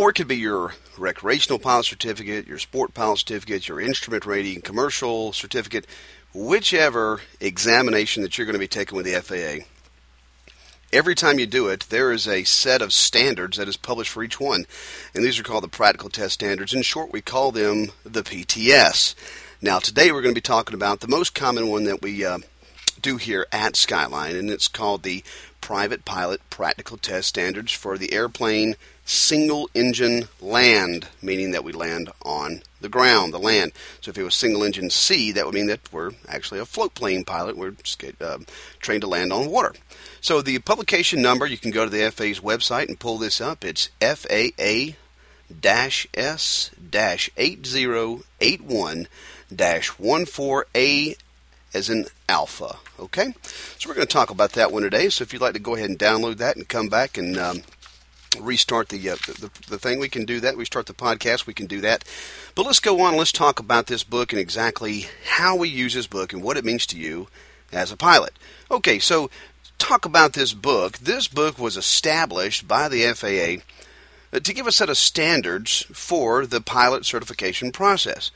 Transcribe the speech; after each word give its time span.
or 0.00 0.08
it 0.08 0.14
could 0.14 0.28
be 0.28 0.36
your 0.38 0.72
recreational 0.96 1.58
pilot 1.58 1.84
certificate, 1.84 2.46
your 2.46 2.58
sport 2.58 2.94
pilot 2.94 3.18
certificate, 3.18 3.68
your 3.68 3.78
instrument 3.78 4.24
rating, 4.24 4.62
commercial 4.62 5.30
certificate, 5.30 5.86
whichever 6.32 7.20
examination 7.38 8.22
that 8.22 8.38
you're 8.38 8.46
going 8.46 8.54
to 8.54 8.58
be 8.58 8.66
taking 8.66 8.96
with 8.96 9.04
the 9.04 9.20
FAA. 9.20 9.66
Every 10.90 11.14
time 11.14 11.38
you 11.38 11.46
do 11.46 11.68
it, 11.68 11.80
there 11.90 12.12
is 12.12 12.26
a 12.26 12.44
set 12.44 12.80
of 12.80 12.94
standards 12.94 13.58
that 13.58 13.68
is 13.68 13.76
published 13.76 14.10
for 14.10 14.22
each 14.22 14.40
one, 14.40 14.64
and 15.14 15.22
these 15.22 15.38
are 15.38 15.42
called 15.42 15.64
the 15.64 15.68
practical 15.68 16.08
test 16.08 16.32
standards. 16.32 16.72
In 16.72 16.80
short, 16.80 17.12
we 17.12 17.20
call 17.20 17.52
them 17.52 17.88
the 18.02 18.22
PTS. 18.22 19.14
Now, 19.60 19.80
today 19.80 20.12
we're 20.12 20.22
going 20.22 20.34
to 20.34 20.40
be 20.40 20.40
talking 20.40 20.74
about 20.74 21.00
the 21.00 21.08
most 21.08 21.34
common 21.34 21.68
one 21.68 21.84
that 21.84 22.00
we 22.00 22.24
uh, 22.24 22.38
do 23.02 23.18
here 23.18 23.46
at 23.52 23.76
Skyline, 23.76 24.34
and 24.34 24.48
it's 24.48 24.66
called 24.66 25.02
the 25.02 25.22
Private 25.60 26.06
Pilot 26.06 26.40
Practical 26.48 26.96
Test 26.96 27.28
Standards 27.28 27.70
for 27.70 27.98
the 27.98 28.14
Airplane 28.14 28.76
Single 29.10 29.68
Engine 29.74 30.28
Land, 30.40 31.08
meaning 31.20 31.50
that 31.50 31.64
we 31.64 31.72
land 31.72 32.10
on 32.22 32.62
the 32.80 32.88
ground, 32.88 33.34
the 33.34 33.38
land. 33.38 33.72
So 34.00 34.10
if 34.10 34.16
it 34.16 34.22
was 34.22 34.36
single 34.36 34.62
engine 34.62 34.88
sea, 34.88 35.32
that 35.32 35.44
would 35.44 35.54
mean 35.54 35.66
that 35.66 35.92
we're 35.92 36.12
actually 36.28 36.60
a 36.60 36.64
float 36.64 36.94
plane 36.94 37.24
pilot. 37.24 37.56
We're 37.56 37.74
uh, 38.20 38.38
trained 38.78 39.00
to 39.00 39.08
land 39.08 39.32
on 39.32 39.50
water. 39.50 39.74
So 40.20 40.42
the 40.42 40.60
publication 40.60 41.20
number, 41.20 41.44
you 41.44 41.58
can 41.58 41.72
go 41.72 41.84
to 41.84 41.90
the 41.90 42.08
FAA's 42.12 42.38
website 42.38 42.86
and 42.86 43.00
pull 43.00 43.18
this 43.18 43.40
up. 43.40 43.64
It's 43.64 43.88
FAA 44.00 44.94
S 46.14 46.70
8081 47.36 49.08
14A 49.50 51.16
as 51.74 51.90
in 51.90 52.06
alpha. 52.28 52.76
Okay? 53.00 53.34
So 53.76 53.88
we're 53.88 53.96
going 53.96 54.06
to 54.06 54.12
talk 54.12 54.30
about 54.30 54.52
that 54.52 54.70
one 54.70 54.82
today. 54.82 55.08
So 55.08 55.22
if 55.22 55.32
you'd 55.32 55.42
like 55.42 55.54
to 55.54 55.58
go 55.58 55.74
ahead 55.74 55.90
and 55.90 55.98
download 55.98 56.36
that 56.36 56.54
and 56.54 56.68
come 56.68 56.88
back 56.88 57.18
and 57.18 57.36
um, 57.36 57.62
restart 58.38 58.88
the, 58.88 59.10
uh, 59.10 59.16
the, 59.26 59.50
the 59.68 59.78
thing, 59.78 59.98
we 59.98 60.08
can 60.08 60.24
do 60.24 60.40
that. 60.40 60.56
Restart 60.56 60.86
the 60.86 60.94
podcast, 60.94 61.46
we 61.46 61.54
can 61.54 61.66
do 61.66 61.80
that. 61.80 62.04
But 62.54 62.66
let's 62.66 62.80
go 62.80 63.00
on. 63.00 63.16
Let's 63.16 63.32
talk 63.32 63.58
about 63.58 63.86
this 63.86 64.04
book 64.04 64.32
and 64.32 64.40
exactly 64.40 65.06
how 65.24 65.56
we 65.56 65.68
use 65.68 65.94
this 65.94 66.06
book 66.06 66.32
and 66.32 66.42
what 66.42 66.56
it 66.56 66.64
means 66.64 66.86
to 66.86 66.98
you 66.98 67.28
as 67.72 67.90
a 67.90 67.96
pilot. 67.96 68.34
Okay, 68.70 68.98
so 68.98 69.30
talk 69.78 70.04
about 70.04 70.34
this 70.34 70.52
book. 70.52 70.98
This 70.98 71.26
book 71.26 71.58
was 71.58 71.76
established 71.76 72.68
by 72.68 72.88
the 72.88 73.02
FAA 73.12 73.64
uh, 74.32 74.40
to 74.40 74.54
give 74.54 74.66
a 74.66 74.72
set 74.72 74.90
of 74.90 74.96
standards 74.96 75.86
for 75.92 76.46
the 76.46 76.60
pilot 76.60 77.04
certification 77.04 77.72
process. 77.72 78.30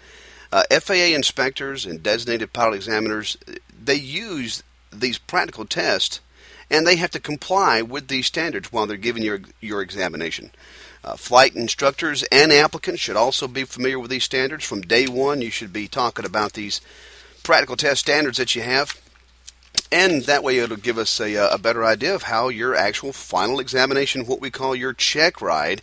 Uh, 0.50 0.62
FAA 0.80 1.14
inspectors 1.14 1.84
and 1.84 2.02
designated 2.02 2.52
pilot 2.52 2.76
examiners, 2.76 3.36
they 3.82 3.96
use 3.96 4.62
these 4.92 5.18
practical 5.18 5.64
tests 5.64 6.20
and 6.70 6.86
they 6.86 6.96
have 6.96 7.10
to 7.12 7.20
comply 7.20 7.82
with 7.82 8.08
these 8.08 8.26
standards 8.26 8.72
while 8.72 8.86
they're 8.86 8.96
giving 8.96 9.22
your, 9.22 9.40
your 9.60 9.82
examination. 9.82 10.50
Uh, 11.04 11.16
flight 11.16 11.54
instructors 11.54 12.22
and 12.32 12.50
applicants 12.50 13.00
should 13.00 13.16
also 13.16 13.46
be 13.46 13.64
familiar 13.64 13.98
with 13.98 14.10
these 14.10 14.24
standards. 14.24 14.64
From 14.64 14.80
day 14.80 15.06
one, 15.06 15.42
you 15.42 15.50
should 15.50 15.72
be 15.72 15.86
talking 15.86 16.24
about 16.24 16.54
these 16.54 16.80
practical 17.42 17.76
test 17.76 18.00
standards 18.00 18.38
that 18.38 18.54
you 18.54 18.62
have. 18.62 18.98
And 19.92 20.22
that 20.22 20.42
way, 20.42 20.58
it'll 20.58 20.76
give 20.76 20.98
us 20.98 21.20
a, 21.20 21.34
a 21.34 21.58
better 21.58 21.84
idea 21.84 22.14
of 22.14 22.24
how 22.24 22.48
your 22.48 22.74
actual 22.74 23.12
final 23.12 23.60
examination, 23.60 24.24
what 24.24 24.40
we 24.40 24.50
call 24.50 24.74
your 24.74 24.92
check 24.92 25.42
ride, 25.42 25.82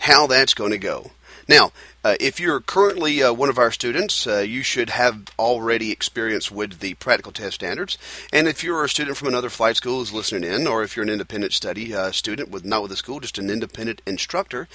how 0.00 0.26
that's 0.26 0.54
going 0.54 0.70
to 0.70 0.78
go. 0.78 1.10
Now, 1.52 1.70
uh, 2.02 2.14
if 2.18 2.40
you're 2.40 2.60
currently 2.60 3.22
uh, 3.22 3.30
one 3.30 3.50
of 3.50 3.58
our 3.58 3.70
students, 3.70 4.26
uh, 4.26 4.38
you 4.38 4.62
should 4.62 4.88
have 4.88 5.24
already 5.38 5.92
experience 5.92 6.50
with 6.50 6.80
the 6.80 6.94
practical 6.94 7.30
test 7.30 7.56
standards. 7.56 7.98
And 8.32 8.48
if 8.48 8.64
you're 8.64 8.82
a 8.82 8.88
student 8.88 9.18
from 9.18 9.28
another 9.28 9.50
flight 9.50 9.76
school 9.76 9.98
who's 9.98 10.14
listening 10.14 10.50
in, 10.50 10.66
or 10.66 10.82
if 10.82 10.96
you're 10.96 11.02
an 11.02 11.10
independent 11.10 11.52
study 11.52 11.94
uh, 11.94 12.10
student 12.10 12.48
with 12.48 12.64
not 12.64 12.80
with 12.80 12.92
a 12.92 12.96
school, 12.96 13.20
just 13.20 13.36
an 13.36 13.50
independent 13.50 14.00
instructor, 14.06 14.66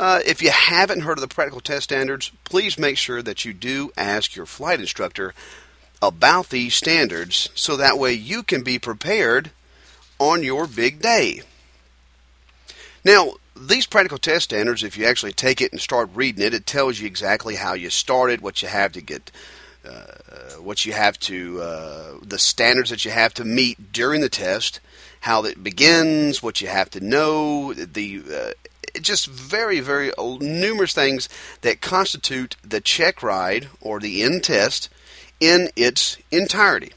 uh, 0.00 0.18
if 0.26 0.42
you 0.42 0.50
haven't 0.50 1.02
heard 1.02 1.16
of 1.16 1.22
the 1.22 1.32
practical 1.32 1.60
test 1.60 1.84
standards, 1.84 2.32
please 2.42 2.76
make 2.76 2.98
sure 2.98 3.22
that 3.22 3.44
you 3.44 3.52
do 3.52 3.92
ask 3.96 4.34
your 4.34 4.46
flight 4.46 4.80
instructor 4.80 5.32
about 6.02 6.48
these 6.48 6.74
standards 6.74 7.50
so 7.54 7.76
that 7.76 8.00
way 8.00 8.12
you 8.12 8.42
can 8.42 8.64
be 8.64 8.80
prepared 8.80 9.52
on 10.18 10.42
your 10.42 10.66
big 10.66 11.00
day. 11.00 11.42
Now, 13.04 13.34
these 13.58 13.86
practical 13.86 14.18
test 14.18 14.44
standards, 14.44 14.82
if 14.82 14.96
you 14.96 15.06
actually 15.06 15.32
take 15.32 15.60
it 15.60 15.72
and 15.72 15.80
start 15.80 16.10
reading 16.14 16.44
it, 16.44 16.54
it 16.54 16.66
tells 16.66 17.00
you 17.00 17.06
exactly 17.06 17.56
how 17.56 17.74
you 17.74 17.90
started, 17.90 18.40
what 18.40 18.62
you 18.62 18.68
have 18.68 18.92
to 18.92 19.00
get, 19.00 19.30
uh, 19.88 20.60
what 20.60 20.84
you 20.84 20.92
have 20.92 21.18
to, 21.20 21.60
uh, 21.60 22.12
the 22.22 22.38
standards 22.38 22.90
that 22.90 23.04
you 23.04 23.10
have 23.10 23.34
to 23.34 23.44
meet 23.44 23.92
during 23.92 24.20
the 24.20 24.28
test, 24.28 24.80
how 25.20 25.44
it 25.44 25.62
begins, 25.62 26.42
what 26.42 26.60
you 26.60 26.68
have 26.68 26.90
to 26.90 27.00
know, 27.00 27.72
the 27.72 28.22
uh, 28.32 28.52
just 29.00 29.26
very, 29.26 29.80
very 29.80 30.12
numerous 30.40 30.94
things 30.94 31.28
that 31.60 31.80
constitute 31.80 32.56
the 32.62 32.80
check 32.80 33.22
ride 33.22 33.68
or 33.80 34.00
the 34.00 34.22
end 34.22 34.44
test 34.44 34.88
in 35.40 35.68
its 35.76 36.16
entirety. 36.30 36.92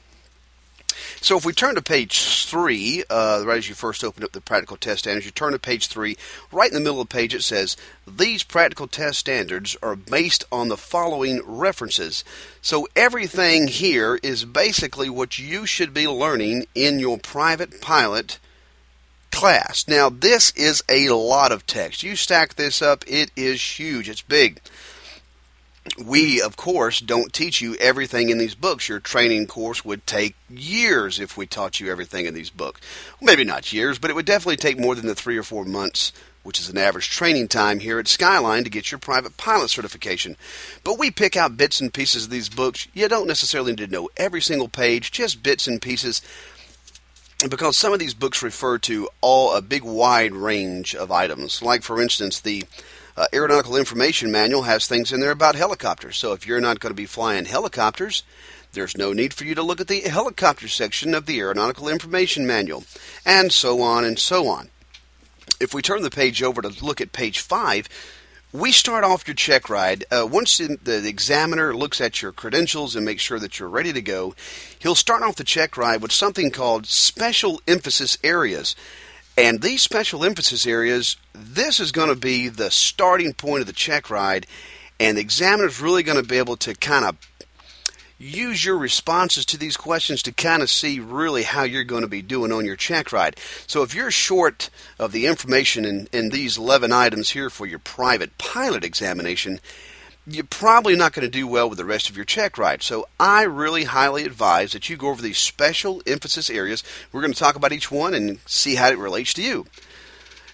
So 1.22 1.38
if 1.38 1.46
we 1.46 1.54
turn 1.54 1.76
to 1.76 1.82
page 1.82 2.46
three, 2.46 3.04
uh, 3.10 3.44
right 3.46 3.58
as 3.58 3.68
you 3.68 3.76
first 3.76 4.04
open 4.04 4.24
up 4.24 4.32
the 4.32 4.42
practical 4.42 4.78
test 4.78 5.00
standards, 5.00 5.26
you 5.26 5.32
turn 5.32 5.52
to 5.52 5.60
page 5.60 5.88
three. 5.88 6.18
Right 6.52 6.70
in 6.70 6.74
the 6.74 6.80
middle 6.80 7.02
of 7.02 7.10
the 7.10 7.14
page, 7.14 7.34
it 7.34 7.44
says 7.44 7.76
these 8.08 8.44
practical 8.44 8.88
test 8.88 9.20
standards 9.20 9.76
are 9.84 9.96
based 9.96 10.46
on 10.52 10.70
the 10.70 10.78
following 10.78 11.42
references. 11.46 12.24
So 12.62 12.88
everything 12.96 13.68
here 13.68 14.20
is 14.24 14.46
basically 14.46 15.10
what 15.10 15.38
you 15.38 15.66
should 15.66 15.94
be 15.94 16.08
learning 16.08 16.66
in 16.74 17.00
your 17.00 17.18
private 17.18 17.82
pilot 17.82 18.40
class. 19.32 19.88
Now, 19.88 20.10
this 20.10 20.52
is 20.52 20.84
a 20.90 21.10
lot 21.10 21.52
of 21.52 21.68
text. 21.68 22.02
You 22.02 22.16
stack 22.16 22.56
this 22.56 22.82
up, 22.82 23.04
it 23.08 23.32
is 23.36 23.62
huge. 23.62 24.10
It's 24.10 24.22
big 24.22 24.62
we, 25.98 26.42
of 26.42 26.56
course, 26.56 27.00
don't 27.00 27.34
teach 27.34 27.62
you 27.62 27.76
everything 27.76 28.30
in 28.30 28.38
these 28.38 28.56
books. 28.56 28.90
Your 28.90 29.00
training 29.00 29.48
course 29.48 29.84
would 29.84 30.06
take 30.06 30.36
years 30.50 31.20
if 31.20 31.38
we 31.38 31.46
taught 31.46 31.80
you 31.80 31.92
everything 31.92 32.26
in 32.26 32.34
these 32.34 32.50
books. 32.50 32.82
Maybe 33.22 33.44
not 33.44 33.74
years, 33.74 34.00
but 34.00 34.10
it 34.10 34.16
would 34.16 34.26
definitely 34.26 34.58
take 34.58 34.80
more 34.80 34.96
than 34.96 35.08
the 35.08 35.16
three 35.16 35.38
or 35.38 35.44
four 35.44 35.66
months, 35.66 36.12
which 36.44 36.60
is 36.60 36.70
an 36.70 36.78
average 36.78 37.10
training 37.10 37.48
time 37.48 37.80
here 37.80 38.00
at 38.00 38.08
Skyline 38.08 38.64
to 38.64 38.70
get 38.70 38.92
your 38.92 39.00
private 39.00 39.38
pilot 39.38 39.70
certification. 39.70 40.38
But 40.84 41.00
we 41.00 41.12
pick 41.12 41.36
out 41.36 41.58
bits 41.58 41.82
and 41.82 41.94
pieces 41.94 42.26
of 42.26 42.32
these 42.32 42.50
books. 42.50 42.88
You 42.94 43.08
don't 43.08 43.28
necessarily 43.28 43.72
need 43.72 43.80
to 43.80 43.88
know 43.88 44.10
every 44.18 44.42
single 44.42 44.70
page, 44.70 45.12
just 45.12 45.44
bits 45.44 45.68
and 45.68 45.82
pieces. 45.82 46.22
Because 47.50 47.78
some 47.78 47.94
of 47.94 48.00
these 48.00 48.14
books 48.14 48.44
refer 48.44 48.78
to 48.80 49.08
all 49.22 49.56
a 49.56 49.62
big 49.62 49.84
wide 49.84 50.34
range 50.34 50.94
of 50.94 51.10
items. 51.10 51.62
Like, 51.62 51.84
for 51.84 52.02
instance, 52.02 52.40
the 52.42 52.66
uh, 53.20 53.28
Aeronautical 53.34 53.76
Information 53.76 54.32
Manual 54.32 54.62
has 54.62 54.88
things 54.88 55.12
in 55.12 55.20
there 55.20 55.32
about 55.32 55.56
helicopters. 55.56 56.16
So 56.16 56.32
if 56.32 56.48
you're 56.48 56.62
not 56.62 56.80
going 56.80 56.92
to 56.92 56.96
be 56.96 57.06
flying 57.06 57.46
helicopters, 57.46 58.24
there's 58.72 58.98
no 58.98 59.12
need 59.12 59.34
for 59.34 59.44
you 59.44 59.54
to 59.56 59.62
look 59.62 59.82
at 59.82 59.90
the 59.90 60.00
helicopter 60.02 60.70
section 60.70 61.14
of 61.14 61.26
the 61.26 61.38
Aeronautical 61.40 61.90
Information 61.90 62.48
Manual, 62.48 62.86
and 63.26 63.52
so 63.52 63.82
on 63.82 64.06
and 64.06 64.18
so 64.18 64.48
on. 64.48 64.70
If 65.60 65.74
we 65.74 65.82
turn 65.82 66.02
the 66.02 66.10
page 66.10 66.42
over 66.42 66.62
to 66.62 66.86
look 66.86 67.02
at 67.02 67.12
page 67.12 67.40
5, 67.42 67.90
we 68.54 68.72
start 68.72 69.04
off 69.04 69.28
your 69.28 69.36
check 69.36 69.70
ride. 69.70 70.06
Uh, 70.10 70.26
once 70.26 70.58
the 70.58 71.04
examiner 71.06 71.76
looks 71.76 72.00
at 72.00 72.22
your 72.22 72.32
credentials 72.32 72.96
and 72.96 73.06
makes 73.06 73.22
sure 73.22 73.40
that 73.40 73.60
you're 73.60 73.68
ready 73.68 73.92
to 73.92 74.02
go, 74.02 74.34
he'll 74.80 74.96
start 74.96 75.24
off 75.24 75.36
the 75.36 75.44
check 75.44 75.76
ride 75.76 76.02
with 76.02 76.14
something 76.14 76.52
called 76.52 76.86
special 76.86 77.62
emphasis 77.68 78.18
areas. 78.24 78.78
And 79.40 79.62
these 79.62 79.82
special 79.82 80.26
emphasis 80.26 80.68
areas, 80.68 81.16
this 81.32 81.80
is 81.80 81.94
going 81.94 82.10
to 82.10 82.16
be 82.16 82.50
the 82.50 82.70
starting 82.70 83.32
point 83.32 83.62
of 83.62 83.68
the 83.68 83.74
check 83.74 84.10
ride, 84.10 84.46
and 85.00 85.16
the 85.16 85.22
examiner 85.22 85.70
is 85.70 85.80
really 85.80 86.04
going 86.04 86.22
to 86.22 86.28
be 86.28 86.38
able 86.38 86.58
to 86.58 86.74
kind 86.74 87.06
of 87.06 87.16
use 88.18 88.66
your 88.66 88.78
responses 88.78 89.46
to 89.46 89.58
these 89.58 89.78
questions 89.78 90.22
to 90.24 90.34
kind 90.34 90.62
of 90.62 90.70
see 90.70 91.00
really 91.00 91.44
how 91.44 91.64
you're 91.64 91.86
going 91.86 92.02
to 92.02 92.10
be 92.10 92.22
doing 92.22 92.52
on 92.52 92.66
your 92.66 92.76
check 92.76 93.14
ride. 93.14 93.38
So 93.66 93.82
if 93.82 93.96
you're 93.96 94.12
short 94.12 94.70
of 95.00 95.14
the 95.14 95.26
information 95.26 95.86
in, 95.86 96.10
in 96.12 96.32
these 96.32 96.58
11 96.58 96.92
items 96.92 97.30
here 97.30 97.50
for 97.50 97.66
your 97.66 97.80
private 97.80 98.38
pilot 98.38 98.84
examination, 98.84 99.62
you're 100.30 100.44
probably 100.46 100.96
not 100.96 101.14
going 101.14 101.26
to 101.26 101.32
do 101.32 101.48
well 101.48 101.70
with 101.70 101.78
the 101.78 101.86
rest 101.86 102.10
of 102.10 102.16
your 102.16 102.26
check 102.26 102.58
ride. 102.58 102.84
So 102.84 103.08
I 103.20 103.44
really 103.44 103.86
highly 103.86 104.24
advise 104.24 104.74
that 104.74 104.90
you 104.90 104.98
go 104.98 105.10
over 105.10 105.22
these 105.22 105.38
special 105.38 106.02
emphasis 106.06 106.50
areas. 106.50 106.84
We're 107.12 107.22
going 107.22 107.34
to 107.34 107.40
talk 107.40 107.56
about 107.56 107.74
each 107.74 107.92
one 107.92 108.14
and 108.14 108.40
see 108.46 108.76
how 108.76 108.90
it 108.90 108.98
relates 108.98 109.34
to 109.36 109.42
you. 109.42 109.66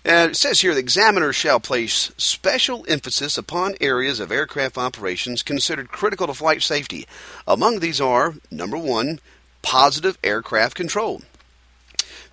And 0.04 0.32
it 0.32 0.36
says 0.36 0.62
here 0.62 0.74
the 0.74 0.80
examiner 0.80 1.34
shall 1.34 1.60
place 1.60 2.12
special 2.18 2.86
emphasis 2.88 3.38
upon 3.38 3.76
areas 3.82 4.20
of 4.20 4.32
aircraft 4.32 4.78
operations 4.78 5.42
considered 5.42 5.90
critical 5.90 6.28
to 6.28 6.34
flight 6.34 6.62
safety. 6.62 7.08
Among 7.48 7.80
these 7.80 8.00
are 8.00 8.36
number 8.52 8.78
one, 8.78 9.20
positive 9.64 10.20
aircraft 10.24 10.76
control. 10.76 11.24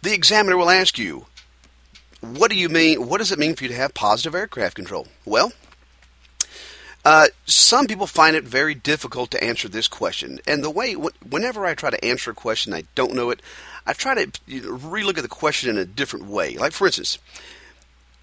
The 0.03 0.13
examiner 0.13 0.59
will 0.59 0.69
ask 0.69 0.99
you, 0.99 1.27
what 2.21 2.51
do 2.51 2.59
you 2.59 2.69
mean? 2.69 3.09
What 3.09 3.19
does 3.19 3.33
it 3.33 3.39
mean 3.39 3.57
for 3.57 3.65
you 3.65 3.69
to 3.71 3.77
have 3.77 3.95
positive 3.95 4.35
aircraft 4.35 4.77
control? 4.77 5.09
Well, 5.25 5.53
uh, 7.05 7.27
some 7.47 7.87
people 7.87 8.07
find 8.07 8.37
it 8.37 8.45
very 8.45 8.75
difficult 8.75 9.31
to 9.33 9.43
answer 9.43 9.69
this 9.69 9.89
question. 9.89 10.39
And 10.47 10.63
the 10.63 10.71
way, 10.71 10.95
whenever 10.95 11.67
I 11.67 11.75
try 11.75 11.91
to 11.91 12.05
answer 12.05 12.31
a 12.31 12.35
question, 12.35 12.73
I 12.73 12.85
don't 12.95 13.15
know 13.15 13.31
it, 13.31 13.41
I 13.87 13.93
try 13.93 14.15
to 14.15 14.27
relook 14.49 15.19
at 15.19 15.23
the 15.23 15.29
question 15.29 15.71
in 15.71 15.79
a 15.79 15.85
different 15.85 16.27
way. 16.27 16.57
Like, 16.57 16.73
for 16.73 16.87
instance, 16.87 17.19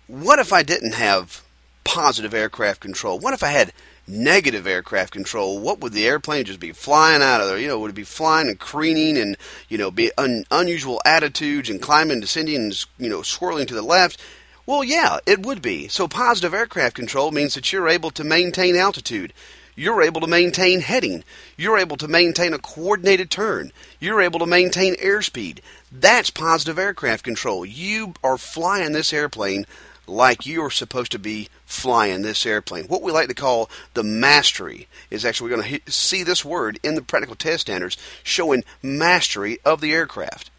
what 0.07 0.39
if 0.39 0.53
I 0.53 0.63
didn't 0.63 0.93
have 0.93 1.43
positive 1.83 2.33
aircraft 2.33 2.79
control? 2.79 3.19
What 3.19 3.33
if 3.33 3.43
I 3.43 3.49
had 3.49 3.73
negative 4.07 4.65
aircraft 4.65 5.11
control? 5.11 5.59
What 5.59 5.81
would 5.81 5.91
the 5.91 6.07
airplane 6.07 6.45
just 6.45 6.59
be 6.59 6.71
flying 6.71 7.21
out 7.21 7.41
of 7.41 7.47
there? 7.47 7.57
You 7.57 7.67
know, 7.67 7.79
would 7.79 7.91
it 7.91 7.95
be 7.95 8.03
flying 8.03 8.47
and 8.47 8.59
careening 8.59 9.17
and, 9.17 9.35
you 9.67 9.77
know, 9.77 9.91
be 9.91 10.11
un- 10.17 10.45
unusual 10.49 11.01
attitudes 11.05 11.69
and 11.69 11.81
climbing, 11.81 12.21
descending, 12.21 12.55
and, 12.55 12.85
you 12.97 13.09
know, 13.09 13.21
swirling 13.21 13.67
to 13.67 13.75
the 13.75 13.81
left? 13.81 14.21
Well, 14.69 14.83
yeah, 14.83 15.17
it 15.25 15.43
would 15.43 15.63
be. 15.63 15.87
So 15.87 16.07
positive 16.07 16.53
aircraft 16.53 16.95
control 16.95 17.31
means 17.31 17.55
that 17.55 17.73
you're 17.73 17.89
able 17.89 18.11
to 18.11 18.23
maintain 18.23 18.75
altitude. 18.75 19.33
You're 19.75 20.03
able 20.03 20.21
to 20.21 20.27
maintain 20.27 20.81
heading. 20.81 21.23
You're 21.57 21.79
able 21.79 21.97
to 21.97 22.07
maintain 22.07 22.53
a 22.53 22.59
coordinated 22.59 23.31
turn. 23.31 23.71
You're 23.99 24.21
able 24.21 24.37
to 24.37 24.45
maintain 24.45 24.93
airspeed. 24.97 25.61
That's 25.91 26.29
positive 26.29 26.77
aircraft 26.77 27.23
control. 27.23 27.65
You 27.65 28.13
are 28.23 28.37
flying 28.37 28.91
this 28.91 29.11
airplane 29.11 29.65
like 30.05 30.45
you're 30.45 30.69
supposed 30.69 31.13
to 31.13 31.19
be 31.19 31.49
flying 31.65 32.21
this 32.21 32.45
airplane. 32.45 32.85
What 32.85 33.01
we 33.01 33.11
like 33.11 33.29
to 33.29 33.33
call 33.33 33.71
the 33.95 34.03
mastery 34.03 34.87
is 35.09 35.25
actually 35.25 35.49
going 35.49 35.81
to 35.81 35.91
see 35.91 36.21
this 36.21 36.45
word 36.45 36.79
in 36.83 36.93
the 36.93 37.01
practical 37.01 37.35
test 37.35 37.61
standards 37.61 37.97
showing 38.21 38.63
mastery 38.83 39.57
of 39.65 39.81
the 39.81 39.93
aircraft. 39.93 40.51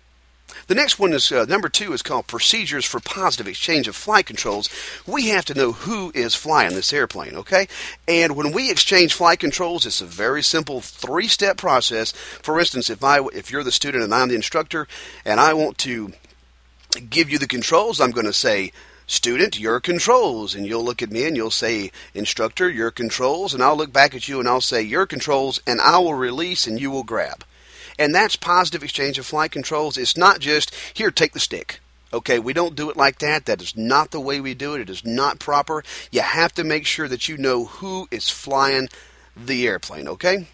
The 0.67 0.75
next 0.75 0.99
one 0.99 1.13
is 1.13 1.31
uh, 1.33 1.45
number 1.47 1.69
two 1.69 1.93
is 1.93 2.03
called 2.03 2.27
procedures 2.27 2.85
for 2.85 3.01
positive 3.01 3.49
exchange 3.49 3.89
of 3.89 3.97
flight 3.97 4.27
controls. 4.27 4.69
We 5.07 5.29
have 5.29 5.45
to 5.47 5.55
know 5.55 5.73
who 5.73 6.13
is 6.15 6.35
flying 6.35 6.75
this 6.75 6.93
airplane, 6.93 7.35
okay? 7.37 7.69
And 8.07 8.37
when 8.37 8.53
we 8.53 8.71
exchange 8.71 9.15
flight 9.15 9.41
controls, 9.41 9.87
it's 9.87 10.01
a 10.01 10.07
very 10.07 10.43
simple 10.43 10.81
three-step 10.81 11.57
process. 11.57 12.13
For 12.13 12.59
instance, 12.59 12.91
if 12.91 13.03
I 13.03 13.21
if 13.33 13.51
you're 13.51 13.65
the 13.65 13.73
student 13.73 14.05
and 14.05 14.15
I'm 14.15 14.29
the 14.29 14.35
instructor, 14.35 14.87
and 15.25 15.41
I 15.41 15.55
want 15.55 15.79
to 15.79 16.13
give 17.09 17.31
you 17.31 17.39
the 17.39 17.47
controls, 17.47 18.01
I'm 18.01 18.11
going 18.11 18.27
to 18.27 18.33
say 18.33 18.73
student, 19.07 19.59
your 19.59 19.81
controls. 19.81 20.55
And 20.55 20.67
you'll 20.67 20.85
look 20.85 21.03
at 21.03 21.11
me 21.11 21.27
and 21.27 21.37
you'll 21.37 21.51
say, 21.51 21.91
instructor, 22.15 22.71
your 22.71 22.91
controls. 22.91 23.53
And 23.53 23.63
I'll 23.63 23.77
look 23.77 23.93
back 23.93 24.15
at 24.15 24.29
you 24.29 24.39
and 24.39 24.49
I'll 24.49 24.61
say, 24.61 24.83
your 24.83 25.07
controls, 25.07 25.61
and 25.67 25.81
I 25.81 25.99
will 25.99 26.15
release 26.15 26.67
and 26.67 26.81
you 26.81 26.91
will 26.91 27.03
grab. 27.03 27.45
And 28.01 28.15
that's 28.15 28.35
positive 28.35 28.83
exchange 28.83 29.19
of 29.19 29.27
flight 29.27 29.53
controls. 29.53 29.99
It's 29.99 30.17
not 30.17 30.41
just, 30.41 30.75
here, 30.95 31.11
take 31.11 31.35
the 31.35 31.39
stick. 31.39 31.81
Okay, 32.15 32.39
we 32.39 32.55
don't 32.55 32.75
do 32.75 32.89
it 32.89 32.97
like 32.97 33.19
that. 33.19 33.45
That 33.45 33.61
is 33.61 33.77
not 33.77 34.11
the 34.11 34.19
way 34.19 34.41
we 34.41 34.55
do 34.55 34.75
it. 34.75 34.81
It 34.81 34.89
is 34.89 35.05
not 35.05 35.39
proper. 35.39 35.85
You 36.11 36.23
have 36.23 36.55
to 36.55 36.65
make 36.65 36.87
sure 36.87 37.09
that 37.09 37.29
you 37.29 37.37
know 37.37 37.67
who 37.67 38.09
is 38.11 38.31
flying 38.31 38.89
the 39.37 39.67
airplane, 39.67 40.09
okay? 40.09 40.49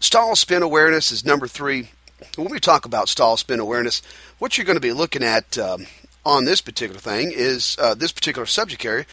Stall 0.00 0.34
spin 0.34 0.62
awareness 0.62 1.12
is 1.12 1.26
number 1.26 1.46
three. 1.46 1.90
When 2.36 2.50
we 2.50 2.58
talk 2.58 2.86
about 2.86 3.10
stall 3.10 3.36
spin 3.36 3.60
awareness, 3.60 4.00
what 4.38 4.56
you're 4.56 4.64
going 4.64 4.76
to 4.76 4.80
be 4.80 4.92
looking 4.92 5.22
at 5.22 5.58
um, 5.58 5.86
on 6.24 6.46
this 6.46 6.62
particular 6.62 6.98
thing 6.98 7.32
is 7.34 7.76
uh, 7.78 7.94
this 7.94 8.12
particular 8.12 8.46
subject 8.46 8.84
area 8.86 9.04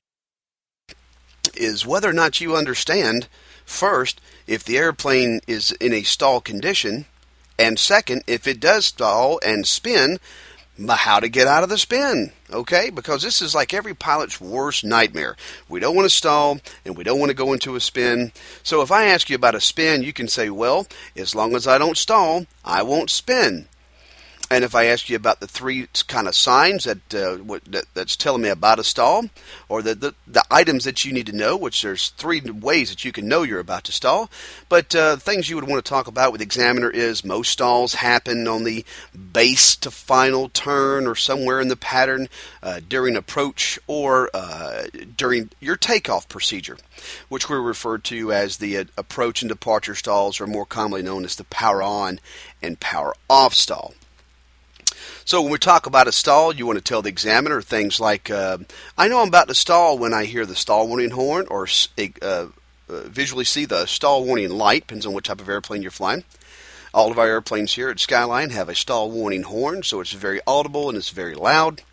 is 1.55 1.85
whether 1.85 2.09
or 2.09 2.13
not 2.13 2.39
you 2.39 2.55
understand 2.55 3.27
first 3.65 4.21
if 4.47 4.63
the 4.63 4.77
airplane 4.77 5.41
is 5.45 5.71
in 5.73 5.91
a 5.91 6.03
stall 6.03 6.39
condition 6.39 7.05
and 7.59 7.77
second, 7.77 8.23
if 8.25 8.47
it 8.47 8.59
does 8.59 8.85
stall 8.87 9.39
and 9.45 9.67
spin, 9.67 10.19
how 10.87 11.19
to 11.19 11.27
get 11.27 11.47
out 11.47 11.63
of 11.63 11.69
the 11.69 11.77
spin, 11.77 12.31
okay? 12.51 12.89
Because 12.89 13.21
this 13.21 13.41
is 13.41 13.53
like 13.53 13.73
every 13.73 13.93
pilot's 13.93 14.39
worst 14.39 14.83
nightmare. 14.83 15.35
We 15.67 15.79
don't 15.79 15.95
want 15.95 16.05
to 16.05 16.15
stall 16.15 16.59
and 16.85 16.95
we 16.95 17.03
don't 17.03 17.19
want 17.19 17.31
to 17.31 17.35
go 17.35 17.53
into 17.53 17.75
a 17.75 17.81
spin. 17.81 18.31
So 18.63 18.81
if 18.81 18.91
I 18.91 19.05
ask 19.05 19.29
you 19.29 19.35
about 19.35 19.55
a 19.55 19.61
spin, 19.61 20.03
you 20.03 20.13
can 20.13 20.27
say, 20.27 20.49
well, 20.49 20.87
as 21.15 21.35
long 21.35 21.55
as 21.55 21.67
I 21.67 21.77
don't 21.77 21.97
stall, 21.97 22.45
I 22.63 22.81
won't 22.83 23.09
spin. 23.09 23.67
And 24.51 24.63
if 24.63 24.73
I 24.73 24.85
ask 24.85 25.09
you 25.09 25.15
about 25.15 25.41
the 25.41 25.47
three 25.47 25.87
kind 26.07 26.27
of 26.27 26.33
signs 26.33 26.85
that, 26.85 27.13
uh, 27.13 27.37
that 27.67 27.85
that's 27.93 28.15
telling 28.15 28.41
me 28.41 28.49
about 28.49 28.79
a 28.79 28.83
stall, 28.83 29.25
or 29.67 29.83
the, 29.83 29.93
the, 29.93 30.15
the 30.25 30.43
items 30.49 30.85
that 30.85 31.05
you 31.05 31.13
need 31.13 31.27
to 31.27 31.35
know, 31.35 31.55
which 31.55 31.83
there's 31.83 32.09
three 32.09 32.41
ways 32.41 32.89
that 32.89 33.05
you 33.05 33.11
can 33.11 33.27
know 33.27 33.43
you're 33.43 33.59
about 33.59 33.83
to 33.83 33.91
stall. 33.91 34.27
But 34.67 34.95
uh, 34.95 35.17
things 35.17 35.49
you 35.49 35.55
would 35.55 35.67
want 35.67 35.85
to 35.85 35.87
talk 35.87 36.07
about 36.07 36.31
with 36.31 36.41
examiner 36.41 36.89
is 36.89 37.23
most 37.23 37.51
stalls 37.51 37.95
happen 37.95 38.47
on 38.47 38.63
the 38.63 38.83
base 39.33 39.75
to 39.75 39.91
final 39.91 40.49
turn, 40.49 41.05
or 41.05 41.15
somewhere 41.15 41.61
in 41.61 41.67
the 41.67 41.75
pattern 41.75 42.27
uh, 42.63 42.79
during 42.87 43.15
approach, 43.15 43.77
or 43.85 44.31
uh, 44.33 44.85
during 45.15 45.51
your 45.59 45.75
takeoff 45.75 46.27
procedure, 46.27 46.77
which 47.29 47.49
we 47.49 47.55
refer 47.55 47.99
to 47.99 48.33
as 48.33 48.57
the 48.57 48.79
uh, 48.79 48.83
approach 48.97 49.43
and 49.43 49.49
departure 49.49 49.93
stalls, 49.93 50.41
or 50.41 50.47
more 50.47 50.65
commonly 50.65 51.03
known 51.03 51.23
as 51.23 51.35
the 51.35 51.43
power 51.43 51.83
on 51.83 52.19
and 52.63 52.79
power 52.79 53.13
off 53.29 53.53
stall. 53.53 53.93
So 55.29 55.43
when 55.43 55.51
we 55.51 55.59
talk 55.59 55.85
about 55.85 56.07
a 56.07 56.11
stall, 56.11 56.55
you 56.55 56.65
want 56.65 56.79
to 56.79 56.83
tell 56.83 57.03
the 57.03 57.09
examiner 57.09 57.61
things 57.61 57.99
like, 57.99 58.31
uh, 58.31 58.57
"I 58.97 59.07
know 59.07 59.21
I'm 59.21 59.27
about 59.27 59.47
to 59.49 59.53
stall 59.53 59.95
when 59.95 60.11
I 60.11 60.25
hear 60.25 60.43
the 60.43 60.55
stall 60.55 60.87
warning 60.87 61.11
horn, 61.11 61.45
or 61.51 61.67
uh, 61.99 62.01
uh, 62.23 62.47
visually 62.89 63.45
see 63.45 63.65
the 63.65 63.85
stall 63.85 64.23
warning 64.23 64.49
light." 64.49 64.87
Depends 64.87 65.05
on 65.05 65.13
what 65.13 65.25
type 65.25 65.39
of 65.39 65.47
airplane 65.47 65.83
you're 65.83 65.91
flying. 65.91 66.23
All 66.95 67.11
of 67.11 67.19
our 67.19 67.27
airplanes 67.27 67.73
here 67.73 67.91
at 67.91 67.99
Skyline 67.99 68.49
have 68.49 68.69
a 68.69 68.73
stall 68.73 69.11
warning 69.11 69.43
horn, 69.43 69.83
so 69.83 69.99
it's 69.99 70.13
very 70.13 70.41
audible 70.47 70.89
and 70.89 70.97
it's 70.97 71.11
very 71.11 71.35
loud. 71.35 71.83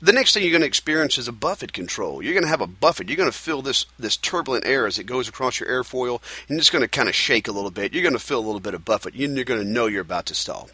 The 0.00 0.12
next 0.12 0.32
thing 0.32 0.42
you're 0.42 0.50
going 0.50 0.62
to 0.62 0.66
experience 0.66 1.18
is 1.18 1.28
a 1.28 1.32
buffet 1.32 1.74
control. 1.74 2.22
You're 2.22 2.32
going 2.32 2.44
to 2.44 2.48
have 2.48 2.62
a 2.62 2.66
buffet. 2.66 3.10
You're 3.10 3.18
going 3.18 3.30
to 3.30 3.36
feel 3.36 3.60
this 3.60 3.84
this 3.98 4.16
turbulent 4.16 4.64
air 4.64 4.86
as 4.86 4.98
it 4.98 5.04
goes 5.04 5.28
across 5.28 5.60
your 5.60 5.68
airfoil, 5.68 6.22
and 6.48 6.58
it's 6.58 6.70
going 6.70 6.80
to 6.80 6.88
kind 6.88 7.10
of 7.10 7.14
shake 7.14 7.48
a 7.48 7.52
little 7.52 7.70
bit. 7.70 7.92
You're 7.92 8.02
going 8.02 8.14
to 8.14 8.18
feel 8.18 8.38
a 8.38 8.48
little 8.48 8.60
bit 8.60 8.72
of 8.72 8.86
buffet, 8.86 9.12
and 9.14 9.36
you're 9.36 9.44
going 9.44 9.60
to 9.60 9.68
know 9.68 9.88
you're 9.88 10.00
about 10.00 10.24
to 10.24 10.34
stall. 10.34 10.70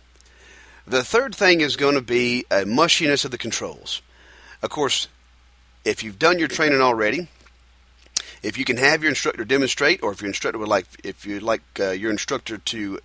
The 0.89 1.05
third 1.05 1.35
thing 1.35 1.61
is 1.61 1.77
going 1.77 1.97
to 1.97 2.01
be 2.01 2.47
a 2.51 2.65
mushiness 2.65 3.27
of 3.27 3.31
the 3.31 3.37
controls. 3.37 4.01
Of 4.63 4.71
course, 4.71 5.07
if 5.85 6.03
you've 6.03 6.19
done 6.19 6.39
your 6.39 6.49
training 6.49 6.81
already, 6.81 7.29
if 8.43 8.57
you 8.57 8.65
can 8.65 8.79
have 8.79 9.03
your 9.03 9.11
instructor 9.11 9.45
demonstrate, 9.45 10.03
or 10.03 10.13
if 10.13 10.23
your 10.23 10.29
instructor 10.29 10.59
would 10.59 10.69
like, 10.69 10.87
if 11.05 11.27
you'd 11.27 11.43
like 11.43 11.61
uh, 11.79 11.91
your 11.91 12.11
instructor 12.11 12.57
to 12.57 12.99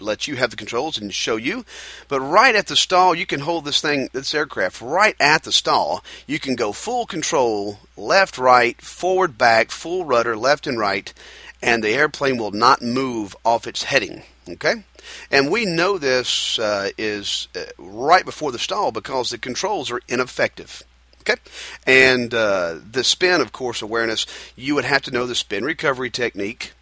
let 0.00 0.28
you 0.28 0.36
have 0.36 0.50
the 0.50 0.56
controls 0.56 0.98
and 0.98 1.12
show 1.12 1.36
you. 1.36 1.64
But 2.08 2.20
right 2.20 2.54
at 2.54 2.66
the 2.66 2.76
stall, 2.76 3.14
you 3.14 3.26
can 3.26 3.40
hold 3.40 3.64
this 3.64 3.80
thing, 3.80 4.08
this 4.12 4.34
aircraft, 4.34 4.80
right 4.80 5.16
at 5.20 5.42
the 5.42 5.52
stall. 5.52 6.04
You 6.26 6.38
can 6.38 6.56
go 6.56 6.72
full 6.72 7.06
control, 7.06 7.78
left, 7.96 8.38
right, 8.38 8.80
forward, 8.80 9.38
back, 9.38 9.70
full 9.70 10.04
rudder, 10.04 10.36
left 10.36 10.66
and 10.66 10.78
right, 10.78 11.12
and 11.62 11.82
the 11.82 11.90
airplane 11.90 12.38
will 12.38 12.52
not 12.52 12.82
move 12.82 13.36
off 13.44 13.66
its 13.66 13.84
heading. 13.84 14.22
Okay? 14.48 14.84
And 15.30 15.50
we 15.50 15.64
know 15.64 15.98
this 15.98 16.58
uh, 16.58 16.90
is 16.98 17.48
uh, 17.56 17.64
right 17.78 18.24
before 18.24 18.52
the 18.52 18.58
stall 18.58 18.92
because 18.92 19.30
the 19.30 19.38
controls 19.38 19.90
are 19.90 20.00
ineffective. 20.08 20.82
Okay, 21.20 21.36
and 21.86 22.32
uh, 22.32 22.76
the 22.90 23.04
spin, 23.04 23.42
of 23.42 23.52
course, 23.52 23.82
awareness. 23.82 24.24
You 24.56 24.74
would 24.74 24.86
have 24.86 25.02
to 25.02 25.10
know 25.10 25.26
the 25.26 25.34
spin 25.34 25.64
recovery 25.64 26.08
technique. 26.08 26.72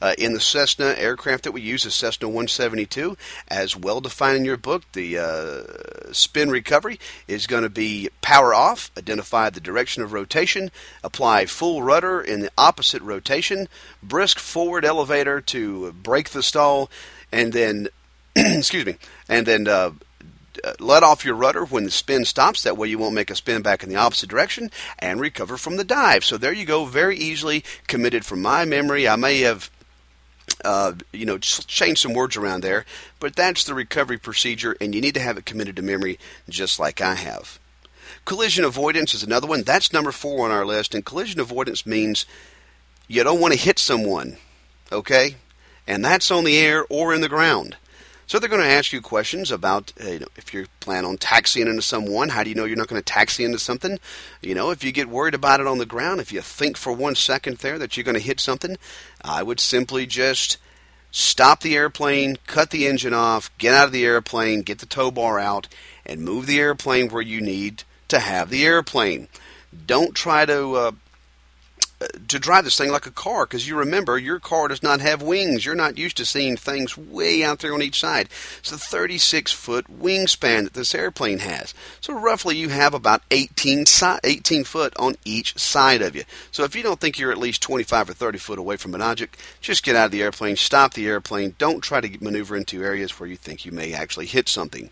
Uh, 0.00 0.14
in 0.18 0.32
the 0.32 0.40
Cessna 0.40 0.94
aircraft 0.96 1.44
that 1.44 1.52
we 1.52 1.60
use, 1.60 1.84
the 1.84 1.90
Cessna 1.90 2.28
172, 2.28 3.16
as 3.48 3.76
well 3.76 4.00
defined 4.00 4.38
in 4.38 4.44
your 4.44 4.56
book, 4.56 4.82
the 4.92 5.18
uh, 5.18 6.12
spin 6.12 6.50
recovery 6.50 6.98
is 7.26 7.46
going 7.46 7.62
to 7.62 7.70
be 7.70 8.08
power 8.20 8.54
off, 8.54 8.90
identify 8.96 9.50
the 9.50 9.60
direction 9.60 10.02
of 10.02 10.12
rotation, 10.12 10.70
apply 11.02 11.46
full 11.46 11.82
rudder 11.82 12.20
in 12.20 12.40
the 12.40 12.50
opposite 12.58 13.02
rotation, 13.02 13.68
brisk 14.02 14.38
forward 14.38 14.84
elevator 14.84 15.40
to 15.40 15.92
break 15.92 16.30
the 16.30 16.42
stall, 16.42 16.90
and 17.32 17.52
then 17.52 17.88
excuse 18.36 18.84
me, 18.84 18.96
and 19.28 19.46
then 19.46 19.66
uh, 19.66 19.90
let 20.78 21.02
off 21.02 21.24
your 21.24 21.34
rudder 21.34 21.64
when 21.64 21.84
the 21.84 21.90
spin 21.90 22.24
stops. 22.24 22.62
That 22.62 22.76
way 22.76 22.88
you 22.88 22.98
won't 22.98 23.14
make 23.14 23.30
a 23.30 23.34
spin 23.34 23.62
back 23.62 23.82
in 23.82 23.88
the 23.88 23.96
opposite 23.96 24.28
direction 24.28 24.70
and 24.98 25.20
recover 25.20 25.56
from 25.56 25.76
the 25.76 25.84
dive. 25.84 26.24
So 26.24 26.36
there 26.36 26.52
you 26.52 26.64
go, 26.64 26.84
very 26.84 27.16
easily 27.16 27.64
committed 27.86 28.24
from 28.24 28.42
my 28.42 28.64
memory. 28.64 29.08
I 29.08 29.16
may 29.16 29.40
have. 29.40 29.70
Uh, 30.64 30.94
you 31.12 31.26
know, 31.26 31.38
change 31.38 32.00
some 32.00 32.14
words 32.14 32.36
around 32.36 32.62
there, 32.62 32.84
but 33.20 33.36
that's 33.36 33.64
the 33.64 33.74
recovery 33.74 34.18
procedure, 34.18 34.76
and 34.80 34.94
you 34.94 35.00
need 35.00 35.14
to 35.14 35.20
have 35.20 35.36
it 35.36 35.44
committed 35.44 35.76
to 35.76 35.82
memory 35.82 36.18
just 36.48 36.78
like 36.78 37.00
I 37.00 37.14
have. 37.14 37.58
Collision 38.24 38.64
avoidance 38.64 39.12
is 39.12 39.22
another 39.22 39.46
one. 39.46 39.62
That's 39.62 39.92
number 39.92 40.12
four 40.12 40.44
on 40.44 40.50
our 40.50 40.64
list, 40.64 40.94
and 40.94 41.04
collision 41.04 41.40
avoidance 41.40 41.84
means 41.84 42.26
you 43.06 43.22
don't 43.22 43.40
want 43.40 43.54
to 43.54 43.60
hit 43.60 43.78
someone, 43.78 44.38
okay? 44.90 45.36
and 45.86 46.04
that's 46.04 46.30
on 46.30 46.44
the 46.44 46.58
air 46.58 46.84
or 46.88 47.14
in 47.14 47.20
the 47.20 47.28
ground. 47.28 47.76
So 48.26 48.40
they're 48.40 48.48
going 48.48 48.62
to 48.62 48.68
ask 48.68 48.92
you 48.92 49.00
questions 49.00 49.52
about 49.52 49.92
uh, 50.04 50.08
you 50.08 50.18
know, 50.18 50.26
if 50.36 50.52
you 50.52 50.66
plan 50.80 51.04
on 51.04 51.16
taxiing 51.16 51.68
into 51.68 51.82
someone, 51.82 52.30
how 52.30 52.42
do 52.42 52.50
you 52.50 52.56
know 52.56 52.64
you're 52.64 52.76
not 52.76 52.88
going 52.88 53.00
to 53.00 53.12
taxi 53.12 53.44
into 53.44 53.58
something? 53.58 54.00
You 54.42 54.54
know, 54.54 54.70
if 54.70 54.82
you 54.82 54.90
get 54.90 55.08
worried 55.08 55.34
about 55.34 55.60
it 55.60 55.66
on 55.68 55.78
the 55.78 55.86
ground, 55.86 56.20
if 56.20 56.32
you 56.32 56.40
think 56.40 56.76
for 56.76 56.92
one 56.92 57.14
second 57.14 57.58
there 57.58 57.78
that 57.78 57.96
you're 57.96 58.04
going 58.04 58.16
to 58.16 58.20
hit 58.20 58.40
something, 58.40 58.76
I 59.22 59.44
would 59.44 59.60
simply 59.60 60.06
just 60.06 60.58
stop 61.12 61.60
the 61.60 61.76
airplane, 61.76 62.36
cut 62.48 62.70
the 62.70 62.88
engine 62.88 63.14
off, 63.14 63.56
get 63.58 63.74
out 63.74 63.86
of 63.86 63.92
the 63.92 64.04
airplane, 64.04 64.62
get 64.62 64.80
the 64.80 64.86
tow 64.86 65.12
bar 65.12 65.38
out, 65.38 65.68
and 66.04 66.20
move 66.20 66.46
the 66.46 66.58
airplane 66.58 67.08
where 67.08 67.22
you 67.22 67.40
need 67.40 67.84
to 68.08 68.18
have 68.18 68.50
the 68.50 68.66
airplane. 68.66 69.28
Don't 69.86 70.14
try 70.14 70.44
to 70.46 70.74
uh, 70.74 70.92
to 72.28 72.38
drive 72.38 72.64
this 72.64 72.76
thing 72.76 72.90
like 72.90 73.06
a 73.06 73.10
car 73.10 73.46
because 73.46 73.66
you 73.66 73.76
remember 73.76 74.18
your 74.18 74.38
car 74.38 74.68
does 74.68 74.82
not 74.82 75.00
have 75.00 75.22
wings. 75.22 75.64
You're 75.64 75.74
not 75.74 75.96
used 75.96 76.16
to 76.18 76.26
seeing 76.26 76.56
things 76.56 76.96
way 76.96 77.42
out 77.42 77.60
there 77.60 77.72
on 77.72 77.82
each 77.82 78.00
side. 78.00 78.28
It's 78.58 78.72
a 78.72 78.78
36 78.78 79.52
foot 79.52 79.86
wingspan 79.86 80.64
that 80.64 80.74
this 80.74 80.94
airplane 80.94 81.38
has. 81.38 81.72
So 82.00 82.12
roughly 82.12 82.56
you 82.56 82.68
have 82.68 82.92
about 82.92 83.22
18, 83.30 83.86
si- 83.86 84.18
18 84.22 84.64
foot 84.64 84.94
on 84.98 85.16
each 85.24 85.56
side 85.58 86.02
of 86.02 86.14
you. 86.14 86.24
So 86.50 86.64
if 86.64 86.76
you 86.76 86.82
don't 86.82 87.00
think 87.00 87.18
you're 87.18 87.32
at 87.32 87.38
least 87.38 87.62
25 87.62 88.10
or 88.10 88.14
30 88.14 88.38
foot 88.38 88.58
away 88.58 88.76
from 88.76 88.94
an 88.94 89.02
object, 89.02 89.38
just 89.60 89.84
get 89.84 89.96
out 89.96 90.06
of 90.06 90.12
the 90.12 90.22
airplane, 90.22 90.56
stop 90.56 90.92
the 90.92 91.08
airplane. 91.08 91.54
Don't 91.58 91.80
try 91.80 92.02
to 92.02 92.22
maneuver 92.24 92.56
into 92.56 92.84
areas 92.84 93.18
where 93.18 93.28
you 93.28 93.36
think 93.36 93.64
you 93.64 93.72
may 93.72 93.94
actually 93.94 94.26
hit 94.26 94.48
something. 94.48 94.90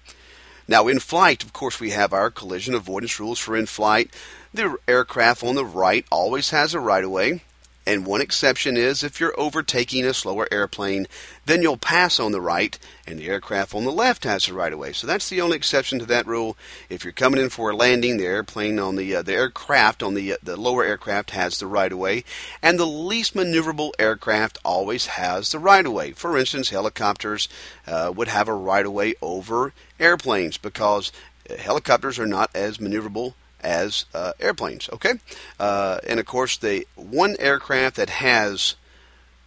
Now, 0.66 0.88
in 0.88 0.98
flight, 0.98 1.44
of 1.44 1.52
course, 1.52 1.78
we 1.78 1.90
have 1.90 2.14
our 2.14 2.30
collision 2.30 2.74
avoidance 2.74 3.20
rules 3.20 3.38
for 3.38 3.54
in 3.54 3.66
flight. 3.66 4.10
The 4.54 4.76
aircraft 4.86 5.42
on 5.42 5.56
the 5.56 5.64
right 5.64 6.06
always 6.12 6.50
has 6.50 6.74
a 6.74 6.78
right 6.78 7.02
of 7.02 7.10
way, 7.10 7.42
and 7.84 8.06
one 8.06 8.20
exception 8.20 8.76
is 8.76 9.02
if 9.02 9.18
you're 9.18 9.34
overtaking 9.36 10.04
a 10.04 10.14
slower 10.14 10.46
airplane, 10.52 11.08
then 11.44 11.60
you'll 11.60 11.76
pass 11.76 12.20
on 12.20 12.30
the 12.30 12.40
right, 12.40 12.78
and 13.04 13.18
the 13.18 13.26
aircraft 13.26 13.74
on 13.74 13.82
the 13.82 13.90
left 13.90 14.22
has 14.22 14.46
the 14.46 14.54
right 14.54 14.72
of 14.72 14.78
way. 14.78 14.92
So 14.92 15.08
that's 15.08 15.28
the 15.28 15.40
only 15.40 15.56
exception 15.56 15.98
to 15.98 16.06
that 16.06 16.28
rule. 16.28 16.56
If 16.88 17.02
you're 17.02 17.12
coming 17.12 17.40
in 17.40 17.48
for 17.48 17.70
a 17.70 17.76
landing, 17.76 18.16
the 18.16 18.26
airplane 18.26 18.78
on 18.78 18.94
the 18.94 19.16
uh, 19.16 19.22
the 19.22 19.32
aircraft 19.32 20.04
on 20.04 20.14
the 20.14 20.34
uh, 20.34 20.36
the 20.40 20.56
lower 20.56 20.84
aircraft 20.84 21.32
has 21.32 21.58
the 21.58 21.66
right 21.66 21.90
of 21.90 21.98
way, 21.98 22.22
and 22.62 22.78
the 22.78 22.86
least 22.86 23.34
maneuverable 23.34 23.90
aircraft 23.98 24.58
always 24.64 25.06
has 25.06 25.50
the 25.50 25.58
right 25.58 25.84
of 25.84 25.92
way. 25.92 26.12
For 26.12 26.38
instance, 26.38 26.70
helicopters 26.70 27.48
uh, 27.88 28.12
would 28.14 28.28
have 28.28 28.46
a 28.46 28.54
right 28.54 28.86
of 28.86 28.92
way 28.92 29.14
over 29.20 29.72
airplanes 29.98 30.58
because 30.58 31.10
helicopters 31.58 32.20
are 32.20 32.26
not 32.28 32.54
as 32.54 32.78
maneuverable 32.78 33.34
as 33.64 34.04
uh, 34.14 34.32
airplanes. 34.38 34.88
Okay, 34.92 35.14
uh, 35.58 35.98
and 36.06 36.20
of 36.20 36.26
course, 36.26 36.56
the 36.56 36.86
one 36.94 37.36
aircraft 37.38 37.96
that 37.96 38.10
has 38.10 38.76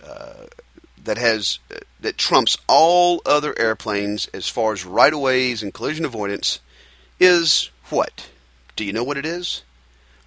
uh, 0.03 0.47
that 1.03 1.17
has 1.17 1.59
uh, 1.73 1.79
that 2.01 2.17
trumps 2.17 2.57
all 2.67 3.21
other 3.25 3.57
airplanes 3.57 4.27
as 4.27 4.49
far 4.49 4.73
as 4.73 4.85
right 4.85 5.13
of 5.13 5.19
ways 5.19 5.63
and 5.63 5.73
collision 5.73 6.05
avoidance 6.05 6.59
is 7.19 7.71
what? 7.89 8.29
Do 8.75 8.83
you 8.83 8.93
know 8.93 9.03
what 9.03 9.17
it 9.17 9.25
is? 9.25 9.63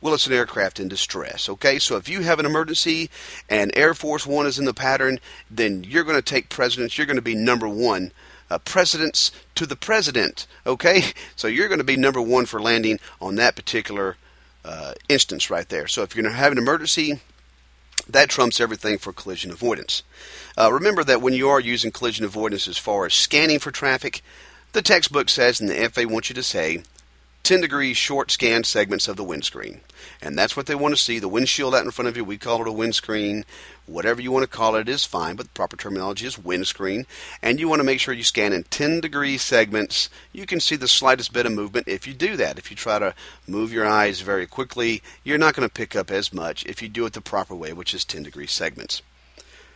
Well, 0.01 0.15
it's 0.15 0.27
an 0.27 0.33
aircraft 0.33 0.81
in 0.81 0.89
distress. 0.89 1.49
Okay, 1.49 1.79
so 1.79 1.97
if 1.97 2.09
you 2.09 2.23
have 2.23 2.39
an 2.39 2.47
emergency 2.47 3.11
and 3.51 3.71
Air 3.77 3.93
Force 3.93 4.27
One 4.27 4.47
is 4.47 4.59
in 4.59 4.65
the 4.65 4.73
pattern, 4.73 5.21
then 5.51 5.85
you're 5.85 6.05
going 6.05 6.17
to 6.17 6.23
take 6.23 6.49
precedence. 6.49 6.97
You're 6.97 7.07
going 7.07 7.17
to 7.17 7.23
be 7.23 7.35
number 7.35 7.69
one 7.69 8.13
uh, 8.51 8.59
precedence 8.59 9.31
to 9.55 9.67
the 9.67 9.77
president. 9.77 10.47
Okay, 10.67 11.05
so 11.37 11.49
you're 11.49 11.69
going 11.69 11.79
to 11.79 11.85
be 11.85 11.97
number 11.97 12.21
one 12.21 12.47
for 12.47 12.61
landing 12.61 12.99
on 13.21 13.37
that 13.37 13.57
particular 13.57 14.17
uh, 14.65 14.93
instance 15.09 15.51
right 15.51 15.69
there. 15.69 15.87
So 15.87 16.03
if 16.03 16.15
you're 16.15 16.23
going 16.23 16.35
to 16.35 16.39
have 16.39 16.53
an 16.53 16.59
emergency, 16.59 17.21
that 18.09 18.29
trumps 18.29 18.61
everything 18.61 18.99
for 18.99 19.13
collision 19.13 19.51
avoidance. 19.51 20.03
Uh, 20.59 20.73
remember 20.73 21.05
that 21.05 21.23
when 21.23 21.35
you 21.35 21.49
are 21.49 21.61
using 21.61 21.91
collision 21.91 22.25
avoidance 22.25 22.67
as 22.67 22.79
far 22.79 23.07
as 23.07 23.15
scanning 23.15 23.59
for 23.59 23.71
traffic, 23.71 24.23
the 24.73 24.83
textbook 24.83 25.29
says 25.29 25.61
and 25.61 25.69
the 25.69 25.89
FAA 25.89 26.13
wants 26.13 26.29
you 26.29 26.35
to 26.35 26.43
say 26.43 26.83
10 27.43 27.61
degree 27.61 27.95
short 27.95 28.31
scan 28.31 28.65
segments 28.65 29.09
of 29.09 29.17
the 29.17 29.25
windscreen. 29.25 29.81
And 30.23 30.39
that's 30.39 30.57
what 30.57 30.67
they 30.67 30.75
want 30.75 30.95
to 30.95 31.01
see. 31.01 31.19
The 31.19 31.29
windshield 31.29 31.75
out 31.75 31.85
in 31.85 31.91
front 31.91 32.09
of 32.09 32.17
you, 32.17 32.25
we 32.25 32.39
call 32.39 32.61
it 32.61 32.69
a 32.69 32.73
windscreen. 32.73 33.45
Whatever 33.87 34.21
you 34.21 34.31
want 34.31 34.45
to 34.45 34.57
call 34.57 34.77
it 34.77 34.89
is 34.89 35.05
fine, 35.05 35.37
but 35.37 35.47
the 35.47 35.53
proper 35.53 35.77
terminology 35.77 36.27
is 36.27 36.39
windscreen. 36.39 37.07
And 37.43 37.59
you 37.59 37.69
want 37.69 37.81
to 37.81 37.85
make 37.85 38.01
sure 38.01 38.15
you 38.15 38.23
scan 38.23 38.53
in 38.53 38.65
10 38.65 39.01
degree 39.01 39.37
segments. 39.39 40.11
You 40.33 40.47
can 40.47 40.61
see 40.61 40.77
the 40.77 40.89
slightest 40.89 41.33
bit 41.33 41.47
of 41.47 41.53
movement 41.53 41.89
if 41.89 42.07
you 42.07 42.15
do 42.15 42.37
that. 42.37 42.59
If 42.59 42.71
you 42.71 42.77
try 42.77 42.99
to 42.99 43.15
move 43.47 43.73
your 43.73 43.87
eyes 43.87 44.21
very 44.21 44.47
quickly, 44.47 45.03
you're 45.25 45.39
not 45.39 45.55
going 45.55 45.69
to 45.69 45.73
pick 45.73 45.97
up 45.97 46.11
as 46.11 46.33
much 46.33 46.65
if 46.67 46.83
you 46.83 46.89
do 46.89 47.07
it 47.07 47.15
the 47.15 47.21
proper 47.21 47.55
way, 47.55 47.73
which 47.73 47.95
is 47.95 48.05
10 48.05 48.23
degree 48.23 48.47
segments. 48.47 49.03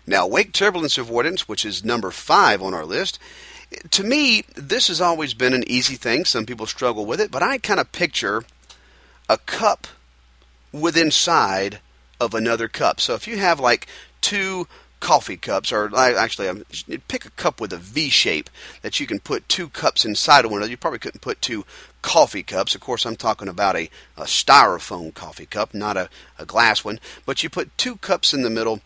Now, 0.06 0.26
wake 0.26 0.52
turbulence 0.52 0.98
avoidance, 0.98 1.48
which 1.48 1.64
is 1.64 1.82
number 1.82 2.10
five 2.10 2.62
on 2.62 2.74
our 2.74 2.84
list, 2.84 3.18
to 3.90 4.04
me, 4.04 4.44
this 4.54 4.88
has 4.88 5.00
always 5.00 5.34
been 5.34 5.54
an 5.54 5.64
easy 5.66 5.96
thing. 5.96 6.24
Some 6.24 6.46
people 6.46 6.66
struggle 6.66 7.06
with 7.06 7.20
it, 7.20 7.30
but 7.30 7.42
I 7.42 7.58
kind 7.58 7.80
of 7.80 7.92
picture 7.92 8.44
a 9.28 9.38
cup 9.38 9.86
with 10.72 10.96
inside 10.96 11.80
of 12.20 12.34
another 12.34 12.68
cup. 12.68 13.00
So 13.00 13.14
if 13.14 13.26
you 13.26 13.38
have 13.38 13.60
like 13.60 13.86
two 14.20 14.66
coffee 15.00 15.36
cups, 15.36 15.70
or 15.70 15.94
actually, 15.94 16.48
um, 16.48 16.64
pick 17.08 17.26
a 17.26 17.30
cup 17.32 17.60
with 17.60 17.72
a 17.72 17.76
V 17.76 18.08
shape 18.08 18.48
that 18.80 18.98
you 18.98 19.06
can 19.06 19.20
put 19.20 19.48
two 19.48 19.68
cups 19.68 20.04
inside 20.04 20.44
of 20.44 20.50
one 20.50 20.58
another. 20.58 20.70
You 20.70 20.78
probably 20.78 20.98
couldn't 20.98 21.20
put 21.20 21.42
two 21.42 21.66
coffee 22.00 22.42
cups. 22.42 22.74
Of 22.74 22.80
course, 22.80 23.04
I'm 23.04 23.16
talking 23.16 23.48
about 23.48 23.76
a, 23.76 23.90
a 24.16 24.24
styrofoam 24.24 25.12
coffee 25.12 25.46
cup, 25.46 25.74
not 25.74 25.98
a, 25.98 26.08
a 26.38 26.46
glass 26.46 26.84
one. 26.84 27.00
But 27.26 27.42
you 27.42 27.50
put 27.50 27.76
two 27.76 27.96
cups 27.96 28.32
in 28.32 28.42
the 28.42 28.50
middle 28.50 28.80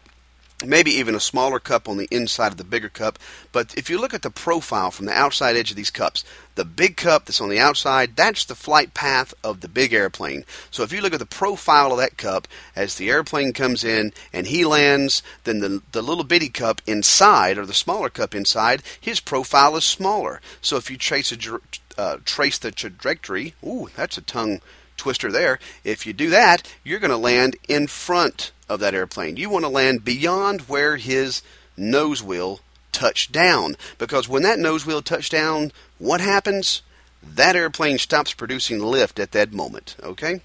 maybe 0.64 0.90
even 0.90 1.14
a 1.14 1.20
smaller 1.20 1.60
cup 1.60 1.88
on 1.88 1.98
the 1.98 2.08
inside 2.10 2.52
of 2.52 2.58
the 2.58 2.64
bigger 2.64 2.88
cup. 2.88 3.18
But 3.52 3.74
if 3.76 3.88
you 3.88 4.00
look 4.00 4.12
at 4.12 4.22
the 4.22 4.30
profile 4.30 4.90
from 4.90 5.06
the 5.06 5.12
outside 5.12 5.56
edge 5.56 5.70
of 5.70 5.76
these 5.76 5.90
cups, 5.90 6.24
the 6.56 6.64
big 6.64 6.96
cup 6.96 7.26
that's 7.26 7.40
on 7.40 7.48
the 7.48 7.60
outside, 7.60 8.16
that's 8.16 8.44
the 8.44 8.56
flight 8.56 8.92
path 8.92 9.32
of 9.44 9.60
the 9.60 9.68
big 9.68 9.92
airplane. 9.92 10.44
So 10.70 10.82
if 10.82 10.92
you 10.92 11.00
look 11.00 11.12
at 11.12 11.20
the 11.20 11.26
profile 11.26 11.92
of 11.92 11.98
that 11.98 12.16
cup 12.16 12.48
as 12.74 12.96
the 12.96 13.08
airplane 13.08 13.52
comes 13.52 13.84
in 13.84 14.12
and 14.32 14.48
he 14.48 14.64
lands, 14.64 15.22
then 15.44 15.60
the, 15.60 15.82
the 15.92 16.02
little 16.02 16.24
bitty 16.24 16.48
cup 16.48 16.82
inside, 16.86 17.56
or 17.56 17.64
the 17.64 17.74
smaller 17.74 18.08
cup 18.08 18.34
inside, 18.34 18.82
his 19.00 19.20
profile 19.20 19.76
is 19.76 19.84
smaller. 19.84 20.40
So 20.60 20.76
if 20.76 20.90
you 20.90 20.96
trace 20.96 21.30
a 21.32 21.60
uh, 21.96 22.18
trace 22.24 22.58
the 22.58 22.70
trajectory, 22.70 23.54
ooh, 23.64 23.88
that's 23.96 24.16
a 24.16 24.22
tongue 24.22 24.60
twister 24.96 25.32
there. 25.32 25.58
If 25.82 26.06
you 26.06 26.12
do 26.12 26.30
that, 26.30 26.72
you're 26.84 27.00
going 27.00 27.10
to 27.10 27.16
land 27.16 27.56
in 27.68 27.86
front 27.88 28.52
of 28.68 28.80
that 28.80 28.94
airplane. 28.94 29.36
You 29.36 29.50
want 29.50 29.64
to 29.64 29.70
land 29.70 30.04
beyond 30.04 30.62
where 30.62 30.96
his 30.96 31.42
nose 31.76 32.22
wheel 32.22 32.60
touched 32.92 33.32
down. 33.32 33.76
Because 33.98 34.28
when 34.28 34.42
that 34.42 34.58
nose 34.58 34.84
wheel 34.84 35.02
touched 35.02 35.32
down, 35.32 35.72
what 35.98 36.20
happens? 36.20 36.82
That 37.22 37.56
airplane 37.56 37.98
stops 37.98 38.32
producing 38.34 38.80
lift 38.80 39.18
at 39.18 39.32
that 39.32 39.52
moment. 39.52 39.96
Okay? 40.02 40.40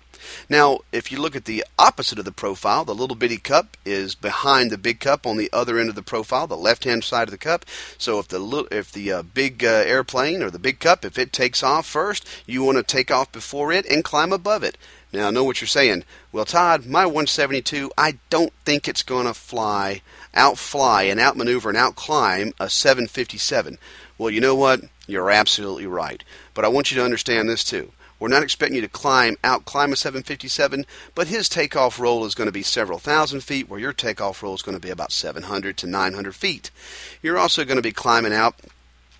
Now, 0.49 0.79
if 0.91 1.11
you 1.11 1.19
look 1.19 1.35
at 1.35 1.45
the 1.45 1.65
opposite 1.77 2.19
of 2.19 2.25
the 2.25 2.31
profile, 2.31 2.85
the 2.85 2.95
little 2.95 3.15
bitty 3.15 3.37
cup 3.37 3.77
is 3.85 4.15
behind 4.15 4.71
the 4.71 4.77
big 4.77 4.99
cup 4.99 5.25
on 5.25 5.37
the 5.37 5.49
other 5.51 5.77
end 5.77 5.89
of 5.89 5.95
the 5.95 6.01
profile, 6.01 6.47
the 6.47 6.55
left-hand 6.55 7.03
side 7.03 7.27
of 7.27 7.31
the 7.31 7.37
cup. 7.37 7.65
So 7.97 8.19
if 8.19 8.27
the 8.29 8.67
if 8.71 8.91
the 8.91 9.11
uh, 9.11 9.23
big 9.23 9.63
uh, 9.63 9.67
airplane 9.67 10.41
or 10.41 10.49
the 10.49 10.59
big 10.59 10.79
cup, 10.79 11.03
if 11.03 11.17
it 11.17 11.33
takes 11.33 11.63
off 11.63 11.85
first, 11.85 12.27
you 12.45 12.63
want 12.63 12.77
to 12.77 12.83
take 12.83 13.11
off 13.11 13.31
before 13.31 13.71
it 13.71 13.85
and 13.85 14.03
climb 14.03 14.31
above 14.31 14.63
it. 14.63 14.77
Now, 15.13 15.27
I 15.27 15.31
know 15.31 15.43
what 15.43 15.61
you're 15.61 15.67
saying. 15.67 16.05
Well, 16.31 16.43
Todd, 16.43 16.87
my 16.87 17.05
172, 17.05 17.91
I 17.95 18.17
don't 18.31 18.51
think 18.65 18.87
it's 18.87 19.03
going 19.03 19.27
to 19.27 19.35
fly, 19.35 20.01
outfly, 20.33 21.03
and 21.03 21.19
outmaneuver 21.19 21.69
and 21.69 21.77
outclimb 21.77 22.53
a 22.59 22.67
757. 22.67 23.77
Well, 24.17 24.31
you 24.31 24.41
know 24.41 24.55
what? 24.55 24.81
You're 25.05 25.29
absolutely 25.29 25.85
right. 25.85 26.23
But 26.55 26.65
I 26.65 26.69
want 26.69 26.89
you 26.89 26.97
to 26.97 27.05
understand 27.05 27.47
this 27.47 27.63
too. 27.63 27.91
We're 28.19 28.29
not 28.29 28.41
expecting 28.41 28.75
you 28.75 28.81
to 28.81 28.87
climb, 28.87 29.35
outclimb 29.43 29.91
a 29.91 29.95
757, 29.95 30.85
but 31.13 31.27
his 31.27 31.47
takeoff 31.47 31.99
roll 31.99 32.25
is 32.25 32.35
going 32.35 32.47
to 32.47 32.53
be 32.53 32.63
several 32.63 32.97
thousand 32.97 33.41
feet, 33.41 33.69
where 33.69 33.79
your 33.79 33.93
takeoff 33.93 34.41
roll 34.41 34.55
is 34.55 34.61
going 34.61 34.77
to 34.77 34.81
be 34.81 34.89
about 34.89 35.11
700 35.11 35.77
to 35.77 35.87
900 35.87 36.33
feet. 36.33 36.71
You're 37.21 37.37
also 37.37 37.65
going 37.65 37.75
to 37.75 37.83
be 37.83 37.91
climbing 37.91 38.33
out 38.33 38.55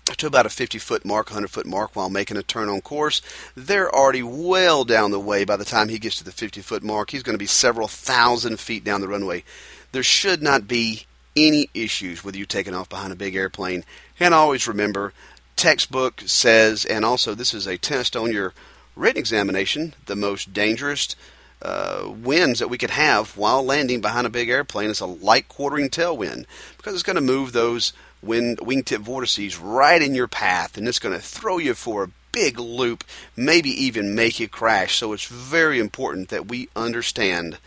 to 0.04 0.26
about 0.26 0.46
a 0.46 0.50
50 0.50 0.78
foot 0.78 1.04
mark, 1.04 1.28
100 1.28 1.48
foot 1.48 1.66
mark 1.66 1.96
while 1.96 2.10
making 2.10 2.36
a 2.36 2.42
turn 2.42 2.68
on 2.68 2.80
course. 2.80 3.22
They're 3.56 3.94
already 3.94 4.22
well 4.22 4.84
down 4.84 5.10
the 5.10 5.20
way 5.20 5.44
by 5.44 5.56
the 5.56 5.64
time 5.64 5.88
he 5.88 5.98
gets 5.98 6.16
to 6.18 6.24
the 6.24 6.32
50 6.32 6.60
foot 6.60 6.82
mark. 6.82 7.10
He's 7.10 7.22
going 7.22 7.34
to 7.34 7.38
be 7.38 7.46
several 7.46 7.88
thousand 7.88 8.60
feet 8.60 8.84
down 8.84 9.00
the 9.00 9.08
runway. 9.08 9.44
There 9.92 10.02
should 10.02 10.42
not 10.42 10.68
be 10.68 11.06
any 11.36 11.68
issues 11.74 12.22
with 12.22 12.36
you 12.36 12.46
taking 12.46 12.74
off 12.74 12.88
behind 12.88 13.12
a 13.12 13.16
big 13.16 13.34
airplane. 13.34 13.84
And 14.20 14.34
always 14.34 14.68
remember, 14.68 15.12
textbook 15.56 16.22
says, 16.26 16.84
and 16.84 17.04
also 17.04 17.34
this 17.34 17.54
is 17.54 17.66
a 17.66 17.78
test 17.78 18.14
on 18.14 18.30
your 18.30 18.52
written 18.94 19.18
examination, 19.18 19.94
the 20.06 20.16
most 20.16 20.52
dangerous 20.52 21.16
uh, 21.62 22.12
winds 22.22 22.58
that 22.58 22.68
we 22.68 22.76
could 22.76 22.90
have 22.90 23.36
while 23.36 23.64
landing 23.64 24.00
behind 24.00 24.26
a 24.26 24.30
big 24.30 24.50
airplane 24.50 24.90
is 24.90 25.00
a 25.00 25.06
light 25.06 25.48
quartering 25.48 25.88
tailwind 25.88 26.44
because 26.76 26.92
it's 26.92 27.02
going 27.02 27.16
to 27.16 27.22
move 27.22 27.52
those 27.52 27.94
wingtip 28.24 29.00
vortices 29.00 29.58
right 29.58 30.02
in 30.02 30.14
your 30.14 30.28
path, 30.28 30.76
and 30.76 30.88
it's 30.88 30.98
going 30.98 31.14
to 31.14 31.20
throw 31.20 31.58
you 31.58 31.74
for 31.74 32.04
a 32.04 32.10
big 32.32 32.58
loop, 32.58 33.04
maybe 33.36 33.70
even 33.70 34.14
make 34.14 34.40
you 34.40 34.48
crash. 34.48 34.96
So 34.96 35.12
it's 35.12 35.26
very 35.26 35.78
important 35.78 36.30
that 36.30 36.48
we 36.48 36.68
understand 36.74 37.58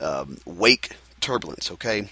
um, 0.00 0.38
wake 0.46 0.96
turbulence. 1.20 1.70
Okay. 1.70 2.08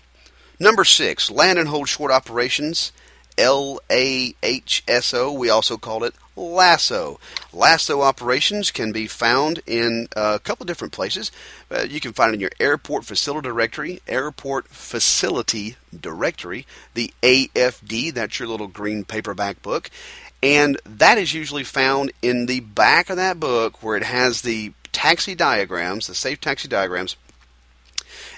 Number 0.58 0.84
six, 0.84 1.30
land 1.30 1.58
and 1.58 1.68
hold 1.68 1.88
short 1.88 2.10
operations. 2.10 2.92
L 3.38 3.80
A 3.90 4.34
H 4.42 4.82
S 4.88 5.12
O. 5.12 5.30
We 5.32 5.50
also 5.50 5.76
call 5.76 6.04
it 6.04 6.14
LASSO. 6.36 7.18
LASSO 7.52 8.02
operations 8.02 8.70
can 8.70 8.92
be 8.92 9.06
found 9.06 9.62
in 9.66 10.08
a 10.14 10.38
couple 10.38 10.66
different 10.66 10.92
places. 10.92 11.32
Uh, 11.70 11.86
you 11.88 12.00
can 12.00 12.12
find 12.12 12.30
it 12.30 12.34
in 12.34 12.40
your 12.40 12.50
airport 12.60 13.04
facility 13.04 13.48
directory, 13.48 14.00
airport 14.06 14.68
facility 14.68 15.76
directory, 15.98 16.66
the 16.94 17.12
AFD, 17.22 18.12
that's 18.12 18.38
your 18.38 18.48
little 18.48 18.68
green 18.68 19.04
paperback 19.04 19.62
book. 19.62 19.90
And 20.42 20.78
that 20.84 21.18
is 21.18 21.34
usually 21.34 21.64
found 21.64 22.12
in 22.22 22.46
the 22.46 22.60
back 22.60 23.10
of 23.10 23.16
that 23.16 23.40
book 23.40 23.82
where 23.82 23.96
it 23.96 24.02
has 24.02 24.42
the 24.42 24.72
taxi 24.92 25.34
diagrams, 25.34 26.06
the 26.06 26.14
safe 26.14 26.40
taxi 26.40 26.68
diagrams 26.68 27.16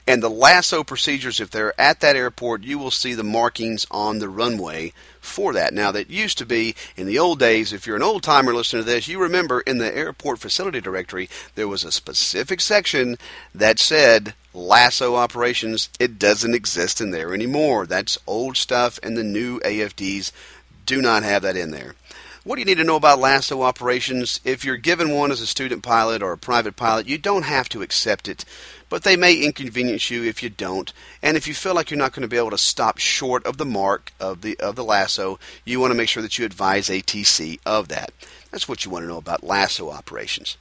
And 0.09 0.23
the 0.23 0.31
lasso 0.31 0.83
procedures, 0.83 1.39
if 1.39 1.51
they're 1.51 1.79
at 1.79 2.01
that 2.01 2.17
airport, 2.17 2.63
you 2.63 2.79
will 2.79 2.91
see 2.91 3.13
the 3.13 3.23
markings 3.23 3.87
on 3.91 4.21
the 4.21 4.31
runway 4.31 4.95
for 5.21 5.53
that. 5.53 5.75
Now, 5.75 5.93
that 5.93 6.09
used 6.09 6.39
to 6.39 6.47
be 6.47 6.75
in 6.97 7.07
the 7.07 7.19
old 7.19 7.39
days, 7.39 7.75
if 7.75 7.87
you're 7.87 7.95
an 7.95 8.03
old 8.03 8.23
timer 8.23 8.55
listening 8.55 8.85
to 8.85 8.91
this, 8.91 9.07
you 9.07 9.21
remember 9.21 9.61
in 9.61 9.77
the 9.77 9.95
airport 9.95 10.39
facility 10.39 10.81
directory, 10.81 11.29
there 11.57 11.69
was 11.69 11.85
a 11.85 11.93
specific 11.93 12.63
section 12.63 13.19
that 13.55 13.79
said 13.79 14.33
lasso 14.55 15.15
operations. 15.15 15.91
It 16.01 16.19
doesn't 16.19 16.55
exist 16.55 17.03
in 17.03 17.11
there 17.11 17.35
anymore. 17.35 17.85
That's 17.85 18.17
old 18.27 18.57
stuff, 18.57 18.99
and 19.03 19.15
the 19.15 19.23
new 19.23 19.61
AFDs 19.61 20.33
do 20.87 21.03
not 21.03 21.23
have 21.23 21.43
that 21.43 21.55
in 21.55 21.71
there. 21.71 21.97
What 22.49 22.55
do 22.55 22.63
you 22.63 22.65
need 22.65 22.79
to 22.79 22.85
know 22.85 22.97
about 22.97 23.19
lasso 23.19 23.61
operations? 23.61 24.41
If 24.43 24.65
you're 24.65 24.79
given 24.79 25.11
one 25.11 25.31
as 25.31 25.43
a 25.43 25.47
student 25.47 25.83
pilot 25.83 26.23
or 26.23 26.33
a 26.33 26.39
private 26.39 26.77
pilot, 26.77 27.07
you 27.07 27.19
don't 27.19 27.43
have 27.43 27.69
to 27.69 27.83
accept 27.83 28.27
it, 28.27 28.47
but 28.89 29.03
they 29.03 29.17
may 29.17 29.35
inconvenience 29.35 30.09
you 30.09 30.25
if 30.25 30.43
you 30.43 30.49
don't. 30.49 30.91
And 31.23 31.37
if 31.37 31.47
you 31.47 31.53
feel 31.53 31.75
like 31.75 31.91
you're 31.91 31.99
not 31.99 32.15
going 32.15 32.23
to 32.23 32.27
be 32.27 32.39
able 32.39 32.49
to 32.53 32.57
stop 32.57 32.97
short 32.97 33.45
of 33.45 33.59
the 33.59 33.67
mark 33.67 34.13
of 34.19 34.41
the 34.41 34.59
of 34.61 34.77
the 34.77 34.83
lasso, 34.83 35.39
you 35.67 35.79
want 35.79 35.91
to 35.91 35.95
make 35.95 36.09
sure 36.09 36.23
that 36.23 36.39
you 36.39 36.47
advise 36.47 36.89
ATC 36.89 37.61
of 37.67 37.89
that. 37.89 38.15
That's 38.51 38.67
what 38.67 38.83
you 38.83 38.91
want 38.91 39.03
to 39.03 39.09
know 39.09 39.19
about 39.19 39.45
lasso 39.45 39.91
operations. 39.91 40.57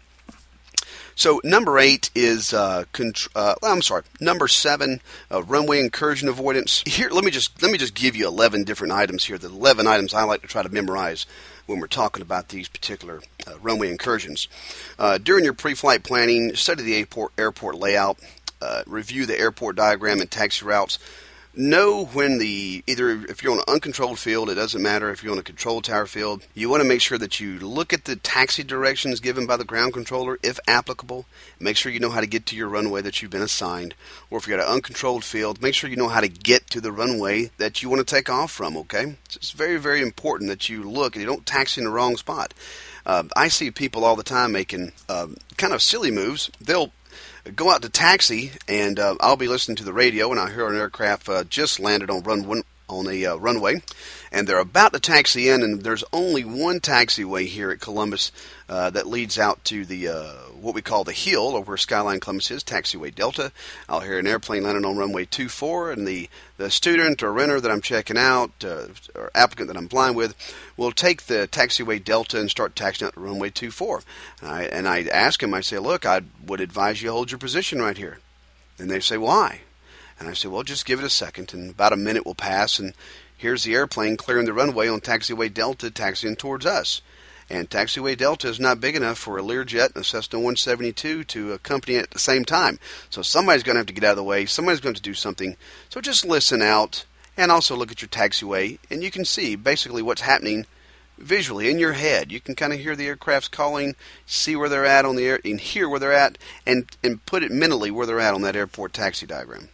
So 1.15 1.41
number 1.44 1.79
eight 1.79 2.12
is 2.13 2.53
uh, 2.53 2.84
contr- 2.94 3.29
uh, 3.34 3.56
I'm 3.63 3.82
sorry, 3.82 4.03
number 4.20 4.48
seven, 4.48 5.01
uh, 5.32 5.41
runway 5.41 5.79
incursion 5.79 6.27
avoidance. 6.27 6.84
Here, 6.86 7.10
let 7.10 7.24
me 7.24 7.32
just 7.32 7.62
let 7.63 7.72
me 7.72 7.77
just 7.77 7.96
give 7.96 8.15
you 8.15 8.27
eleven 8.27 8.65
different 8.65 8.94
items 8.94 9.24
here. 9.24 9.38
The 9.38 9.48
eleven 9.48 9.88
items 9.88 10.13
I 10.13 10.24
like 10.24 10.41
to 10.41 10.48
try 10.48 10.63
to 10.63 10.70
memorize 10.70 11.25
when 11.68 11.80
we're 11.80 11.88
talking 11.88 12.22
about 12.22 12.50
these 12.50 12.68
particular 12.68 13.22
uh, 13.46 13.58
runway 13.62 13.92
incursions. 13.92 14.48
Uh, 14.98 15.18
during 15.18 15.44
your 15.44 15.54
pre-flight 15.54 16.04
planning, 16.04 16.56
study 16.56 16.82
the 16.84 16.96
airport, 16.96 17.32
airport 17.38 17.76
layout, 17.76 18.18
uh, 18.62 18.82
review 18.88 19.26
the 19.26 19.40
airport 19.40 19.76
diagram 19.76 20.20
and 20.20 20.32
taxi 20.32 20.66
routes. 20.66 20.98
Know 21.60 22.06
when 22.06 22.38
the 22.38 22.84
either 22.86 23.10
if 23.10 23.42
you're 23.42 23.52
on 23.52 23.58
an 23.58 23.64
uncontrolled 23.68 24.20
field, 24.20 24.48
it 24.52 24.54
doesn't 24.54 24.80
matter 24.80 25.10
if 25.10 25.24
you're 25.24 25.32
on 25.32 25.40
a 25.40 25.44
control 25.44 25.82
tower 25.82 26.06
field. 26.06 26.46
You 26.54 26.70
want 26.70 26.84
to 26.84 26.88
make 26.88 27.02
sure 27.02 27.18
that 27.18 27.40
you 27.40 27.58
look 27.58 27.92
at 27.94 28.06
the 28.06 28.16
taxi 28.16 28.62
directions 28.62 29.20
given 29.20 29.48
by 29.48 29.58
the 29.58 29.66
ground 29.66 29.94
controller, 29.94 30.38
if 30.44 30.60
applicable. 30.68 31.26
Make 31.60 31.76
sure 31.76 31.92
you 31.92 32.00
know 32.00 32.12
how 32.12 32.22
to 32.22 32.28
get 32.28 32.46
to 32.46 32.56
your 32.56 32.68
runway 32.68 33.02
that 33.02 33.24
you've 33.24 33.32
been 33.32 33.42
assigned. 33.42 33.96
Or 34.30 34.38
if 34.38 34.48
you're 34.48 34.60
at 34.60 34.68
an 34.68 34.72
uncontrolled 34.72 35.24
field, 35.24 35.60
make 35.60 35.74
sure 35.74 35.90
you 35.90 35.96
know 35.96 36.10
how 36.10 36.22
to 36.22 36.28
get 36.28 36.70
to 36.70 36.80
the 36.80 36.92
runway 36.92 37.50
that 37.58 37.82
you 37.82 37.90
want 37.90 38.08
to 38.08 38.16
take 38.16 38.30
off 38.30 38.52
from. 38.52 38.78
Okay, 38.78 39.16
it's 39.34 39.50
very 39.50 39.78
very 39.78 40.04
important 40.04 40.52
that 40.52 40.70
you 40.70 40.88
look 40.88 41.16
and 41.16 41.24
you 41.24 41.28
don't 41.28 41.48
taxi 41.48 41.82
in 41.82 41.86
the 41.86 41.92
wrong 41.92 42.18
spot. 42.18 42.54
Uh, 43.04 43.24
I 43.36 43.48
see 43.48 43.72
people 43.72 44.06
all 44.06 44.16
the 44.16 44.22
time 44.22 44.52
making 44.52 44.92
uh, 45.10 45.28
kind 45.56 45.74
of 45.74 45.82
silly 45.82 46.12
moves. 46.12 46.52
They'll 46.62 46.92
go 47.56 47.72
out 47.72 47.82
to 47.82 47.89
taxi, 47.89 48.51
and 48.68 49.00
uh, 49.00 49.16
I'll 49.20 49.38
be 49.38 49.48
listening 49.48 49.77
to 49.77 49.84
the 49.84 49.94
radio, 49.94 50.32
and 50.32 50.39
I 50.39 50.51
hear 50.51 50.68
an 50.68 50.77
aircraft 50.77 51.30
uh, 51.30 51.44
just 51.44 51.80
landed 51.80 52.10
on 52.10 52.24
run 52.24 52.63
on 52.89 53.06
the 53.06 53.25
uh, 53.27 53.36
runway, 53.36 53.82
and 54.32 54.48
they're 54.48 54.60
about 54.60 54.94
to 54.94 55.00
taxi 55.00 55.50
in, 55.50 55.62
and 55.62 55.84
there's 55.84 56.04
only 56.13 56.46
one 56.46 56.80
taxiway 56.80 57.46
here 57.46 57.70
at 57.72 57.82
Columbus 57.82 58.32
uh, 58.70 58.89
that 58.92 59.08
leads 59.08 59.38
out 59.38 59.63
to 59.66 59.86
the 59.86 60.08
uh, 60.08 60.34
what 60.62 60.76
we 60.76 60.82
call 60.82 61.04
the 61.04 61.12
hill, 61.12 61.62
where 61.64 61.78
Skyline 61.78 62.20
Columbus 62.20 62.52
is, 62.52 62.64
taxiway 62.64 63.14
Delta. 63.14 63.52
I'll 63.88 64.02
hear 64.02 64.20
an 64.20 64.28
airplane 64.28 64.64
landing 64.64 64.86
on 64.86 64.98
runway 64.98 65.26
24, 65.26 65.92
and 65.92 66.08
the, 66.08 66.30
the 66.58 66.70
student 66.70 67.24
or 67.24 67.32
renter 67.32 67.60
that 67.60 67.72
I'm 67.72 67.82
checking 67.82 68.18
out, 68.18 68.52
uh, 68.64 68.88
or 69.16 69.32
applicant 69.36 69.68
that 69.68 69.78
I'm 69.78 69.90
flying 69.90 70.16
with, 70.16 70.36
will 70.76 70.92
take 70.92 71.24
the 71.24 71.48
taxiway 71.52 72.04
Delta 72.04 72.40
and 72.40 72.50
start 72.50 72.76
taxiing 72.76 73.08
out 73.08 73.14
to 73.14 73.20
runway 73.20 73.50
24. 73.50 74.02
I, 74.42 74.64
and 74.66 74.88
I 74.88 75.04
ask 75.04 75.42
him, 75.42 75.54
I 75.54 75.62
say, 75.62 75.80
look, 75.80 76.06
I 76.06 76.22
would 76.46 76.62
advise 76.62 77.02
you 77.02 77.12
hold 77.12 77.32
your 77.32 77.40
position 77.40 77.82
right 77.82 77.98
here. 77.98 78.20
And 78.80 78.90
they 78.90 79.00
say, 79.00 79.18
why? 79.18 79.62
And 80.20 80.28
I 80.28 80.34
say, 80.34 80.48
well, 80.48 80.64
just 80.64 80.86
give 80.86 81.00
it 81.00 81.06
a 81.06 81.10
second, 81.10 81.54
and 81.54 81.72
about 81.72 81.94
a 81.94 81.98
minute 81.98 82.26
will 82.26 82.36
pass, 82.36 82.80
and 82.80 82.94
here's 83.38 83.64
the 83.64 83.76
airplane 83.76 84.18
clearing 84.18 84.46
the 84.46 84.54
runway 84.54 84.88
on 84.88 85.02
taxiway 85.02 85.54
Delta, 85.54 85.92
taxiing 85.92 86.36
towards 86.36 86.66
us. 86.66 87.02
And 87.50 87.70
taxiway 87.70 88.18
Delta 88.18 88.50
is 88.50 88.60
not 88.60 88.82
big 88.82 88.96
enough 88.96 89.18
for 89.18 89.38
a 89.38 89.42
Learjet 89.42 89.96
and 89.96 89.98
a 89.98 90.04
Cessna 90.04 90.39
172 90.39 91.24
to 91.24 91.54
accompany 91.54 91.96
it 91.96 92.04
at 92.04 92.12
the 92.12 92.20
same 92.20 92.44
time. 92.44 92.80
So 93.10 93.22
somebody's 93.22 93.63
going 93.63 93.75
to 93.75 93.80
have 93.80 93.88
to 93.88 93.94
get 93.94 94.04
out 94.04 94.12
of 94.12 94.18
the 94.18 94.24
way. 94.24 94.46
Somebody's 94.46 94.82
going 94.82 94.96
to 94.96 95.01
do 95.01 95.13
something. 95.13 95.56
So 95.89 96.01
just 96.01 96.25
listen 96.25 96.62
out 96.62 97.06
and 97.38 97.51
also 97.51 97.75
look 97.75 97.92
at 97.92 98.01
your 98.01 98.10
taxiway, 98.10 98.79
and 98.90 99.03
you 99.03 99.12
can 99.12 99.24
see 99.24 99.55
basically 99.55 100.01
what's 100.01 100.22
happening 100.22 100.66
visually 101.18 101.70
in 101.70 101.79
your 101.79 101.94
head. 101.94 102.31
You 102.31 102.40
can 102.40 102.55
kind 102.55 102.74
of 102.74 102.79
hear 102.79 102.96
the 102.96 103.07
aircrafts 103.07 103.50
calling, 103.50 103.96
see 104.25 104.55
where 104.55 104.70
they're 104.70 104.86
at 104.86 105.05
on 105.05 105.16
the 105.16 105.25
air, 105.25 105.40
and 105.46 105.60
hear 105.60 105.88
where 105.88 106.00
they're 106.00 106.12
at, 106.12 106.38
and 106.66 106.90
and 107.03 107.25
put 107.25 107.44
it 107.44 107.51
mentally 107.51 107.92
where 107.92 108.05
they're 108.05 108.20
at 108.20 108.33
on 108.33 108.42
that 108.42 108.55
airport 108.55 108.94
taxi 108.94 109.25
diagram. 109.25 109.70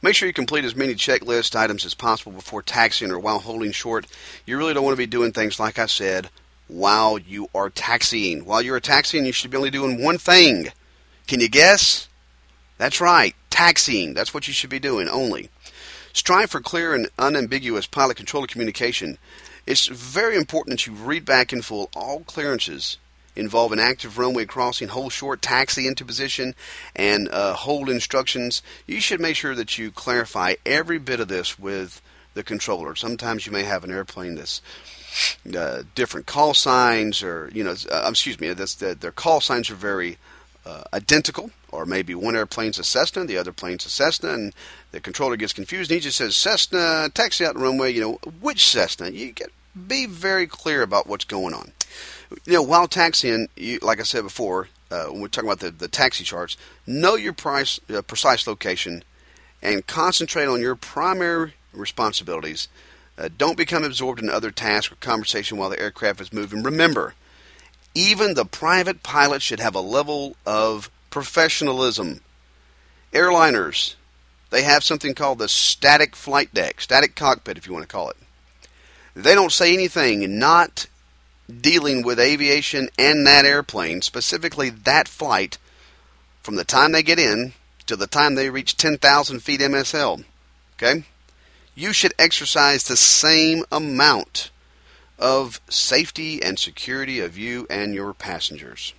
Make 0.00 0.14
sure 0.14 0.28
you 0.28 0.32
complete 0.32 0.64
as 0.64 0.76
many 0.76 0.94
checklist 0.94 1.56
items 1.56 1.84
as 1.84 1.94
possible 1.94 2.32
before 2.32 2.62
taxiing 2.62 3.10
or 3.10 3.18
while 3.18 3.40
holding 3.40 3.72
short. 3.72 4.06
You 4.46 4.56
really 4.56 4.72
don't 4.72 4.84
want 4.84 4.94
to 4.94 5.02
be 5.02 5.06
doing 5.06 5.32
things, 5.32 5.58
like 5.58 5.78
I 5.78 5.86
said, 5.86 6.30
while 6.68 7.18
you 7.18 7.48
are 7.54 7.70
taxiing. 7.70 8.44
While 8.44 8.62
you're 8.62 8.80
taxiing, 8.80 9.26
you 9.26 9.32
should 9.32 9.50
be 9.50 9.56
only 9.56 9.70
doing 9.70 10.02
one 10.02 10.18
thing. 10.18 10.68
Can 11.26 11.40
you 11.40 11.48
guess? 11.48 12.08
That's 12.76 13.00
right, 13.00 13.34
taxiing. 13.50 14.14
That's 14.14 14.32
what 14.32 14.46
you 14.46 14.54
should 14.54 14.70
be 14.70 14.78
doing 14.78 15.08
only. 15.08 15.50
Strive 16.12 16.50
for 16.50 16.60
clear 16.60 16.94
and 16.94 17.08
unambiguous 17.18 17.86
pilot 17.86 18.16
controller 18.16 18.46
communication. 18.46 19.18
It's 19.66 19.86
very 19.86 20.36
important 20.36 20.78
that 20.78 20.86
you 20.86 20.92
read 20.92 21.24
back 21.24 21.52
in 21.52 21.62
full 21.62 21.90
all 21.94 22.20
clearances 22.20 22.98
involve 23.38 23.72
an 23.72 23.78
active 23.78 24.18
runway 24.18 24.44
crossing, 24.44 24.88
hold 24.88 25.12
short, 25.12 25.40
taxi 25.40 25.86
into 25.86 26.04
position, 26.04 26.54
and 26.94 27.28
uh, 27.28 27.54
hold 27.54 27.88
instructions. 27.88 28.62
You 28.86 29.00
should 29.00 29.20
make 29.20 29.36
sure 29.36 29.54
that 29.54 29.78
you 29.78 29.90
clarify 29.90 30.54
every 30.66 30.98
bit 30.98 31.20
of 31.20 31.28
this 31.28 31.58
with 31.58 32.02
the 32.34 32.42
controller. 32.42 32.94
Sometimes 32.94 33.46
you 33.46 33.52
may 33.52 33.62
have 33.62 33.84
an 33.84 33.92
airplane 33.92 34.34
that's 34.34 34.60
uh, 35.56 35.82
different 35.94 36.26
call 36.26 36.54
signs, 36.54 37.22
or 37.22 37.50
you 37.52 37.64
know, 37.64 37.74
uh, 37.90 38.06
excuse 38.08 38.40
me, 38.40 38.52
their 38.52 39.12
call 39.12 39.40
signs 39.40 39.70
are 39.70 39.74
very 39.74 40.18
uh, 40.66 40.84
identical, 40.92 41.50
or 41.70 41.86
maybe 41.86 42.14
one 42.14 42.36
airplane's 42.36 42.78
a 42.78 42.84
Cessna, 42.84 43.24
the 43.24 43.38
other 43.38 43.52
plane's 43.52 43.86
a 43.86 43.90
Cessna, 43.90 44.32
and 44.32 44.54
the 44.92 45.00
controller 45.00 45.36
gets 45.36 45.52
confused. 45.52 45.90
And 45.90 45.96
he 45.96 46.02
just 46.02 46.18
says 46.18 46.36
Cessna, 46.36 47.10
taxi 47.14 47.44
out 47.44 47.54
the 47.54 47.60
runway. 47.60 47.92
You 47.92 48.00
know, 48.00 48.30
which 48.40 48.66
Cessna? 48.66 49.10
You 49.10 49.32
get 49.32 49.50
be 49.86 50.06
very 50.06 50.46
clear 50.46 50.82
about 50.82 51.06
what's 51.06 51.24
going 51.24 51.54
on. 51.54 51.72
You 52.44 52.54
know, 52.54 52.62
while 52.62 52.88
taxiing, 52.88 53.48
you, 53.56 53.78
like 53.80 54.00
I 54.00 54.02
said 54.02 54.22
before, 54.22 54.68
uh, 54.90 55.06
when 55.06 55.20
we're 55.20 55.28
talking 55.28 55.48
about 55.48 55.60
the, 55.60 55.70
the 55.70 55.88
taxi 55.88 56.24
charts, 56.24 56.56
know 56.86 57.14
your 57.14 57.32
price, 57.32 57.80
uh, 57.94 58.02
precise 58.02 58.46
location 58.46 59.04
and 59.62 59.86
concentrate 59.86 60.46
on 60.46 60.60
your 60.60 60.74
primary 60.74 61.54
responsibilities. 61.72 62.68
Uh, 63.18 63.28
don't 63.36 63.56
become 63.56 63.82
absorbed 63.82 64.20
in 64.20 64.30
other 64.30 64.52
tasks 64.52 64.92
or 64.92 64.96
conversation 64.96 65.58
while 65.58 65.70
the 65.70 65.80
aircraft 65.80 66.20
is 66.20 66.32
moving. 66.32 66.62
Remember, 66.62 67.14
even 67.94 68.34
the 68.34 68.44
private 68.44 69.02
pilot 69.02 69.42
should 69.42 69.58
have 69.58 69.74
a 69.74 69.80
level 69.80 70.36
of 70.46 70.88
professionalism. 71.10 72.20
Airliners, 73.12 73.96
they 74.50 74.62
have 74.62 74.84
something 74.84 75.14
called 75.14 75.38
the 75.38 75.48
static 75.48 76.14
flight 76.14 76.54
deck, 76.54 76.80
static 76.80 77.16
cockpit, 77.16 77.58
if 77.58 77.66
you 77.66 77.72
want 77.72 77.82
to 77.82 77.92
call 77.92 78.10
it. 78.10 78.16
They 79.14 79.34
don't 79.34 79.52
say 79.52 79.74
anything 79.74 80.38
not 80.38 80.86
dealing 81.48 82.02
with 82.02 82.20
aviation 82.20 82.88
and 82.98 83.26
that 83.26 83.44
airplane, 83.44 84.00
specifically 84.02 84.70
that 84.70 85.08
flight, 85.08 85.58
from 86.40 86.54
the 86.54 86.64
time 86.64 86.92
they 86.92 87.02
get 87.02 87.18
in 87.18 87.52
to 87.86 87.96
the 87.96 88.06
time 88.06 88.36
they 88.36 88.48
reach 88.48 88.76
10,000 88.76 89.40
feet 89.40 89.60
MSL. 89.60 90.24
Okay? 90.76 91.04
You 91.78 91.92
should 91.92 92.12
exercise 92.18 92.82
the 92.82 92.96
same 92.96 93.64
amount 93.70 94.50
of 95.16 95.60
safety 95.70 96.42
and 96.42 96.58
security 96.58 97.20
of 97.20 97.38
you 97.38 97.68
and 97.70 97.94
your 97.94 98.12
passengers. 98.12 98.94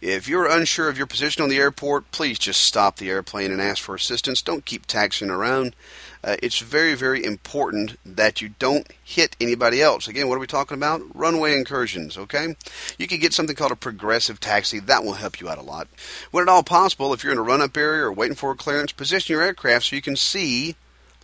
If 0.00 0.28
you're 0.28 0.46
unsure 0.46 0.88
of 0.88 0.96
your 0.96 1.08
position 1.08 1.42
on 1.42 1.48
the 1.48 1.58
airport, 1.58 2.12
please 2.12 2.38
just 2.38 2.62
stop 2.62 2.98
the 2.98 3.10
airplane 3.10 3.50
and 3.50 3.60
ask 3.60 3.82
for 3.82 3.96
assistance. 3.96 4.42
Don't 4.42 4.64
keep 4.64 4.86
taxiing 4.86 5.28
around. 5.28 5.74
Uh, 6.22 6.36
it's 6.40 6.60
very, 6.60 6.94
very 6.94 7.24
important 7.24 7.98
that 8.06 8.40
you 8.40 8.50
don't 8.60 8.86
hit 9.02 9.34
anybody 9.40 9.82
else. 9.82 10.06
Again, 10.06 10.28
what 10.28 10.36
are 10.36 10.40
we 10.40 10.46
talking 10.46 10.76
about? 10.76 11.02
Runway 11.16 11.54
incursions, 11.54 12.16
okay? 12.16 12.54
You 12.96 13.08
can 13.08 13.18
get 13.18 13.32
something 13.32 13.56
called 13.56 13.72
a 13.72 13.76
progressive 13.76 14.38
taxi. 14.38 14.78
That 14.78 15.02
will 15.02 15.14
help 15.14 15.40
you 15.40 15.48
out 15.48 15.58
a 15.58 15.62
lot. 15.62 15.88
When 16.30 16.42
at 16.42 16.48
all 16.48 16.62
possible, 16.62 17.12
if 17.12 17.24
you're 17.24 17.32
in 17.32 17.40
a 17.40 17.42
run 17.42 17.60
up 17.60 17.76
area 17.76 18.04
or 18.04 18.12
waiting 18.12 18.36
for 18.36 18.52
a 18.52 18.56
clearance, 18.56 18.92
position 18.92 19.32
your 19.32 19.42
aircraft 19.42 19.86
so 19.86 19.96
you 19.96 20.02
can 20.02 20.14
see 20.14 20.76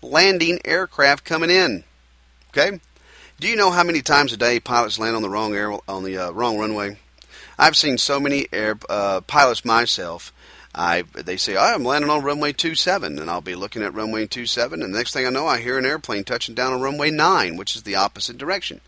landing 0.03 0.61
aircraft 0.65 1.25
coming 1.25 1.51
in. 1.51 1.85
Okay? 2.51 2.81
Do 3.39 3.49
you 3.49 3.57
know 3.57 3.71
how 3.71 3.85
many 3.85 4.03
times 4.03 4.33
a 4.33 4.37
day 4.37 4.61
pilots 4.61 4.99
land 4.99 5.17
on 5.17 5.23
the 5.23 5.31
wrong 5.31 5.55
air 5.55 5.73
on 5.89 6.05
the 6.05 6.19
uh, 6.19 6.31
wrong 6.31 6.59
runway? 6.59 6.99
I've 7.59 7.77
seen 7.77 7.99
so 7.99 8.21
many 8.21 8.47
air 8.53 8.79
uh, 8.89 9.21
pilots 9.23 9.65
myself. 9.65 10.33
I 10.75 11.03
they 11.15 11.37
say 11.37 11.57
oh, 11.57 11.61
I'm 11.61 11.85
landing 11.85 12.11
on 12.11 12.23
runway 12.23 12.53
27, 12.53 13.19
and 13.19 13.31
I'll 13.31 13.41
be 13.41 13.55
looking 13.55 13.83
at 13.83 13.95
runway 13.95 14.27
27, 14.27 14.83
and 14.83 14.95
the 14.95 14.99
next 14.99 15.13
thing 15.13 15.27
I 15.27 15.31
know, 15.31 15.47
I 15.47 15.59
hear 15.59 15.79
an 15.79 15.85
airplane 15.85 16.25
touching 16.25 16.55
down 16.55 16.73
on 16.73 16.81
runway 16.81 17.11
9, 17.11 17.57
which 17.57 17.75
is 17.75 17.83
the 17.83 17.97
opposite 17.97 18.39
direction. 18.39 18.81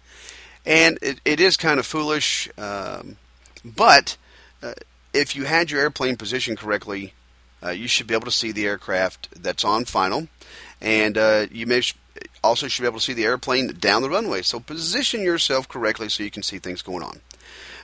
And 0.64 0.98
it, 1.02 1.20
it 1.24 1.40
is 1.40 1.56
kind 1.56 1.80
of 1.80 1.86
foolish, 1.86 2.48
um, 2.56 3.16
but 3.64 4.16
uh, 4.62 4.74
if 5.12 5.34
you 5.34 5.44
had 5.44 5.70
your 5.70 5.80
airplane 5.80 6.16
positioned 6.16 6.58
correctly, 6.58 7.14
uh, 7.64 7.70
you 7.70 7.88
should 7.88 8.06
be 8.06 8.14
able 8.14 8.26
to 8.26 8.30
see 8.30 8.52
the 8.52 8.66
aircraft 8.66 9.28
that's 9.42 9.64
on 9.64 9.84
final, 9.84 10.28
and 10.82 11.16
uh, 11.16 11.46
you 11.50 11.66
may 11.66 11.80
sh- 11.80 11.96
also 12.44 12.68
should 12.68 12.82
be 12.82 12.88
able 12.88 12.98
to 12.98 13.04
see 13.04 13.14
the 13.14 13.24
airplane 13.24 13.68
down 13.68 14.02
the 14.02 14.10
runway. 14.10 14.42
So 14.42 14.60
position 14.60 15.22
yourself 15.22 15.68
correctly 15.68 16.08
so 16.08 16.24
you 16.24 16.30
can 16.30 16.42
see 16.42 16.58
things 16.58 16.82
going 16.82 17.04
on. 17.04 17.20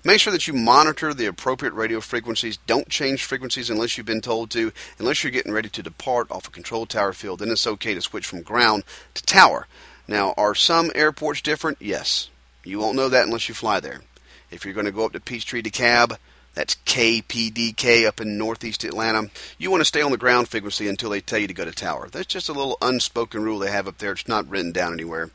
Make 0.05 0.21
sure 0.21 0.33
that 0.33 0.47
you 0.47 0.55
monitor 0.55 1.15
the 1.15 1.27
appropriate 1.27 1.75
radio 1.75 2.01
frequencies. 2.01 2.59
Don't 2.67 2.89
change 2.89 3.25
frequencies 3.25 3.71
unless 3.71 3.97
you've 3.97 4.07
been 4.07 4.21
told 4.21 4.51
to. 4.51 4.73
Unless 4.99 5.23
you're 5.23 5.33
getting 5.33 5.53
ready 5.53 5.69
to 5.69 5.83
depart 5.83 6.31
off 6.31 6.49
a 6.49 6.51
control 6.51 6.87
tower 6.87 7.13
field, 7.13 7.39
then 7.39 7.51
it's 7.51 7.67
okay 7.67 7.95
to 7.95 8.01
switch 8.01 8.27
from 8.27 8.43
ground 8.43 8.85
to 9.15 9.23
tower. 9.23 9.67
Now, 10.07 10.35
are 10.37 10.55
some 10.55 10.91
airports 10.95 11.41
different? 11.41 11.79
Yes. 11.81 12.31
You 12.65 12.79
won't 12.79 12.97
know 12.97 13.09
that 13.09 13.27
unless 13.27 13.49
you 13.49 13.55
fly 13.55 13.81
there. 13.81 14.03
If 14.51 14.65
you're 14.65 14.75
going 14.75 14.87
to 14.87 14.93
go 14.93 15.05
up 15.05 15.13
to 15.13 15.21
Peachtree 15.21 15.63
DeKalb, 15.63 16.17
that's 16.59 16.75
KPDK 16.87 18.05
up 18.05 18.21
in 18.21 18.37
northeast 18.37 18.83
Atlanta. 18.83 19.31
You 19.59 19.71
want 19.71 19.81
to 19.83 19.85
stay 19.85 20.03
on 20.03 20.11
the 20.11 20.17
ground 20.19 20.49
frequency 20.49 20.89
until 20.89 21.11
they 21.11 21.21
tell 21.21 21.39
you 21.39 21.47
to 21.47 21.55
go 21.55 21.65
to 21.65 21.71
tower. 21.71 22.09
That's 22.11 22.27
just 22.27 22.49
a 22.49 22.53
little 22.53 22.77
unspoken 22.83 23.45
rule 23.45 23.61
they 23.61 23.71
have 23.71 23.87
up 23.87 23.99
there. 23.99 24.11
It's 24.11 24.27
not 24.27 24.49
written 24.49 24.73
down 24.73 24.93
anywhere. 24.93 25.31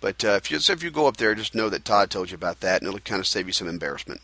But 0.00 0.24
uh, 0.24 0.40
if 0.42 0.50
you 0.50 0.60
so 0.60 0.72
if 0.72 0.82
you 0.82 0.90
go 0.90 1.08
up 1.08 1.18
there, 1.18 1.34
just 1.34 1.54
know 1.54 1.68
that 1.68 1.84
Todd 1.84 2.10
told 2.10 2.30
you 2.30 2.36
about 2.36 2.60
that, 2.60 2.80
and 2.80 2.88
it'll 2.88 3.00
kind 3.00 3.20
of 3.20 3.26
save 3.26 3.46
you 3.46 3.52
some 3.52 3.68
embarrassment. 3.68 4.22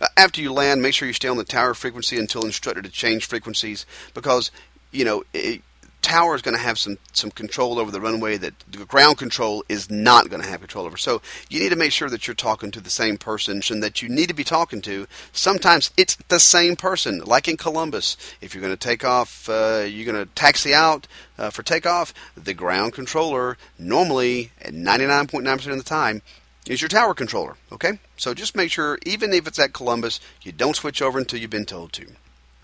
Uh, 0.00 0.08
after 0.16 0.40
you 0.40 0.52
land, 0.52 0.82
make 0.82 0.92
sure 0.92 1.06
you 1.06 1.14
stay 1.14 1.28
on 1.28 1.36
the 1.36 1.44
tower 1.44 1.72
frequency 1.72 2.18
until 2.18 2.44
instructed 2.44 2.82
to 2.82 2.90
change 2.90 3.26
frequencies 3.26 3.86
because 4.12 4.50
you 4.90 5.04
know 5.04 5.22
it, 5.32 5.62
tower 6.02 6.34
is 6.34 6.42
going 6.42 6.56
to 6.56 6.62
have 6.62 6.78
some 6.78 6.98
some 7.12 7.30
control 7.30 7.78
over 7.78 7.90
the 7.90 8.00
runway 8.00 8.36
that 8.36 8.54
the 8.68 8.84
ground 8.84 9.18
control 9.18 9.64
is 9.68 9.90
not 9.90 10.28
going 10.30 10.42
to 10.42 10.48
have 10.48 10.60
control 10.60 10.86
over. 10.86 10.96
So 10.96 11.22
you 11.48 11.60
need 11.60 11.70
to 11.70 11.76
make 11.76 11.92
sure 11.92 12.08
that 12.10 12.26
you're 12.26 12.34
talking 12.34 12.70
to 12.70 12.80
the 12.80 12.90
same 12.90 13.18
person 13.18 13.60
that 13.80 14.02
you 14.02 14.08
need 14.08 14.28
to 14.28 14.34
be 14.34 14.44
talking 14.44 14.80
to. 14.82 15.06
Sometimes 15.32 15.90
it's 15.96 16.16
the 16.28 16.40
same 16.40 16.76
person, 16.76 17.20
like 17.20 17.48
in 17.48 17.56
Columbus. 17.56 18.16
If 18.40 18.54
you're 18.54 18.62
going 18.62 18.76
to 18.76 18.88
take 18.88 19.04
off, 19.04 19.48
uh, 19.48 19.84
you're 19.88 20.10
going 20.10 20.24
to 20.24 20.32
taxi 20.34 20.74
out 20.74 21.06
uh, 21.38 21.50
for 21.50 21.62
takeoff. 21.62 22.14
The 22.36 22.54
ground 22.54 22.92
controller 22.92 23.56
normally, 23.78 24.52
at 24.60 24.72
99.9% 24.72 25.70
of 25.70 25.76
the 25.76 25.82
time, 25.82 26.22
is 26.66 26.82
your 26.82 26.88
tower 26.88 27.14
controller. 27.14 27.56
Okay, 27.72 27.98
so 28.16 28.34
just 28.34 28.56
make 28.56 28.70
sure, 28.70 28.98
even 29.04 29.32
if 29.32 29.46
it's 29.46 29.58
at 29.58 29.72
Columbus, 29.72 30.20
you 30.42 30.52
don't 30.52 30.76
switch 30.76 31.02
over 31.02 31.18
until 31.18 31.40
you've 31.40 31.50
been 31.50 31.64
told 31.64 31.92
to. 31.94 32.06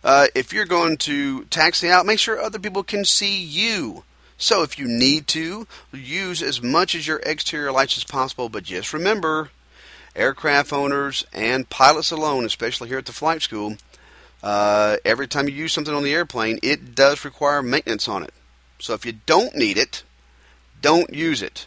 Uh, 0.07 0.29
if 0.37 0.53
you're 0.53 0.65
going 0.65 0.97
to 0.97 1.43
taxi 1.47 1.91
out, 1.91 2.07
make 2.07 2.21
sure 2.21 2.41
other 2.41 2.61
people 2.61 2.85
can 2.85 3.05
see 3.05 3.43
you. 3.43 4.05
So 4.39 4.63
if 4.63 4.79
you 4.79 4.87
need 4.87 5.27
to, 5.29 5.67
use 5.93 6.45
as 6.45 6.63
much 6.63 6.95
as 6.95 7.09
your 7.09 7.19
exterior 7.27 7.73
lights 7.73 7.97
as 7.97 8.05
possible, 8.05 8.49
but 8.49 8.63
just 8.63 8.93
remember, 8.93 9.51
aircraft 10.15 10.73
owners 10.73 11.27
and 11.33 11.69
pilots 11.69 12.13
alone, 12.13 12.45
especially 12.45 12.87
here 12.87 12.99
at 12.99 13.07
the 13.07 13.13
flight 13.13 13.43
school, 13.43 13.79
uh, 14.45 14.99
every 15.05 15.27
time 15.27 15.49
you 15.49 15.55
use 15.57 15.73
something 15.73 15.93
on 15.93 16.05
the 16.05 16.15
airplane, 16.15 16.61
it 16.63 16.95
does 16.95 17.25
require 17.25 17.61
maintenance 17.61 18.07
on 18.07 18.23
it. 18.23 18.33
So 18.79 18.95
if 18.95 19.05
you 19.05 19.15
don't 19.27 19.57
need 19.57 19.77
it, 19.77 20.05
don't 20.81 21.13
use 21.13 21.43
it. 21.43 21.67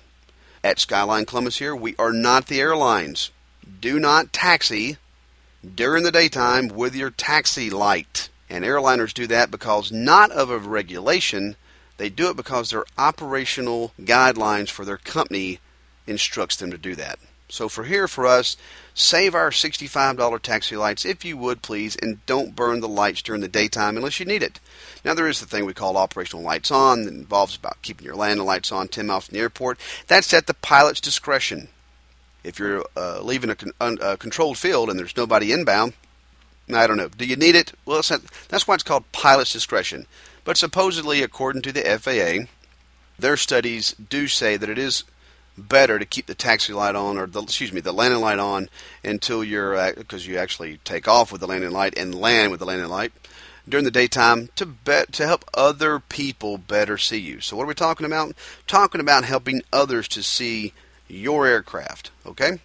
At 0.64 0.80
Skyline 0.80 1.26
Columbus 1.26 1.58
here, 1.58 1.76
we 1.76 1.94
are 2.00 2.14
not 2.14 2.48
the 2.48 2.62
airlines. 2.62 3.32
Do 3.82 4.00
not 4.00 4.32
taxi 4.32 4.96
during 5.76 6.04
the 6.04 6.12
daytime 6.12 6.68
with 6.68 6.96
your 6.96 7.10
taxi 7.10 7.70
light. 7.70 8.30
And 8.50 8.66
airliners 8.66 9.14
do 9.14 9.28
that 9.28 9.52
because 9.52 9.92
not 9.92 10.32
of 10.32 10.50
a 10.50 10.58
regulation, 10.58 11.56
they 11.98 12.10
do 12.10 12.30
it 12.30 12.38
because 12.38 12.70
their 12.70 12.86
operational 12.98 13.94
guidelines 14.02 14.70
for 14.70 14.86
their 14.86 14.98
company 14.98 15.60
instructs 16.08 16.56
them 16.56 16.72
to 16.72 16.78
do 16.78 16.96
that. 16.96 17.20
So 17.50 17.68
for 17.68 17.84
here 17.84 18.08
for 18.08 18.26
us, 18.28 18.58
save 18.94 19.34
our 19.34 19.50
$65 19.50 20.42
taxi 20.42 20.76
lights 20.76 21.04
if 21.04 21.26
you 21.26 21.36
would 21.38 21.62
please 21.62 21.96
and 21.96 22.24
don't 22.26 22.56
burn 22.56 22.80
the 22.80 22.88
lights 22.88 23.24
during 23.24 23.42
the 23.42 23.48
daytime 23.48 23.98
unless 23.98 24.20
you 24.20 24.26
need 24.26 24.44
it. 24.44 24.60
Now 25.04 25.16
there 25.16 25.28
is 25.28 25.40
the 25.40 25.48
thing 25.48 25.66
we 25.66 25.74
call 25.74 25.98
operational 25.98 26.44
lights 26.44 26.70
on 26.70 27.04
that 27.04 27.14
involves 27.14 27.56
about 27.56 27.82
keeping 27.82 28.06
your 28.06 28.16
landing 28.16 28.46
lights 28.46 28.72
on 28.72 28.88
10 28.88 29.08
miles 29.08 29.26
from 29.26 29.34
the 29.34 29.42
airport. 29.42 29.80
That's 30.08 30.34
at 30.34 30.48
the 30.48 30.54
pilot's 30.54 31.02
discretion. 31.02 31.70
If 32.50 32.60
you're 32.60 32.84
uh, 32.98 33.22
leaving 33.22 33.50
a, 33.50 33.56
con- 33.56 33.72
un- 33.80 34.00
a, 34.02 34.18
controlled 34.18 34.58
field 34.58 34.90
and 34.90 35.00
there's 35.00 35.16
nobody 35.16 35.54
inbound, 35.54 35.94
I 36.74 36.88
don't 36.88 36.98
know. 36.98 37.08
Do 37.10 37.26
you 37.26 37.36
need 37.36 37.56
it? 37.56 37.74
Well, 37.86 38.02
not, 38.10 38.22
that's 38.50 38.68
why 38.68 38.76
it's 38.76 38.84
called 38.84 39.12
pilot's 39.12 39.54
discretion. 39.54 40.06
But 40.44 40.58
supposedly, 40.58 41.22
according 41.22 41.62
to 41.64 41.72
the 41.72 41.82
FAA, 41.82 42.48
their 43.18 43.38
studies 43.38 43.94
do 43.94 44.28
say 44.28 44.58
that 44.58 44.70
it 44.70 44.78
is 44.78 45.04
better 45.58 46.00
to 46.00 46.06
keep 46.06 46.26
the 46.26 46.36
taxi 46.36 46.74
light 46.74 46.96
on, 46.96 47.18
or 47.18 47.28
the, 47.28 47.42
excuse 47.42 47.74
me, 47.74 47.82
the 47.82 47.92
landing 47.92 48.22
light 48.22 48.40
on 48.40 48.70
until 49.04 49.44
you're 49.44 49.94
because 49.94 50.26
you 50.26 50.38
actually 50.38 50.80
take 50.84 51.08
off 51.08 51.32
with 51.32 51.42
the 51.42 51.48
landing 51.48 51.72
light 51.72 51.98
and 51.98 52.16
land 52.16 52.52
with 52.52 52.60
the 52.60 52.66
landing 52.66 52.88
light 52.88 53.12
during 53.68 53.84
the 53.84 53.92
daytime 53.92 54.50
to 54.56 54.66
bet 54.66 55.12
to 55.14 55.28
help 55.28 55.46
other 55.54 56.00
people 56.00 56.58
better 56.58 56.98
see 56.98 57.20
you. 57.20 57.40
So 57.42 57.56
what 57.56 57.64
are 57.64 57.68
we 57.68 57.74
talking 57.76 58.06
about? 58.06 58.34
Talking 58.68 59.02
about 59.02 59.26
helping 59.26 59.62
others 59.72 60.08
to 60.10 60.24
see 60.24 60.74
your 61.10 61.46
aircraft, 61.46 62.12
okay? 62.26 62.60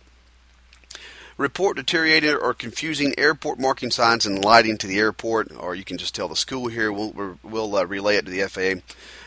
Report 1.37 1.76
deteriorated 1.76 2.37
or 2.37 2.54
confusing 2.54 3.12
airport 3.18 3.59
marking 3.59 3.90
signs 3.90 4.24
and 4.24 4.44
lighting 4.44 4.78
to 4.78 4.87
the 4.87 4.98
airport, 4.98 5.50
or 5.57 5.74
you 5.74 5.85
can 5.85 5.98
just 5.98 6.14
tell 6.14 6.28
the 6.28 6.37
school 6.37 6.68
here. 6.68 6.92
We'll, 6.92 7.38
we'll 7.42 7.74
uh, 7.74 7.85
relay 7.85 8.16
it 8.16 8.26
to 8.26 8.30
the 8.30 8.46
FAA. 8.48 8.83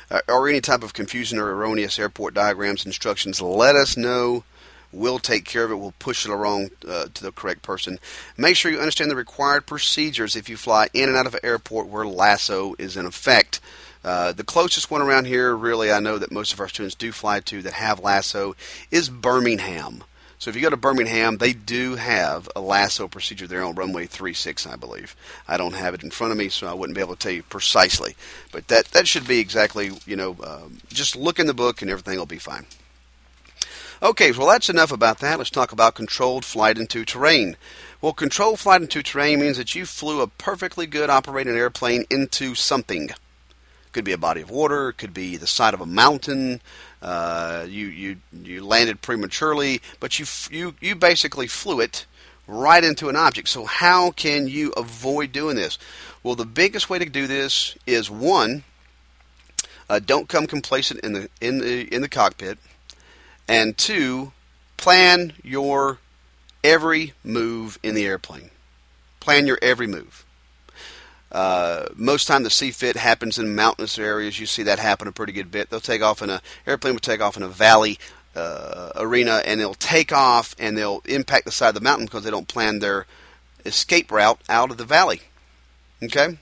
Uh, 0.10 0.22
or 0.30 0.48
any 0.48 0.62
type 0.62 0.84
of 0.84 0.94
confusion 0.94 1.38
or 1.38 1.52
erroneous 1.54 2.00
airport 2.00 2.34
diagrams, 2.34 2.86
instructions. 2.86 3.42
Let 3.42 3.76
us 3.76 3.98
know. 3.98 4.46
We'll 4.94 5.20
take 5.20 5.44
care 5.44 5.66
of 5.66 5.72
it. 5.72 5.76
We'll 5.76 5.94
push 6.00 6.26
it 6.26 6.32
along 6.32 6.70
uh, 6.88 7.08
to 7.14 7.24
the 7.24 7.34
correct 7.34 7.62
person. 7.62 8.00
Make 8.38 8.56
sure 8.56 8.72
you 8.72 8.80
understand 8.80 9.12
the 9.12 9.18
required 9.18 9.66
procedures 9.66 10.38
if 10.38 10.48
you 10.48 10.56
fly 10.56 10.88
in 10.94 11.10
and 11.10 11.18
out 11.18 11.28
of 11.28 11.34
an 11.34 11.42
airport 11.44 11.88
where 11.88 12.06
LASSO 12.06 12.80
is 12.80 12.96
in 12.96 13.06
effect. 13.06 13.60
Uh, 14.08 14.32
the 14.32 14.44
closest 14.46 14.90
one 14.90 15.02
around 15.02 15.26
here, 15.26 15.54
really, 15.54 15.92
I 15.92 16.00
know 16.00 16.18
that 16.18 16.32
most 16.32 16.54
of 16.54 16.62
our 16.62 16.70
students 16.70 16.96
do 16.96 17.12
fly 17.12 17.42
to 17.42 17.62
that 17.62 17.74
have 17.74 18.00
LASSO, 18.00 18.56
is 18.90 19.10
Birmingham. 19.10 20.06
So 20.40 20.50
if 20.50 20.56
you 20.56 20.62
go 20.62 20.70
to 20.70 20.78
Birmingham, 20.78 21.40
they 21.40 21.52
do 21.52 21.96
have 21.96 22.48
a 22.56 22.62
LASSO 22.62 23.12
procedure 23.12 23.48
there 23.48 23.66
on 23.66 23.76
runway 23.76 24.06
36, 24.06 24.66
I 24.66 24.78
believe. 24.78 25.14
I 25.46 25.58
don't 25.58 25.76
have 25.76 25.94
it 25.94 26.04
in 26.04 26.12
front 26.12 26.32
of 26.32 26.38
me, 26.38 26.48
so 26.48 26.68
I 26.68 26.74
wouldn't 26.74 26.96
be 26.96 27.02
able 27.02 27.16
to 27.16 27.20
tell 27.20 27.34
you 27.34 27.44
precisely. 27.44 28.16
But 28.54 28.70
that 28.70 28.86
that 28.94 29.10
should 29.10 29.28
be 29.28 29.40
exactly, 29.40 29.92
you 30.06 30.16
know, 30.16 30.38
um, 30.42 30.78
just 30.88 31.18
look 31.18 31.38
in 31.38 31.48
the 31.48 31.54
book 31.54 31.82
and 31.82 31.92
everything 31.92 32.18
will 32.18 32.26
be 32.26 32.38
fine. 32.38 32.66
Okay, 34.02 34.32
well 34.32 34.48
that's 34.48 34.70
enough 34.70 34.94
about 34.94 35.20
that. 35.20 35.38
Let's 35.38 35.50
talk 35.50 35.74
about 35.74 35.96
controlled 35.96 36.46
flight 36.46 36.78
into 36.78 37.04
terrain. 37.04 37.58
Well, 38.00 38.14
controlled 38.14 38.60
flight 38.60 38.82
into 38.82 39.04
terrain 39.04 39.42
means 39.42 39.58
that 39.58 39.76
you 39.76 39.86
flew 39.86 40.22
a 40.22 40.28
perfectly 40.28 40.88
good 40.88 41.10
operating 41.10 41.58
airplane 41.58 42.06
into 42.10 42.56
something. 42.56 43.10
Could 43.92 44.06
be 44.06 44.12
a 44.12 44.18
body 44.18 44.42
of 44.42 44.50
water, 44.50 44.90
it 44.90 44.98
could 44.98 45.14
be 45.14 45.38
the 45.38 45.48
side 45.48 45.74
of 45.74 45.82
a 45.82 45.86
mountain. 45.86 46.62
Uh, 47.02 47.66
you 47.68 47.88
you 47.88 48.18
you 48.32 48.66
landed 48.66 49.02
prematurely, 49.02 49.82
but 50.00 50.20
you 50.20 50.26
you 50.52 50.76
you 50.82 50.96
basically 50.96 51.48
flew 51.48 51.80
it 51.80 52.06
right 52.48 52.84
into 52.84 53.10
an 53.10 53.16
object. 53.16 53.50
So 53.50 53.66
how 53.66 54.12
can 54.12 54.48
you 54.48 54.72
avoid 54.78 55.32
doing 55.32 55.56
this? 55.56 55.78
Well, 56.24 56.36
the 56.36 56.46
biggest 56.46 56.90
way 56.90 57.00
to 57.00 57.06
do 57.06 57.28
this 57.28 57.78
is 57.86 58.10
one, 58.10 58.64
uh, 59.90 60.00
don't 60.00 60.28
come 60.28 60.48
complacent 60.48 61.02
in 61.02 61.14
the 61.14 61.30
in 61.40 61.60
the 61.60 61.94
in 61.94 62.02
the 62.02 62.10
cockpit, 62.10 62.58
and 63.48 63.78
two, 63.78 64.32
plan 64.78 65.34
your 65.44 66.00
every 66.64 67.14
move 67.24 67.80
in 67.84 67.96
the 67.96 68.06
airplane. 68.06 68.50
Plan 69.20 69.48
your 69.48 69.60
every 69.62 69.88
move. 69.88 70.26
Uh, 71.32 71.88
most 71.96 72.28
time 72.28 72.44
the 72.44 72.50
CFIT 72.50 72.96
happens 72.96 73.38
in 73.38 73.56
mountainous 73.56 74.00
areas. 74.00 74.40
You 74.40 74.46
see 74.46 74.64
that 74.64 74.80
happen 74.80 75.08
a 75.08 75.12
pretty 75.12 75.34
good 75.34 75.52
bit. 75.52 75.70
They'll 75.70 75.80
take 75.80 76.02
off 76.02 76.22
in 76.22 76.30
a 76.30 76.42
airplane 76.66 76.94
will 76.94 77.00
take 77.00 77.22
off 77.22 77.36
in 77.36 77.44
a 77.44 77.50
valley 77.50 78.00
uh, 78.36 78.92
arena, 78.96 79.42
and 79.46 79.60
they'll 79.60 79.74
take 79.74 80.14
off 80.14 80.56
and 80.60 80.78
they'll 80.78 81.02
impact 81.06 81.46
the 81.46 81.52
side 81.52 81.70
of 81.70 81.76
the 81.76 81.82
mountain 81.82 82.06
because 82.06 82.24
they 82.24 82.32
don't 82.32 82.48
plan 82.48 82.80
their 82.80 83.06
escape 83.66 84.12
route 84.12 84.40
out 84.48 84.72
of 84.72 84.78
the 84.78 84.86
valley. 84.86 85.22
Okay. 86.02 86.38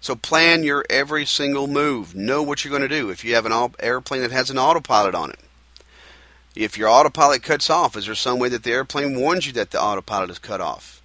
So 0.00 0.14
plan 0.14 0.62
your 0.62 0.84
every 0.88 1.26
single 1.26 1.66
move. 1.66 2.14
Know 2.14 2.42
what 2.42 2.64
you're 2.64 2.70
going 2.70 2.88
to 2.88 2.88
do. 2.88 3.10
If 3.10 3.24
you 3.24 3.34
have 3.34 3.46
an 3.46 3.74
airplane 3.80 4.22
that 4.22 4.30
has 4.30 4.50
an 4.50 4.58
autopilot 4.58 5.14
on 5.14 5.30
it, 5.30 5.40
if 6.54 6.78
your 6.78 6.88
autopilot 6.88 7.42
cuts 7.42 7.68
off, 7.68 7.96
is 7.96 8.06
there 8.06 8.14
some 8.14 8.38
way 8.38 8.48
that 8.48 8.62
the 8.62 8.72
airplane 8.72 9.18
warns 9.18 9.46
you 9.46 9.52
that 9.54 9.70
the 9.70 9.80
autopilot 9.80 10.30
is 10.30 10.38
cut 10.38 10.60
off? 10.60 10.99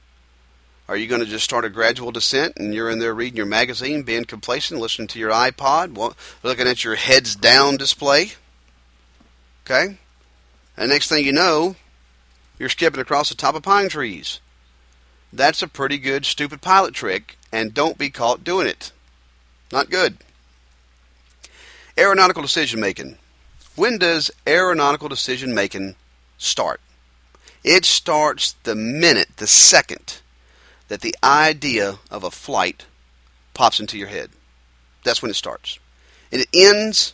Are 0.87 0.95
you 0.95 1.07
going 1.07 1.21
to 1.21 1.27
just 1.27 1.43
start 1.43 1.65
a 1.65 1.69
gradual 1.69 2.11
descent 2.11 2.57
and 2.57 2.73
you're 2.73 2.91
in 2.91 2.99
there 2.99 3.13
reading 3.13 3.37
your 3.37 3.47
magazine, 3.47 4.03
being 4.03 4.25
complacent, 4.25 4.79
listening 4.79 5.07
to 5.09 5.19
your 5.19 5.31
iPod, 5.31 6.15
looking 6.43 6.67
at 6.67 6.83
your 6.83 6.95
heads 6.95 7.35
down 7.35 7.77
display? 7.77 8.33
Okay? 9.65 9.97
And 10.77 10.89
next 10.89 11.09
thing 11.09 11.25
you 11.25 11.33
know, 11.33 11.75
you're 12.59 12.69
skipping 12.69 12.99
across 12.99 13.29
the 13.29 13.35
top 13.35 13.55
of 13.55 13.63
pine 13.63 13.89
trees. 13.89 14.39
That's 15.33 15.63
a 15.63 15.67
pretty 15.67 15.97
good 15.97 16.23
stupid 16.23 16.61
pilot 16.61 16.93
trick, 16.93 17.37
and 17.51 17.73
don't 17.73 17.97
be 17.97 18.11
caught 18.11 18.43
doing 18.43 18.67
it. 18.67 18.91
Not 19.71 19.89
good. 19.89 20.17
Aeronautical 21.97 22.43
decision 22.43 22.79
making. 22.79 23.17
When 23.75 23.97
does 23.97 24.29
aeronautical 24.45 25.09
decision 25.09 25.53
making 25.53 25.95
start? 26.37 26.79
It 27.63 27.85
starts 27.85 28.53
the 28.63 28.75
minute, 28.75 29.37
the 29.37 29.47
second 29.47 30.21
that 30.87 31.01
the 31.01 31.15
idea 31.23 31.99
of 32.11 32.23
a 32.23 32.31
flight 32.31 32.85
pops 33.53 33.79
into 33.79 33.97
your 33.97 34.07
head. 34.07 34.31
That's 35.03 35.21
when 35.21 35.31
it 35.31 35.35
starts. 35.35 35.79
And 36.31 36.41
it 36.41 36.49
ends 36.53 37.13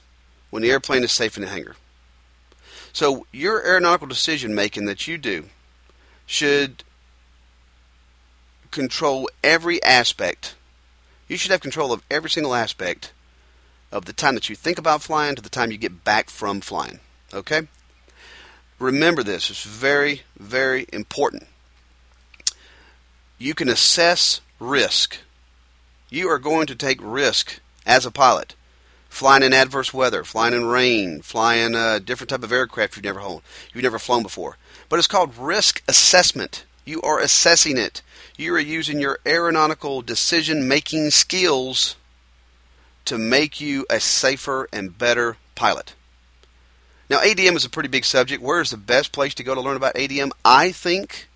when 0.50 0.64
the 0.64 0.72
airplane 0.72 1.04
is 1.04 1.12
safe 1.12 1.38
in 1.38 1.44
the 1.44 1.50
hangar. 1.50 1.76
So 2.94 3.26
your 3.32 3.66
aeronautical 3.66 4.08
decision 4.08 4.54
making 4.54 4.86
that 4.86 5.08
you 5.08 5.18
do 5.18 5.46
should 6.26 6.84
control 8.72 9.30
every 9.44 9.82
aspect. 9.84 10.56
You 11.28 11.38
should 11.38 11.52
have 11.52 11.62
control 11.62 11.94
of 11.94 12.04
every 12.10 12.30
single 12.30 12.56
aspect 12.56 13.14
of 13.92 14.06
the 14.06 14.14
time 14.14 14.36
that 14.36 14.50
you 14.50 14.56
think 14.56 14.78
about 14.78 15.02
flying 15.02 15.36
to 15.36 15.42
the 15.42 15.50
time 15.50 15.72
you 15.72 15.78
get 15.78 16.04
back 16.04 16.30
from 16.30 16.62
flying. 16.62 17.00
Okay? 17.34 17.68
Remember 18.80 19.24
this, 19.24 19.50
it's 19.50 19.64
very, 19.64 20.24
very 20.38 20.88
important. 20.92 21.48
You 23.42 23.56
can 23.56 23.70
assess 23.70 24.40
risk. 24.60 25.18
You 26.12 26.30
are 26.30 26.38
going 26.38 26.68
to 26.68 26.76
take 26.76 27.00
risk 27.02 27.60
as 27.88 28.06
a 28.06 28.12
pilot. 28.12 28.54
Flying 29.10 29.42
in 29.42 29.52
adverse 29.52 29.92
weather, 29.92 30.24
flying 30.24 30.54
in 30.54 30.66
rain, 30.66 31.24
flying 31.24 31.74
a 31.74 32.00
different 32.00 32.30
type 32.30 32.44
of 32.44 32.52
aircraft 32.52 32.96
you've 32.96 33.04
never 33.04 33.20
flown, 33.20 33.42
you've 33.74 33.82
never 33.82 33.98
flown 33.98 34.22
before. 34.22 34.58
But 34.90 35.00
it's 35.00 35.08
called 35.08 35.36
risk 35.36 35.82
assessment. 35.88 36.66
You 36.86 37.02
are 37.02 37.20
assessing 37.20 37.80
it. 37.80 38.04
You 38.38 38.54
are 38.54 38.60
using 38.60 39.02
your 39.02 39.18
aeronautical 39.26 40.04
decision 40.04 40.68
making 40.68 41.10
skills 41.10 41.96
to 43.06 43.18
make 43.18 43.60
you 43.60 43.88
a 43.90 44.00
safer 44.00 44.70
and 44.72 44.96
better 44.96 45.38
pilot. 45.56 45.96
Now, 47.10 47.22
ADM 47.22 47.56
is 47.56 47.66
a 47.66 47.72
pretty 47.72 47.90
big 47.90 48.06
subject. 48.06 48.44
Where 48.44 48.62
is 48.62 48.70
the 48.70 48.78
best 48.78 49.12
place 49.12 49.34
to 49.34 49.44
go 49.44 49.56
to 49.56 49.62
learn 49.62 49.78
about 49.78 49.96
ADM? 49.96 50.30
I 50.46 50.72
think 50.72 51.28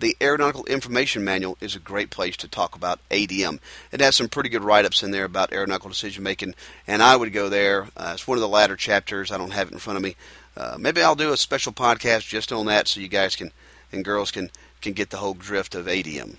the 0.00 0.16
Aeronautical 0.20 0.64
Information 0.64 1.22
Manual 1.22 1.58
is 1.60 1.76
a 1.76 1.80
great 1.80 2.10
place 2.10 2.36
to 2.38 2.48
talk 2.48 2.74
about 2.74 3.00
ADM. 3.10 3.60
It 3.92 4.00
has 4.00 4.16
some 4.16 4.28
pretty 4.28 4.48
good 4.48 4.64
write 4.64 4.86
ups 4.86 5.02
in 5.02 5.10
there 5.10 5.26
about 5.26 5.52
aeronautical 5.52 5.90
decision 5.90 6.24
making, 6.24 6.54
and 6.86 7.02
I 7.02 7.16
would 7.16 7.32
go 7.32 7.48
there. 7.48 7.88
Uh, 7.96 8.12
it's 8.14 8.26
one 8.26 8.38
of 8.38 8.42
the 8.42 8.48
latter 8.48 8.76
chapters. 8.76 9.30
I 9.30 9.38
don't 9.38 9.52
have 9.52 9.68
it 9.68 9.74
in 9.74 9.78
front 9.78 9.98
of 9.98 10.02
me. 10.02 10.16
Uh, 10.56 10.76
maybe 10.78 11.02
I'll 11.02 11.14
do 11.14 11.32
a 11.32 11.36
special 11.36 11.72
podcast 11.72 12.26
just 12.28 12.50
on 12.50 12.66
that 12.66 12.88
so 12.88 13.00
you 13.00 13.08
guys 13.08 13.36
can 13.36 13.52
and 13.92 14.04
girls 14.04 14.30
can, 14.30 14.50
can 14.80 14.92
get 14.92 15.10
the 15.10 15.18
whole 15.18 15.34
drift 15.34 15.74
of 15.74 15.86
ADM. 15.86 16.36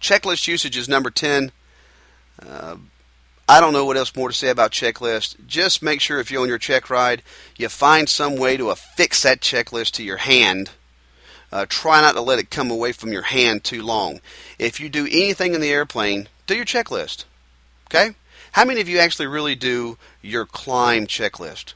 Checklist 0.00 0.46
usage 0.46 0.76
is 0.76 0.88
number 0.88 1.10
10. 1.10 1.52
Uh, 2.40 2.76
I 3.48 3.60
don't 3.60 3.72
know 3.72 3.84
what 3.84 3.96
else 3.96 4.14
more 4.14 4.28
to 4.28 4.34
say 4.34 4.48
about 4.48 4.72
checklist. 4.72 5.36
Just 5.46 5.82
make 5.82 6.00
sure 6.00 6.18
if 6.18 6.30
you're 6.30 6.42
on 6.42 6.48
your 6.48 6.58
check 6.58 6.90
ride, 6.90 7.22
you 7.56 7.68
find 7.68 8.08
some 8.08 8.36
way 8.36 8.56
to 8.56 8.70
affix 8.70 9.22
that 9.22 9.40
checklist 9.40 9.92
to 9.92 10.02
your 10.02 10.18
hand. 10.18 10.70
Uh, 11.56 11.64
try 11.66 12.02
not 12.02 12.12
to 12.12 12.20
let 12.20 12.38
it 12.38 12.50
come 12.50 12.70
away 12.70 12.92
from 12.92 13.10
your 13.10 13.22
hand 13.22 13.64
too 13.64 13.82
long. 13.82 14.20
If 14.58 14.78
you 14.78 14.90
do 14.90 15.06
anything 15.06 15.54
in 15.54 15.62
the 15.62 15.70
airplane, 15.70 16.28
do 16.46 16.54
your 16.54 16.66
checklist. 16.66 17.24
Okay? 17.86 18.14
How 18.52 18.66
many 18.66 18.82
of 18.82 18.90
you 18.90 18.98
actually 18.98 19.26
really 19.26 19.54
do 19.54 19.96
your 20.20 20.44
climb 20.44 21.06
checklist? 21.06 21.72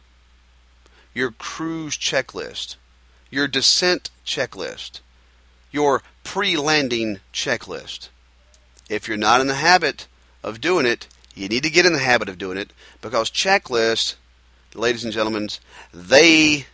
Your 1.14 1.31
cruise 1.31 1.97
checklist? 1.97 2.77
Your 3.31 3.49
descent 3.49 4.11
checklist? 4.27 5.01
Your 5.73 6.03
pre 6.25 6.59
landing 6.59 7.21
checklist? 7.33 8.11
If 8.90 9.09
you're 9.09 9.16
not 9.16 9.40
in 9.40 9.47
the 9.47 9.55
habit 9.55 10.09
of 10.43 10.61
doing 10.61 10.85
it, 10.85 11.09
you 11.35 11.49
need 11.49 11.62
to 11.62 11.71
get 11.71 11.87
in 11.87 11.95
the 11.95 12.01
habit 12.01 12.29
of 12.29 12.37
doing 12.37 12.59
it 12.59 12.75
because 13.01 13.31
checklists, 13.31 14.16
ladies 14.75 15.05
and 15.05 15.12
gentlemen, 15.14 15.49
they 15.90 16.66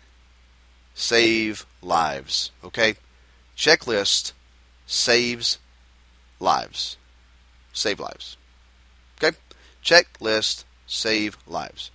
save 0.92 1.66
lives. 1.86 2.50
Okay? 2.64 2.96
Checklist 3.56 4.32
saves 4.86 5.58
lives. 6.40 6.96
Save 7.72 8.00
lives. 8.00 8.36
Okay? 9.22 9.36
Checklist 9.82 10.64
save 10.86 11.38
lives. 11.46 11.90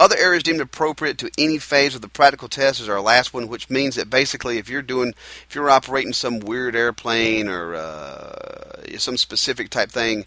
Other 0.00 0.16
areas 0.16 0.42
deemed 0.42 0.60
appropriate 0.60 1.18
to 1.18 1.30
any 1.38 1.58
phase 1.58 1.94
of 1.94 2.00
the 2.00 2.08
practical 2.08 2.48
test 2.48 2.80
is 2.80 2.88
our 2.88 3.00
last 3.00 3.32
one, 3.32 3.46
which 3.46 3.70
means 3.70 3.94
that 3.94 4.10
basically, 4.10 4.58
if 4.58 4.68
you're 4.68 4.82
doing, 4.82 5.14
if 5.48 5.54
you're 5.54 5.70
operating 5.70 6.12
some 6.12 6.40
weird 6.40 6.74
airplane 6.74 7.48
or 7.48 7.76
uh, 7.76 8.82
some 8.98 9.16
specific 9.16 9.70
type 9.70 9.90
thing, 9.90 10.26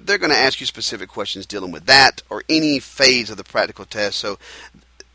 they're 0.00 0.18
going 0.18 0.32
to 0.32 0.38
ask 0.38 0.58
you 0.58 0.66
specific 0.66 1.08
questions 1.08 1.46
dealing 1.46 1.70
with 1.70 1.86
that 1.86 2.22
or 2.28 2.42
any 2.48 2.80
phase 2.80 3.30
of 3.30 3.36
the 3.36 3.44
practical 3.44 3.84
test. 3.84 4.18
So 4.18 4.38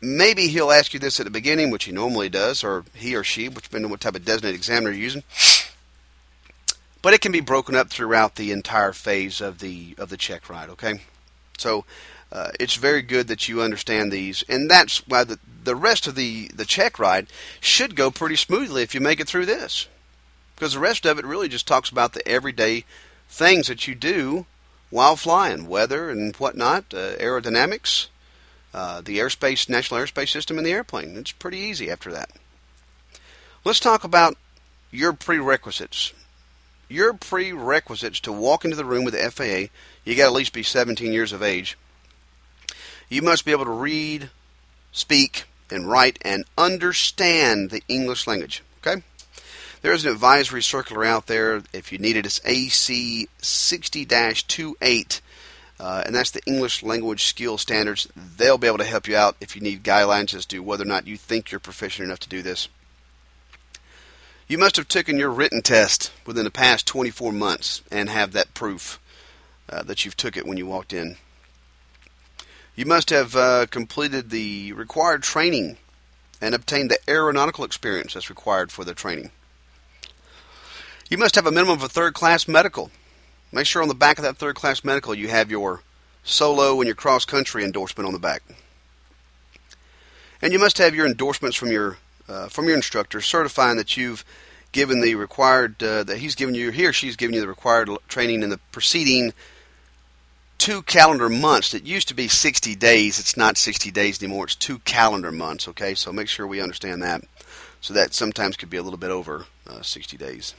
maybe 0.02 0.48
he'll 0.48 0.72
ask 0.72 0.92
you 0.92 1.00
this 1.00 1.20
at 1.20 1.24
the 1.24 1.30
beginning, 1.30 1.70
which 1.70 1.84
he 1.84 1.92
normally 1.92 2.28
does, 2.28 2.64
or 2.64 2.84
he 2.94 3.14
or 3.14 3.24
she, 3.24 3.48
which 3.48 3.64
depending 3.64 3.86
on 3.86 3.90
what 3.92 4.00
type 4.00 4.16
of 4.16 4.24
designated 4.24 4.56
examiner 4.56 4.90
you're 4.90 5.00
using. 5.00 5.22
But 7.00 7.14
it 7.14 7.20
can 7.20 7.32
be 7.32 7.40
broken 7.40 7.74
up 7.74 7.88
throughout 7.90 8.34
the 8.34 8.52
entire 8.52 8.92
phase 8.92 9.40
of 9.40 9.58
the 9.58 9.94
of 9.98 10.08
the 10.08 10.16
check 10.16 10.50
ride. 10.50 10.68
Okay, 10.70 11.00
so 11.56 11.84
uh, 12.30 12.50
it's 12.60 12.76
very 12.76 13.02
good 13.02 13.28
that 13.28 13.48
you 13.48 13.62
understand 13.62 14.12
these, 14.12 14.44
and 14.48 14.70
that's 14.70 15.06
why 15.08 15.24
the 15.24 15.38
the 15.64 15.76
rest 15.76 16.06
of 16.06 16.14
the 16.14 16.48
the 16.54 16.64
check 16.64 16.98
ride 16.98 17.28
should 17.60 17.96
go 17.96 18.10
pretty 18.10 18.36
smoothly 18.36 18.82
if 18.82 18.94
you 18.94 19.00
make 19.00 19.20
it 19.20 19.28
through 19.28 19.46
this, 19.46 19.88
because 20.54 20.74
the 20.74 20.80
rest 20.80 21.06
of 21.06 21.18
it 21.18 21.24
really 21.24 21.48
just 21.48 21.66
talks 21.66 21.90
about 21.90 22.12
the 22.12 22.26
everyday 22.26 22.84
things 23.28 23.66
that 23.66 23.88
you 23.88 23.94
do 23.94 24.46
while 24.90 25.16
flying, 25.16 25.66
weather 25.66 26.10
and 26.10 26.36
whatnot, 26.36 26.84
uh, 26.92 27.16
aerodynamics, 27.16 28.08
uh, 28.74 29.00
the 29.00 29.18
airspace, 29.18 29.68
national 29.68 30.00
airspace 30.00 30.30
system, 30.30 30.56
and 30.58 30.66
the 30.66 30.72
airplane. 30.72 31.16
It's 31.16 31.32
pretty 31.32 31.58
easy 31.58 31.90
after 31.90 32.10
that. 32.12 32.30
Let's 33.64 33.80
talk 33.80 34.04
about 34.04 34.36
your 34.90 35.12
prerequisites. 35.12 36.12
Your 36.88 37.14
prerequisites 37.14 38.20
to 38.20 38.32
walk 38.32 38.64
into 38.64 38.76
the 38.76 38.84
room 38.84 39.04
with 39.04 39.14
the 39.14 39.30
FAA, 39.30 39.72
you 40.04 40.16
got 40.16 40.24
to 40.24 40.28
at 40.28 40.32
least 40.32 40.52
be 40.52 40.62
17 40.62 41.12
years 41.12 41.32
of 41.32 41.42
age. 41.42 41.78
You 43.08 43.22
must 43.22 43.44
be 43.44 43.52
able 43.52 43.64
to 43.64 43.70
read, 43.70 44.30
speak, 44.90 45.44
and 45.70 45.88
write 45.88 46.18
and 46.22 46.44
understand 46.56 47.70
the 47.70 47.82
English 47.88 48.26
language. 48.26 48.62
Okay? 48.84 49.02
There's 49.82 50.04
an 50.04 50.12
advisory 50.12 50.62
circular 50.62 51.04
out 51.04 51.26
there. 51.26 51.62
If 51.72 51.92
you 51.92 51.98
need 51.98 52.16
it, 52.16 52.26
it's 52.26 52.40
AC 52.44 53.28
60 53.38 54.04
28. 54.06 55.20
Uh, 55.82 56.04
and 56.06 56.14
that's 56.14 56.30
the 56.30 56.40
English 56.46 56.84
Language 56.84 57.24
Skill 57.24 57.58
Standards. 57.58 58.06
They'll 58.14 58.56
be 58.56 58.68
able 58.68 58.78
to 58.78 58.84
help 58.84 59.08
you 59.08 59.16
out 59.16 59.34
if 59.40 59.56
you 59.56 59.62
need 59.62 59.82
guidelines 59.82 60.32
as 60.32 60.46
to 60.46 60.60
whether 60.60 60.84
or 60.84 60.86
not 60.86 61.08
you 61.08 61.16
think 61.16 61.50
you're 61.50 61.58
proficient 61.58 62.06
enough 62.06 62.20
to 62.20 62.28
do 62.28 62.40
this. 62.40 62.68
You 64.46 64.58
must 64.58 64.76
have 64.76 64.86
taken 64.86 65.18
your 65.18 65.30
written 65.30 65.60
test 65.60 66.12
within 66.24 66.44
the 66.44 66.52
past 66.52 66.86
24 66.86 67.32
months 67.32 67.82
and 67.90 68.08
have 68.08 68.30
that 68.30 68.54
proof 68.54 69.00
uh, 69.68 69.82
that 69.82 70.04
you've 70.04 70.16
took 70.16 70.36
it 70.36 70.46
when 70.46 70.56
you 70.56 70.68
walked 70.68 70.92
in. 70.92 71.16
You 72.76 72.86
must 72.86 73.10
have 73.10 73.34
uh, 73.34 73.66
completed 73.68 74.30
the 74.30 74.72
required 74.74 75.24
training 75.24 75.78
and 76.40 76.54
obtained 76.54 76.92
the 76.92 77.10
aeronautical 77.10 77.64
experience 77.64 78.14
that's 78.14 78.30
required 78.30 78.70
for 78.70 78.84
the 78.84 78.94
training. 78.94 79.32
You 81.10 81.18
must 81.18 81.34
have 81.34 81.46
a 81.46 81.50
minimum 81.50 81.78
of 81.78 81.82
a 81.82 81.88
third 81.88 82.14
class 82.14 82.46
medical. 82.46 82.92
Make 83.52 83.66
sure 83.66 83.82
on 83.82 83.88
the 83.88 83.94
back 83.94 84.18
of 84.18 84.24
that 84.24 84.38
third 84.38 84.56
class 84.56 84.82
medical 84.82 85.14
you 85.14 85.28
have 85.28 85.50
your 85.50 85.82
solo 86.24 86.80
and 86.80 86.86
your 86.86 86.94
cross 86.94 87.24
country 87.24 87.64
endorsement 87.64 88.06
on 88.06 88.14
the 88.14 88.18
back. 88.18 88.42
And 90.40 90.52
you 90.52 90.58
must 90.58 90.78
have 90.78 90.94
your 90.94 91.06
endorsements 91.06 91.56
from 91.56 91.70
your 91.70 91.98
uh, 92.28 92.48
from 92.48 92.66
your 92.66 92.76
instructor 92.76 93.20
certifying 93.20 93.76
that 93.76 93.96
you've 93.96 94.24
given 94.72 95.02
the 95.02 95.14
required 95.14 95.82
uh, 95.82 96.02
that 96.04 96.18
he's 96.18 96.34
given 96.34 96.54
you 96.54 96.70
he 96.70 96.86
or 96.86 96.92
she's 96.92 97.16
given 97.16 97.34
you 97.34 97.40
the 97.40 97.46
required 97.46 97.90
training 98.08 98.42
in 98.42 98.50
the 98.50 98.58
preceding 98.72 99.32
two 100.62 100.82
calendar 100.82 101.28
months. 101.28 101.74
It 101.74 101.82
used 101.82 102.08
to 102.08 102.14
be 102.14 102.28
60 102.28 102.76
days. 102.76 103.18
It's 103.18 103.36
not 103.36 103.56
60 103.56 103.90
days 103.90 104.22
anymore. 104.22 104.44
It's 104.44 104.54
two 104.54 104.78
calendar 104.80 105.32
months. 105.32 105.68
Okay, 105.68 105.94
so 105.94 106.12
make 106.12 106.28
sure 106.28 106.46
we 106.46 106.60
understand 106.60 107.02
that. 107.02 107.22
So 107.80 107.92
that 107.94 108.14
sometimes 108.14 108.56
could 108.56 108.70
be 108.70 108.76
a 108.76 108.82
little 108.82 108.98
bit 108.98 109.10
over 109.10 109.46
uh, 109.68 109.82
60 109.82 110.16
days. 110.16 110.54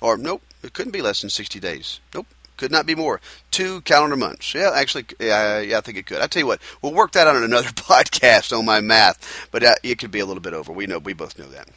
Or 0.00 0.16
nope, 0.16 0.42
it 0.62 0.72
couldn't 0.72 0.92
be 0.92 1.02
less 1.02 1.20
than 1.20 1.30
60 1.30 1.58
days. 1.60 2.00
Nope, 2.14 2.26
could 2.56 2.70
not 2.70 2.86
be 2.86 2.94
more. 2.94 3.20
Two 3.50 3.80
calendar 3.82 4.16
months. 4.16 4.54
Yeah, 4.54 4.72
actually, 4.74 5.06
yeah, 5.20 5.60
yeah 5.60 5.78
I 5.78 5.80
think 5.80 5.98
it 5.98 6.06
could. 6.06 6.20
I 6.20 6.26
tell 6.26 6.40
you 6.40 6.46
what, 6.46 6.60
we'll 6.82 6.94
work 6.94 7.12
that 7.12 7.26
out 7.26 7.36
on 7.36 7.44
another 7.44 7.68
podcast 7.70 8.56
on 8.56 8.64
my 8.64 8.80
math, 8.80 9.48
but 9.50 9.62
uh, 9.62 9.74
it 9.82 9.98
could 9.98 10.10
be 10.10 10.20
a 10.20 10.26
little 10.26 10.42
bit 10.42 10.54
over. 10.54 10.72
We 10.72 10.86
know, 10.86 10.98
we 10.98 11.12
both 11.12 11.38
know 11.38 11.48
that. 11.48 11.68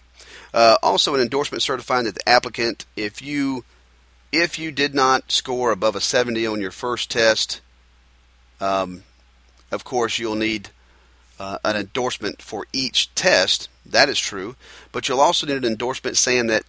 Uh, 0.53 0.77
also, 0.81 1.15
an 1.15 1.21
endorsement 1.21 1.61
certifying 1.61 2.05
that 2.05 2.15
the 2.15 2.27
applicant, 2.27 2.85
if 2.95 3.21
you 3.21 3.63
if 4.31 4.59
you 4.59 4.71
did 4.71 4.93
not 4.93 5.31
score 5.31 5.71
above 5.71 5.95
a 5.95 6.01
70 6.01 6.45
on 6.45 6.61
your 6.61 6.71
first 6.71 7.09
test, 7.09 7.61
um, 8.61 9.03
of 9.71 9.83
course 9.83 10.19
you'll 10.19 10.35
need 10.35 10.69
uh, 11.39 11.57
an 11.63 11.75
endorsement 11.75 12.41
for 12.41 12.67
each 12.71 13.13
test. 13.15 13.69
That 13.85 14.09
is 14.09 14.19
true, 14.19 14.55
but 14.91 15.07
you'll 15.07 15.21
also 15.21 15.47
need 15.47 15.57
an 15.57 15.65
endorsement 15.65 16.17
saying 16.17 16.47
that 16.47 16.63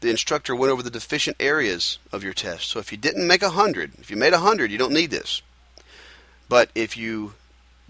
the 0.00 0.10
instructor 0.10 0.56
went 0.56 0.72
over 0.72 0.82
the 0.82 0.90
deficient 0.90 1.36
areas 1.38 1.98
of 2.12 2.24
your 2.24 2.32
test. 2.32 2.68
So 2.68 2.78
if 2.78 2.90
you 2.90 2.98
didn't 2.98 3.26
make 3.26 3.42
100, 3.42 3.92
if 3.98 4.10
you 4.10 4.16
made 4.16 4.32
100, 4.32 4.70
you 4.70 4.78
don't 4.78 4.92
need 4.92 5.10
this. 5.10 5.42
But 6.48 6.70
if 6.74 6.96
you 6.96 7.34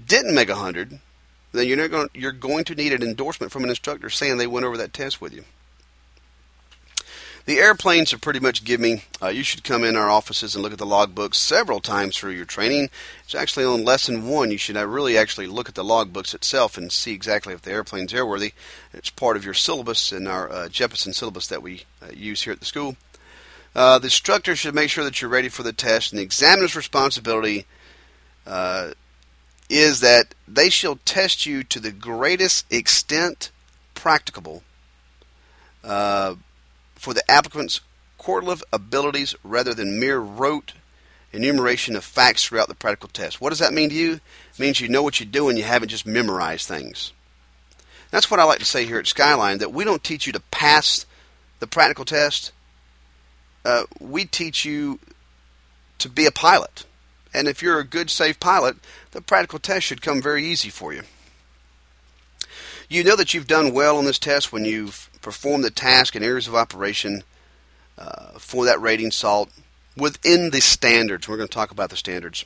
didn't 0.05 0.35
make 0.35 0.49
100, 0.49 0.99
then 1.53 1.67
you're, 1.67 1.89
going, 1.89 2.09
you're 2.15 2.33
going 2.33 2.65
to 2.65 2.75
need 2.75 2.93
an 2.93 3.03
endorsement 3.03 3.53
from 3.53 3.65
an 3.65 3.71
instructor 3.71 4.11
saying 4.11 4.39
they 4.39 4.47
went 4.47 4.67
over 4.67 4.77
that 4.77 4.93
test 4.93 5.21
with 5.21 5.33
you. 5.33 5.45
The 7.47 7.59
airplanes 7.59 8.13
are 8.13 8.19
pretty 8.19 8.41
much 8.41 8.65
given 8.65 9.01
uh, 9.21 9.29
you 9.29 9.43
should 9.43 9.65
come 9.65 9.83
in 9.83 9.97
our 9.97 10.11
offices 10.11 10.55
and 10.55 10.63
look 10.63 10.73
at 10.73 10.79
the 10.79 10.87
logbooks 10.87 11.37
several 11.37 11.81
times 11.81 12.17
through 12.17 12.33
your 12.33 12.45
training. 12.45 12.91
It's 13.25 13.35
actually 13.35 13.65
on 13.65 13.85
lesson 13.85 14.29
one. 14.29 14.51
You 14.51 14.59
should 14.59 14.77
uh, 14.77 14.87
really 14.87 15.17
actually 15.17 15.47
look 15.47 15.69
at 15.69 15.75
the 15.75 15.83
logbooks 15.83 16.35
itself 16.35 16.77
and 16.77 16.93
see 16.93 17.13
exactly 17.13 17.55
if 17.55 17.63
the 17.63 17.73
airplane's 17.73 18.13
airworthy. 18.13 18.53
It's 18.93 19.11
part 19.11 19.37
of 19.37 19.45
your 19.45 19.55
syllabus 19.55 20.13
in 20.13 20.27
our 20.27 20.51
uh, 20.51 20.69
Jeppesen 20.69 21.15
syllabus 21.15 21.47
that 21.49 21.63
we 21.63 21.85
uh, 22.03 22.13
use 22.15 22.43
here 22.43 22.53
at 22.53 22.61
the 22.61 22.67
school. 22.67 22.97
Uh, 23.75 23.99
the 23.99 24.07
instructor 24.07 24.55
should 24.55 24.75
make 24.75 24.91
sure 24.91 25.05
that 25.05 25.23
you're 25.23 25.31
ready 25.31 25.49
for 25.49 25.63
the 25.63 25.73
test, 25.73 26.13
and 26.13 26.19
the 26.19 26.25
examiner's 26.25 26.77
responsibility 26.77 27.67
uh, 28.47 28.93
is 29.69 30.01
that 30.01 30.35
they 30.47 30.69
shall 30.69 30.97
test 31.05 31.47
you 31.47 31.63
to 31.63 31.79
the 31.79 31.93
greatest 31.93 32.71
extent 32.73 33.51
practicable 33.95 34.63
uh, 35.85 36.35
for 37.01 37.15
the 37.15 37.31
applicant's 37.31 37.81
correlative 38.19 38.63
abilities 38.75 39.35
rather 39.43 39.73
than 39.73 39.99
mere 39.99 40.19
rote 40.19 40.75
enumeration 41.33 41.97
of 41.97 42.05
facts 42.05 42.45
throughout 42.45 42.69
the 42.69 42.75
practical 42.75 43.09
test. 43.09 43.41
What 43.41 43.49
does 43.49 43.59
that 43.61 43.73
mean 43.73 43.89
to 43.89 43.95
you? 43.95 44.13
It 44.13 44.59
means 44.59 44.83
you 44.83 44.89
know 44.89 45.03
what 45.03 45.19
you're 45.19 45.27
doing, 45.27 45.57
you 45.57 45.63
haven't 45.63 45.89
just 45.89 46.05
memorized 46.05 46.69
things. 46.69 47.15
That's 48.11 48.31
what 48.31 48.39
I 48.39 48.45
like 48.45 48.59
to 48.59 48.67
say 48.67 48.85
here 48.85 48.99
at 48.99 49.07
Skyline 49.07 49.59
that 49.59 49.73
we 49.73 49.83
don't 49.83 50.05
teach 50.05 50.27
you 50.27 50.33
to 50.35 50.41
pass 50.51 51.07
the 51.59 51.67
practical 51.67 52.05
test. 52.05 52.53
Uh, 53.65 53.85
we 53.99 54.27
teach 54.27 54.67
you 54.67 54.99
to 56.01 56.11
be 56.11 56.27
a 56.27 56.31
pilot. 56.31 56.85
And 57.33 57.49
if 57.49 57.63
you're 57.63 57.79
a 57.79 57.85
good, 57.85 58.11
safe 58.11 58.39
pilot, 58.39 58.77
the 59.13 59.23
practical 59.23 59.59
test 59.59 59.87
should 59.87 60.03
come 60.03 60.21
very 60.21 60.45
easy 60.45 60.69
for 60.69 60.93
you. 60.93 61.05
You 62.91 63.05
know 63.05 63.17
that 63.17 63.33
you've 63.33 63.47
done 63.47 63.73
well 63.73 63.97
on 63.97 64.05
this 64.05 64.19
test 64.19 64.53
when 64.53 64.67
you've 64.67 65.10
performed 65.21 65.65
the 65.65 65.71
task 65.71 66.15
and 66.15 66.25
areas 66.25 66.49
of 66.49 66.55
operation 66.55 67.23
uh, 67.99 68.39
for 68.39 68.65
that 68.65 68.81
rating 68.81 69.11
salt 69.11 69.51
within 69.97 70.51
the 70.51 70.61
standards. 70.61 71.29
We're 71.29 71.37
going 71.37 71.49
to 71.49 71.55
talk 71.55 71.71
about 71.71 71.91
the 71.91 71.97
standards. 71.97 72.45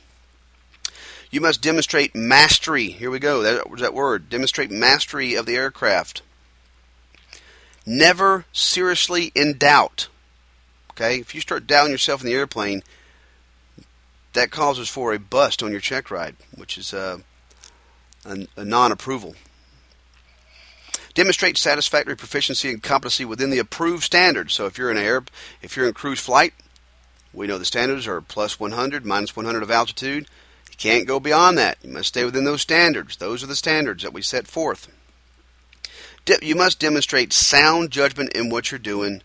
You 1.31 1.41
must 1.41 1.61
demonstrate 1.61 2.15
mastery. 2.15 2.89
Here 2.89 3.11
we 3.11 3.19
go. 3.19 3.41
That, 3.41 3.69
was 3.69 3.81
that 3.81 3.93
word. 3.93 4.29
Demonstrate 4.29 4.71
mastery 4.71 5.35
of 5.35 5.45
the 5.45 5.55
aircraft. 5.55 6.21
Never 7.85 8.45
seriously 8.51 9.31
in 9.35 9.57
doubt. 9.57 10.07
Okay? 10.91 11.19
If 11.19 11.35
you 11.35 11.41
start 11.41 11.67
doubting 11.67 11.91
yourself 11.91 12.21
in 12.21 12.27
the 12.27 12.33
airplane, 12.33 12.83
that 14.33 14.51
causes 14.51 14.89
for 14.89 15.13
a 15.13 15.19
bust 15.19 15.63
on 15.63 15.71
your 15.71 15.81
check 15.81 16.11
ride, 16.11 16.35
which 16.55 16.77
is 16.77 16.93
uh, 16.93 17.19
a, 18.25 18.47
a 18.55 18.65
non 18.65 18.91
approval. 18.91 19.35
Demonstrate 21.15 21.57
satisfactory 21.57 22.15
proficiency 22.15 22.69
and 22.69 22.83
competency 22.83 23.25
within 23.25 23.49
the 23.49 23.57
approved 23.57 24.03
standards. 24.03 24.53
So 24.53 24.67
if 24.67 24.77
you're 24.77 24.91
in 24.91 24.97
air, 24.97 25.23
if 25.61 25.75
you're 25.75 25.87
in 25.87 25.93
cruise 25.93 26.19
flight, 26.19 26.53
we 27.33 27.47
know 27.47 27.57
the 27.57 27.65
standards 27.65 28.05
are 28.05 28.21
plus 28.21 28.59
100, 28.59 29.05
minus 29.05 29.35
100 29.35 29.63
of 29.63 29.71
altitude. 29.71 30.27
You 30.69 30.75
can't 30.77 31.07
go 31.07 31.19
beyond 31.19 31.57
that. 31.57 31.77
You 31.81 31.91
must 31.91 32.09
stay 32.09 32.25
within 32.25 32.43
those 32.43 32.61
standards. 32.61 33.17
Those 33.17 33.43
are 33.43 33.47
the 33.47 33.55
standards 33.55 34.03
that 34.03 34.13
we 34.13 34.21
set 34.21 34.45
forth. 34.45 34.91
You 36.41 36.55
must 36.55 36.79
demonstrate 36.79 37.33
sound 37.33 37.91
judgment 37.91 38.33
in 38.33 38.49
what 38.49 38.71
you're 38.71 38.79
doing 38.79 39.21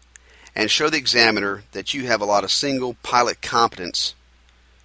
and 0.54 0.70
show 0.70 0.90
the 0.90 0.98
examiner 0.98 1.64
that 1.72 1.94
you 1.94 2.06
have 2.06 2.20
a 2.20 2.26
lot 2.26 2.44
of 2.44 2.52
single 2.52 2.94
pilot 3.02 3.40
competence 3.40 4.14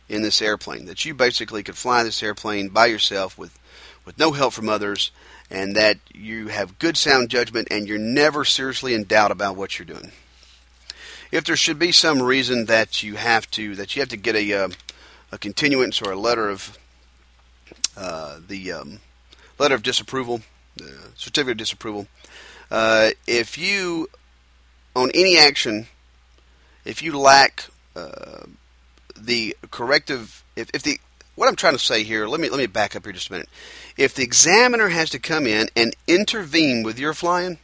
in 0.08 0.22
this 0.22 0.42
airplane. 0.42 0.86
That 0.86 1.06
you 1.06 1.14
basically 1.14 1.62
could 1.62 1.78
fly 1.78 2.04
this 2.04 2.24
airplane 2.24 2.70
by 2.70 2.86
yourself 2.86 3.38
with, 3.38 3.60
with 4.06 4.18
no 4.18 4.32
help 4.32 4.54
from 4.54 4.70
others, 4.70 5.12
and 5.50 5.76
that 5.76 5.98
you 6.14 6.48
have 6.48 6.80
good 6.80 6.98
sound 6.98 7.30
judgment 7.30 7.68
and 7.72 7.88
you're 7.88 7.98
never 7.98 8.44
seriously 8.46 8.94
in 8.94 9.04
doubt 9.04 9.32
about 9.32 9.56
what 9.56 9.78
you're 9.78 9.86
doing. 9.86 10.12
If 11.32 11.44
there 11.46 11.56
should 11.56 11.80
be 11.80 11.92
some 11.92 12.22
reason 12.22 12.66
that 12.66 13.04
you 13.04 13.16
have 13.16 13.50
to 13.52 13.76
that 13.76 13.96
you 13.96 14.02
have 14.02 14.10
to 14.10 14.18
get 14.18 14.36
a 14.36 14.54
uh, 14.54 14.70
a 15.32 15.38
continuance 15.38 16.02
or 16.02 16.12
a 16.12 16.20
letter 16.20 16.50
of 16.50 16.78
uh, 17.98 18.40
the 18.48 18.72
um, 18.72 19.00
letter 19.60 19.76
of 19.76 19.84
disapproval, 19.84 20.42
the 20.78 21.10
certificate 21.16 21.52
of 21.52 21.58
disapproval, 21.58 22.08
uh, 22.72 23.10
if 23.28 23.58
you 23.58 24.08
on 24.96 25.12
any 25.14 25.38
action, 25.38 25.88
if 26.86 27.02
you 27.02 27.18
lack 27.18 27.66
uh, 27.96 28.46
the 29.18 29.56
corrective, 29.72 30.44
if, 30.56 30.70
if 30.74 30.84
the 30.84 31.00
what 31.36 31.48
I'm 31.48 31.56
trying 31.56 31.74
to 31.74 31.80
say 31.80 32.04
here, 32.04 32.28
let 32.28 32.40
me 32.40 32.50
let 32.50 32.60
me 32.60 32.66
back 32.66 32.96
up 32.96 33.04
here 33.04 33.14
just 33.14 33.30
a 33.30 33.34
minute. 33.34 33.50
If 33.98 34.16
the 34.16 34.24
examiner 34.24 34.90
has 34.90 35.10
to 35.12 35.20
come 35.20 35.46
in 35.46 35.68
and 35.76 35.96
intervene 36.08 36.84
with 36.84 36.98
your 36.98 37.14
flying, 37.14 37.60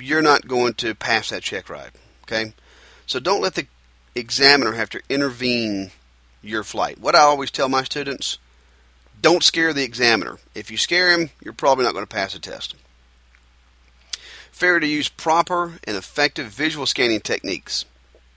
you're 0.00 0.22
not 0.22 0.48
going 0.48 0.74
to 0.74 0.94
pass 0.94 1.30
that 1.30 1.42
check 1.42 1.68
ride. 1.68 1.92
Okay, 2.22 2.52
so 3.06 3.20
don't 3.20 3.42
let 3.42 3.54
the 3.54 3.66
examiner 4.14 4.72
have 4.72 4.90
to 4.90 5.02
intervene 5.08 5.90
your 6.42 6.64
flight. 6.64 7.00
What 7.00 7.14
I 7.14 7.20
always 7.20 7.50
tell 7.50 7.68
my 7.68 7.84
students: 7.84 8.38
don't 9.20 9.44
scare 9.44 9.72
the 9.72 9.84
examiner. 9.84 10.38
If 10.54 10.70
you 10.70 10.76
scare 10.76 11.10
him, 11.10 11.30
you're 11.42 11.54
probably 11.54 11.84
not 11.84 11.94
going 11.94 12.06
to 12.06 12.14
pass 12.14 12.32
the 12.32 12.38
test. 12.40 12.74
Fair 14.50 14.78
to 14.78 14.86
use 14.86 15.08
proper 15.08 15.80
and 15.84 15.96
effective 15.96 16.46
visual 16.46 16.86
scanning 16.86 17.20
techniques. 17.20 17.84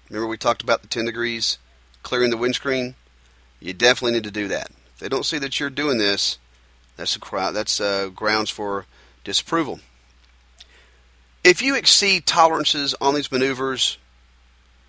Remember 0.09 0.27
we 0.27 0.37
talked 0.37 0.63
about 0.63 0.81
the 0.81 0.87
10 0.87 1.05
degrees, 1.05 1.59
clearing 2.01 2.31
the 2.31 2.37
windscreen? 2.37 2.95
You 3.59 3.73
definitely 3.73 4.13
need 4.13 4.23
to 4.23 4.31
do 4.31 4.47
that. 4.49 4.69
If 4.93 4.99
they 4.99 5.09
don't 5.09 5.25
see 5.25 5.37
that 5.39 5.59
you're 5.59 5.69
doing 5.69 5.97
this, 5.97 6.37
that's 6.95 7.15
a 7.15 7.19
crowd, 7.19 7.51
that's 7.51 7.79
uh, 7.79 8.09
grounds 8.09 8.49
for 8.49 8.85
disapproval. 9.23 9.79
If 11.43 11.61
you 11.61 11.75
exceed 11.75 12.25
tolerances 12.25 12.93
on 12.99 13.15
these 13.15 13.31
maneuvers, 13.31 13.97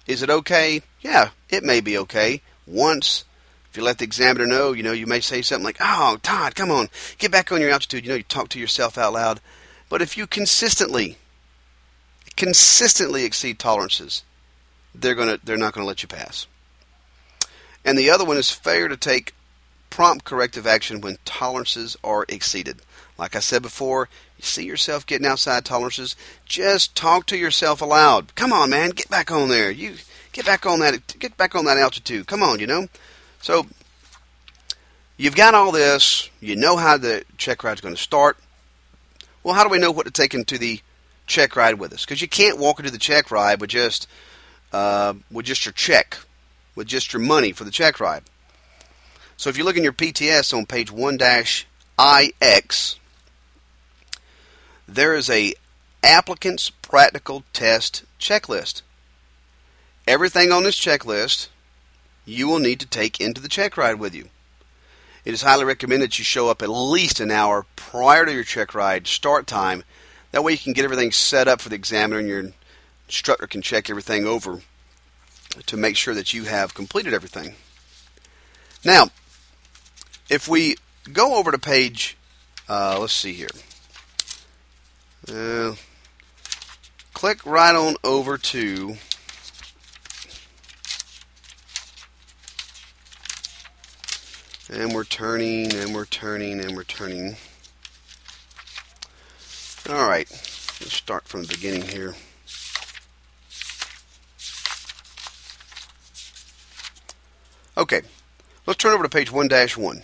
is 0.07 0.23
it 0.23 0.31
okay? 0.31 0.83
Yeah, 1.01 1.31
it 1.49 1.63
may 1.63 1.81
be 1.81 1.97
okay. 1.99 2.43
Once, 2.67 3.25
if 3.71 3.77
you 3.77 3.83
let 3.83 3.99
the 3.99 4.05
examiner 4.05 4.47
know, 4.47 4.73
you 4.73 4.83
know, 4.83 4.93
you 4.93 5.07
may 5.07 5.21
say 5.21 5.43
something 5.43 5.65
like, 5.65 5.77
"Oh, 5.81 6.19
Todd, 6.23 6.55
come 6.55 6.71
on, 6.71 6.89
get 7.19 7.31
back 7.31 7.53
on 7.53 7.61
your 7.61 7.71
altitude." 7.71 8.05
You 8.05 8.11
know, 8.11 8.17
you 8.17 8.23
talk 8.23 8.49
to 8.51 8.59
yourself 8.59 8.99
out 8.99 9.13
loud. 9.13 9.41
But 9.89 10.03
if 10.03 10.17
you 10.17 10.27
consistently, 10.27 11.19
consistently 12.37 13.25
exceed 13.25 13.59
tolerances, 13.59 14.25
they're 14.95 15.15
gonna 15.15 15.39
they're 15.45 15.57
not 15.57 15.75
gonna 15.75 15.87
let 15.87 16.03
you 16.03 16.09
pass. 16.09 16.47
And 17.89 17.97
the 17.97 18.11
other 18.11 18.27
one 18.27 18.37
is 18.37 18.51
failure 18.51 18.91
to 18.91 18.99
take 18.99 19.33
prompt 19.89 20.27
corrective 20.27 20.67
action 20.67 21.01
when 21.01 21.17
tolerances 21.25 21.97
are 22.05 22.27
exceeded. 22.29 22.83
Like 23.17 23.35
I 23.35 23.39
said 23.39 23.63
before, 23.63 24.11
you 24.37 24.45
see 24.45 24.67
yourself 24.67 25.07
getting 25.07 25.27
outside 25.27 25.65
tolerances, 25.65 26.15
just 26.45 26.95
talk 26.95 27.25
to 27.29 27.37
yourself 27.39 27.81
aloud. 27.81 28.35
Come 28.35 28.53
on, 28.53 28.69
man, 28.69 28.91
get 28.91 29.09
back 29.09 29.31
on 29.31 29.49
there. 29.49 29.71
You 29.71 29.95
get 30.33 30.45
back 30.45 30.67
on 30.67 30.81
that 30.81 31.19
get 31.19 31.39
back 31.39 31.55
on 31.55 31.65
that 31.65 31.79
altitude. 31.79 32.27
Come 32.27 32.43
on, 32.43 32.61
you 32.61 32.67
know. 32.67 32.89
So 33.41 33.67
you've 35.17 35.35
got 35.35 35.55
all 35.55 35.73
this, 35.73 36.29
you 36.43 36.57
know 36.57 36.77
how 36.77 36.99
the 36.99 37.25
check 37.39 37.65
ride's 37.65 37.81
going 37.81 37.95
to 37.95 38.03
start. 38.03 38.37
Well, 39.43 39.55
how 39.55 39.65
do 39.65 39.71
we 39.71 39.79
know 39.79 39.91
what 39.91 40.05
to 40.05 40.13
take 40.13 40.35
into 40.35 40.59
the 40.59 40.83
check 41.27 41.57
ride 41.57 41.79
with 41.79 41.95
us? 41.95 42.05
Because 42.05 42.21
you 42.21 42.29
can't 42.29 42.59
walk 42.59 42.81
into 42.81 42.91
the 42.91 42.99
check 42.99 43.31
ride 43.31 43.63
with 43.63 43.71
just 43.71 44.07
uh, 44.75 45.15
with 45.33 45.47
just 45.47 45.65
your 45.65 45.73
check, 45.73 46.19
with 46.79 46.87
just 46.87 47.13
your 47.13 47.21
money 47.21 47.51
for 47.51 47.65
the 47.65 47.73
check 47.73 47.99
ride. 47.99 48.23
So 49.37 49.51
if 49.51 49.59
you 49.59 49.65
look 49.65 49.77
in 49.77 49.83
your 49.83 49.93
PTS 49.93 50.57
on 50.57 50.65
page 50.65 50.93
1-IX, 50.93 52.97
there 54.87 55.15
is 55.15 55.29
a 55.29 55.55
applicant's 56.05 56.71
practical 56.71 57.43
test 57.53 58.05
checklist. 58.21 58.83
Everything 60.07 60.53
on 60.53 60.63
this 60.63 60.79
checklist 60.79 61.49
you 62.25 62.47
will 62.47 62.61
need 62.61 62.79
to 62.79 62.87
take 62.87 63.21
into 63.21 63.41
the 63.41 63.49
check 63.49 63.77
ride 63.77 63.99
with 63.99 64.15
you. 64.15 64.29
It 65.25 65.35
is 65.35 65.43
highly 65.43 65.65
recommended 65.65 66.17
you 66.17 66.25
show 66.25 66.49
up 66.49 66.63
at 66.63 66.71
least 66.71 67.19
an 67.19 67.33
hour 67.33 67.67
prior 67.75 68.25
to 68.25 68.33
your 68.33 68.45
check 68.45 68.73
ride 68.73 69.09
start 69.09 69.49
time. 69.49 69.83
That 70.31 70.45
way 70.45 70.53
you 70.53 70.59
can 70.59 70.75
get 70.75 70.85
everything 70.85 71.11
set 71.11 71.49
up 71.49 71.61
for 71.61 71.71
the 71.71 71.75
examiner 71.75 72.21
and 72.21 72.29
your 72.29 72.53
instructor 73.09 73.49
can 73.49 73.63
check 73.63 73.91
everything 73.91 74.27
over 74.27 74.61
to 75.67 75.77
make 75.77 75.97
sure 75.97 76.15
that 76.15 76.33
you 76.33 76.45
have 76.45 76.75
completed 76.75 77.15
everything. 77.15 77.55
Now, 78.85 79.09
if 80.29 80.49
we 80.49 80.77
go 81.13 81.37
over 81.37 81.51
to 81.51 81.59
page, 81.59 82.17
uh, 82.69 82.99
let's 83.01 83.13
see 83.13 83.33
here. 83.33 83.49
Uh, 85.29 85.75
click 87.13 87.45
right 87.45 87.75
on 87.75 87.97
over 88.05 88.39
to 88.39 88.97
and 94.71 94.93
we're 94.93 95.05
turning 95.05 95.75
and 95.75 95.95
we're 95.95 96.05
turning 96.05 96.61
and 96.61 96.77
we're 96.77 96.85
turning. 96.85 97.37
All 99.89 100.07
right, 100.07 100.31
let's 100.31 100.93
start 100.93 101.27
from 101.27 101.43
the 101.43 101.49
beginning 101.49 101.83
here. 101.83 102.15
Okay, 107.91 108.07
let's 108.67 108.77
turn 108.77 108.93
over 108.93 109.03
to 109.03 109.09
page 109.09 109.31
1-1. 109.31 110.03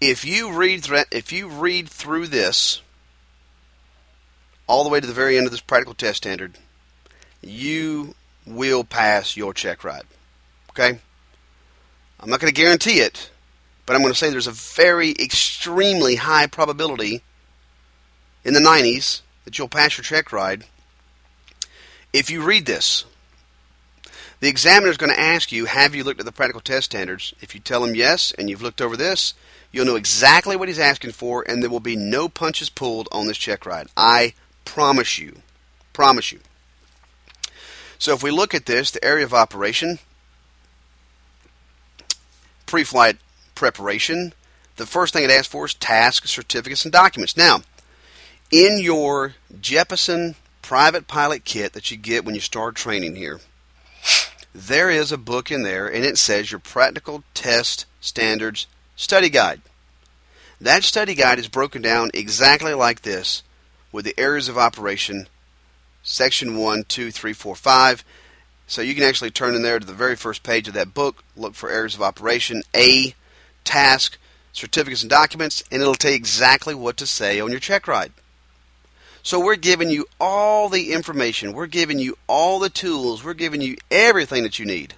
If 0.00 0.24
you 0.24 0.52
read 0.52 0.88
if 1.10 1.32
you 1.32 1.48
read 1.48 1.88
through 1.88 2.28
this 2.28 2.82
all 4.68 4.84
the 4.84 4.90
way 4.90 5.00
to 5.00 5.06
the 5.08 5.12
very 5.12 5.36
end 5.36 5.46
of 5.46 5.50
this 5.50 5.60
practical 5.60 5.94
test 5.94 6.18
standard, 6.18 6.56
you 7.42 8.14
will 8.46 8.84
pass 8.84 9.36
your 9.36 9.52
check 9.52 9.82
ride. 9.82 10.04
Okay? 10.70 11.00
I'm 12.20 12.30
not 12.30 12.38
going 12.38 12.52
to 12.52 12.60
guarantee 12.60 13.00
it, 13.00 13.32
but 13.86 13.96
I'm 13.96 14.02
going 14.02 14.12
to 14.12 14.18
say 14.18 14.30
there's 14.30 14.46
a 14.46 14.52
very 14.52 15.10
extremely 15.18 16.14
high 16.14 16.46
probability 16.46 17.22
in 18.44 18.54
the 18.54 18.60
90s 18.60 19.22
that 19.44 19.58
you'll 19.58 19.66
pass 19.66 19.98
your 19.98 20.04
check 20.04 20.30
ride 20.30 20.62
if 22.12 22.30
you 22.30 22.40
read 22.40 22.66
this. 22.66 23.04
The 24.40 24.48
examiner 24.48 24.90
is 24.90 24.96
going 24.96 25.12
to 25.12 25.20
ask 25.20 25.50
you, 25.50 25.64
Have 25.64 25.94
you 25.94 26.04
looked 26.04 26.20
at 26.20 26.26
the 26.26 26.32
practical 26.32 26.60
test 26.60 26.86
standards? 26.86 27.34
If 27.40 27.54
you 27.54 27.60
tell 27.60 27.84
him 27.84 27.94
yes 27.94 28.32
and 28.32 28.48
you've 28.48 28.62
looked 28.62 28.80
over 28.80 28.96
this, 28.96 29.34
you'll 29.72 29.86
know 29.86 29.96
exactly 29.96 30.56
what 30.56 30.68
he's 30.68 30.78
asking 30.78 31.12
for, 31.12 31.44
and 31.48 31.62
there 31.62 31.70
will 31.70 31.80
be 31.80 31.96
no 31.96 32.28
punches 32.28 32.70
pulled 32.70 33.08
on 33.10 33.26
this 33.26 33.38
check 33.38 33.66
ride. 33.66 33.88
I 33.96 34.34
promise 34.64 35.18
you. 35.18 35.42
Promise 35.92 36.32
you. 36.32 36.40
So 37.98 38.14
if 38.14 38.22
we 38.22 38.30
look 38.30 38.54
at 38.54 38.66
this, 38.66 38.92
the 38.92 39.04
area 39.04 39.24
of 39.24 39.34
operation, 39.34 39.98
pre 42.64 42.84
flight 42.84 43.16
preparation, 43.56 44.34
the 44.76 44.86
first 44.86 45.12
thing 45.12 45.24
it 45.24 45.30
asks 45.30 45.48
for 45.48 45.64
is 45.66 45.74
tasks, 45.74 46.30
certificates, 46.30 46.84
and 46.84 46.92
documents. 46.92 47.36
Now, 47.36 47.62
in 48.52 48.78
your 48.78 49.34
Jeppesen 49.52 50.36
private 50.62 51.08
pilot 51.08 51.44
kit 51.44 51.72
that 51.72 51.90
you 51.90 51.96
get 51.96 52.24
when 52.24 52.36
you 52.36 52.40
start 52.40 52.76
training 52.76 53.16
here, 53.16 53.40
there 54.54 54.90
is 54.90 55.12
a 55.12 55.18
book 55.18 55.50
in 55.50 55.62
there 55.62 55.86
and 55.86 56.04
it 56.04 56.18
says 56.18 56.50
your 56.50 56.60
practical 56.60 57.24
test 57.34 57.86
standards 58.00 58.66
study 58.96 59.28
guide. 59.28 59.60
That 60.60 60.82
study 60.82 61.14
guide 61.14 61.38
is 61.38 61.48
broken 61.48 61.82
down 61.82 62.10
exactly 62.14 62.74
like 62.74 63.02
this 63.02 63.42
with 63.92 64.04
the 64.04 64.18
areas 64.18 64.48
of 64.48 64.58
operation, 64.58 65.28
section 66.02 66.56
1, 66.56 66.84
2, 66.88 67.10
3, 67.10 67.32
4, 67.32 67.54
5. 67.54 68.04
So 68.66 68.82
you 68.82 68.94
can 68.94 69.04
actually 69.04 69.30
turn 69.30 69.54
in 69.54 69.62
there 69.62 69.78
to 69.78 69.86
the 69.86 69.92
very 69.92 70.16
first 70.16 70.42
page 70.42 70.68
of 70.68 70.74
that 70.74 70.94
book, 70.94 71.22
look 71.36 71.54
for 71.54 71.70
areas 71.70 71.94
of 71.94 72.02
operation, 72.02 72.62
A, 72.74 73.14
task, 73.64 74.18
certificates 74.52 75.02
and 75.02 75.10
documents, 75.10 75.62
and 75.70 75.80
it'll 75.80 75.94
tell 75.94 76.10
you 76.10 76.16
exactly 76.16 76.74
what 76.74 76.96
to 76.96 77.06
say 77.06 77.40
on 77.40 77.50
your 77.50 77.60
check 77.60 77.86
ride. 77.86 78.12
So 79.28 79.38
we're 79.38 79.56
giving 79.56 79.90
you 79.90 80.06
all 80.18 80.70
the 80.70 80.90
information, 80.90 81.52
we're 81.52 81.66
giving 81.66 81.98
you 81.98 82.16
all 82.26 82.58
the 82.58 82.70
tools, 82.70 83.22
we're 83.22 83.34
giving 83.34 83.60
you 83.60 83.76
everything 83.90 84.42
that 84.42 84.58
you 84.58 84.64
need 84.64 84.94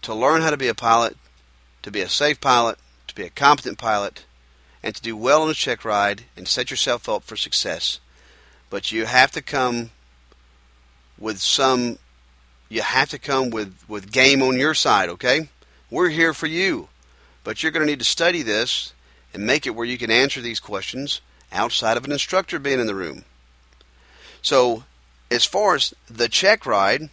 to 0.00 0.14
learn 0.14 0.40
how 0.40 0.48
to 0.48 0.56
be 0.56 0.68
a 0.68 0.74
pilot, 0.74 1.14
to 1.82 1.90
be 1.90 2.00
a 2.00 2.08
safe 2.08 2.40
pilot, 2.40 2.78
to 3.08 3.14
be 3.14 3.24
a 3.24 3.28
competent 3.28 3.76
pilot, 3.76 4.24
and 4.82 4.94
to 4.94 5.02
do 5.02 5.14
well 5.14 5.42
on 5.42 5.50
a 5.50 5.52
check 5.52 5.84
ride 5.84 6.22
and 6.38 6.48
set 6.48 6.70
yourself 6.70 7.06
up 7.06 7.22
for 7.22 7.36
success. 7.36 8.00
But 8.70 8.92
you 8.92 9.04
have 9.04 9.30
to 9.32 9.42
come 9.42 9.90
with 11.18 11.38
some 11.38 11.98
you 12.70 12.80
have 12.80 13.10
to 13.10 13.18
come 13.18 13.50
with, 13.50 13.76
with 13.86 14.10
game 14.10 14.42
on 14.42 14.58
your 14.58 14.72
side, 14.72 15.10
okay? 15.10 15.50
We're 15.90 16.08
here 16.08 16.32
for 16.32 16.46
you. 16.46 16.88
But 17.44 17.62
you're 17.62 17.72
going 17.72 17.84
to 17.84 17.92
need 17.92 17.98
to 17.98 18.06
study 18.06 18.40
this 18.40 18.94
and 19.34 19.46
make 19.46 19.66
it 19.66 19.74
where 19.74 19.84
you 19.84 19.98
can 19.98 20.10
answer 20.10 20.40
these 20.40 20.60
questions 20.60 21.20
outside 21.52 21.98
of 21.98 22.06
an 22.06 22.12
instructor 22.12 22.58
being 22.58 22.80
in 22.80 22.86
the 22.86 22.94
room. 22.94 23.26
So, 24.42 24.84
as 25.30 25.44
far 25.44 25.76
as 25.76 25.94
the 26.08 26.28
check 26.28 26.66
ride, 26.66 27.10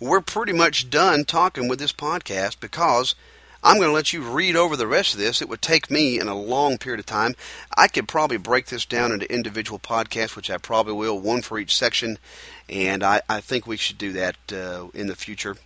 we're 0.00 0.20
pretty 0.20 0.52
much 0.52 0.90
done 0.90 1.24
talking 1.24 1.68
with 1.68 1.78
this 1.78 1.92
podcast 1.92 2.60
because 2.60 3.14
I'm 3.62 3.76
going 3.76 3.88
to 3.88 3.94
let 3.94 4.12
you 4.12 4.20
read 4.20 4.56
over 4.56 4.76
the 4.76 4.86
rest 4.86 5.14
of 5.14 5.20
this. 5.20 5.40
It 5.40 5.48
would 5.48 5.62
take 5.62 5.90
me 5.90 6.20
in 6.20 6.28
a 6.28 6.34
long 6.34 6.76
period 6.76 7.00
of 7.00 7.06
time. 7.06 7.34
I 7.76 7.88
could 7.88 8.06
probably 8.06 8.36
break 8.36 8.66
this 8.66 8.84
down 8.84 9.10
into 9.10 9.32
individual 9.32 9.78
podcasts, 9.78 10.36
which 10.36 10.50
I 10.50 10.58
probably 10.58 10.92
will, 10.92 11.18
one 11.18 11.40
for 11.40 11.58
each 11.58 11.74
section, 11.74 12.18
and 12.68 13.02
I, 13.02 13.22
I 13.26 13.40
think 13.40 13.66
we 13.66 13.78
should 13.78 13.96
do 13.96 14.12
that 14.12 14.36
uh, 14.52 14.88
in 14.92 15.06
the 15.06 15.16
future. 15.16 15.56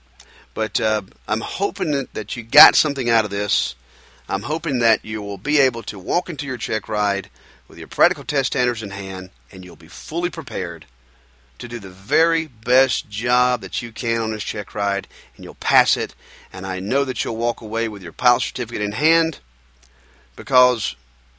But 0.54 0.80
uh, 0.80 1.02
I'm 1.26 1.40
hoping 1.40 1.90
that, 1.90 2.14
that 2.14 2.36
you 2.36 2.44
got 2.44 2.76
something 2.76 3.10
out 3.10 3.24
of 3.24 3.32
this. 3.32 3.74
I'm 4.28 4.42
hoping 4.42 4.78
that 4.78 5.04
you 5.04 5.20
will 5.20 5.38
be 5.38 5.58
able 5.58 5.82
to 5.84 5.98
walk 5.98 6.30
into 6.30 6.46
your 6.46 6.56
check 6.56 6.88
ride 6.88 7.30
with 7.66 7.78
your 7.78 7.88
practical 7.88 8.24
test 8.24 8.48
standards 8.48 8.82
in 8.82 8.90
hand, 8.90 9.30
and 9.50 9.64
you'll 9.64 9.76
be 9.76 9.88
fully 9.88 10.30
prepared 10.30 10.86
to 11.58 11.68
do 11.68 11.78
the 11.78 11.88
very 11.88 12.46
best 12.46 13.10
job 13.10 13.60
that 13.60 13.82
you 13.82 13.90
can 13.90 14.20
on 14.20 14.30
this 14.30 14.44
check 14.44 14.74
ride, 14.74 15.08
and 15.34 15.44
you'll 15.44 15.54
pass 15.54 15.96
it. 15.96 16.14
And 16.52 16.66
I 16.66 16.80
know 16.80 17.04
that 17.04 17.24
you'll 17.24 17.36
walk 17.36 17.60
away 17.60 17.88
with 17.88 18.02
your 18.02 18.12
pilot 18.12 18.42
certificate 18.42 18.82
in 18.82 18.92
hand 18.92 19.40
because 20.36 20.94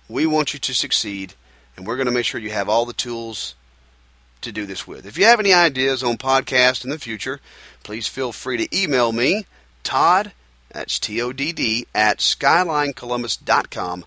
we 0.10 0.26
want 0.26 0.54
you 0.54 0.60
to 0.60 0.74
succeed, 0.74 1.36
and 1.78 1.88
we're 1.88 1.96
going 1.96 2.08
to 2.08 2.12
make 2.12 2.26
sure 2.26 2.42
you 2.42 2.50
have 2.50 2.68
all 2.68 2.86
the 2.86 2.94
tools 2.94 3.56
to 4.42 4.52
do 4.52 4.66
this 4.66 4.88
with. 4.88 5.06
If 5.06 5.18
you 5.18 5.26
have 5.26 5.40
any 5.40 5.54
ideas 5.54 6.04
on 6.04 6.18
podcasts 6.18 6.84
in 6.84 6.90
the 6.90 7.00
future, 7.00 7.40
please 7.84 8.08
feel 8.08 8.32
free 8.32 8.58
to 8.58 8.78
email 8.78 9.12
me, 9.12 9.46
Todd, 9.84 10.34
that's 10.72 11.00
T 11.00 11.22
O 11.22 11.32
D 11.32 11.52
D, 11.52 11.88
at 11.96 12.20
skylinecolumbus.com, 12.20 14.06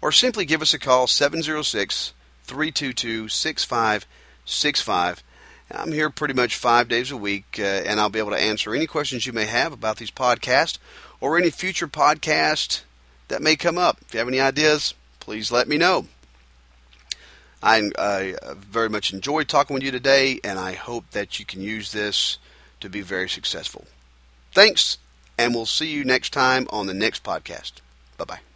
or 0.00 0.12
simply 0.12 0.44
give 0.44 0.62
us 0.62 0.74
a 0.74 0.78
call, 0.78 1.06
706 1.06 2.12
322 2.52 3.28
6565. 3.28 5.24
I'm 5.70 5.92
here 5.92 6.10
pretty 6.10 6.34
much 6.34 6.54
five 6.54 6.86
days 6.86 7.10
a 7.10 7.16
week, 7.16 7.56
uh, 7.58 7.62
and 7.62 7.98
I'll 7.98 8.10
be 8.10 8.18
able 8.18 8.32
to 8.32 8.36
answer 8.36 8.74
any 8.74 8.86
questions 8.86 9.26
you 9.26 9.32
may 9.32 9.46
have 9.46 9.72
about 9.72 9.96
these 9.96 10.10
podcasts 10.10 10.76
or 11.18 11.38
any 11.38 11.48
future 11.48 11.88
podcast 11.88 12.82
that 13.28 13.40
may 13.40 13.56
come 13.56 13.78
up. 13.78 14.00
If 14.02 14.12
you 14.12 14.18
have 14.18 14.28
any 14.28 14.38
ideas, 14.38 14.92
please 15.18 15.50
let 15.50 15.66
me 15.66 15.78
know. 15.78 16.08
I, 17.62 17.90
I 17.98 18.34
very 18.54 18.90
much 18.90 19.14
enjoyed 19.14 19.48
talking 19.48 19.72
with 19.72 19.82
you 19.82 19.90
today, 19.90 20.38
and 20.44 20.58
I 20.58 20.74
hope 20.74 21.10
that 21.12 21.38
you 21.38 21.46
can 21.46 21.62
use 21.62 21.92
this 21.92 22.36
to 22.80 22.90
be 22.90 23.00
very 23.00 23.30
successful. 23.30 23.86
Thanks, 24.52 24.98
and 25.38 25.54
we'll 25.54 25.64
see 25.64 25.88
you 25.88 26.04
next 26.04 26.34
time 26.34 26.66
on 26.68 26.86
the 26.86 26.92
next 26.92 27.24
podcast. 27.24 27.72
Bye 28.18 28.24
bye. 28.26 28.51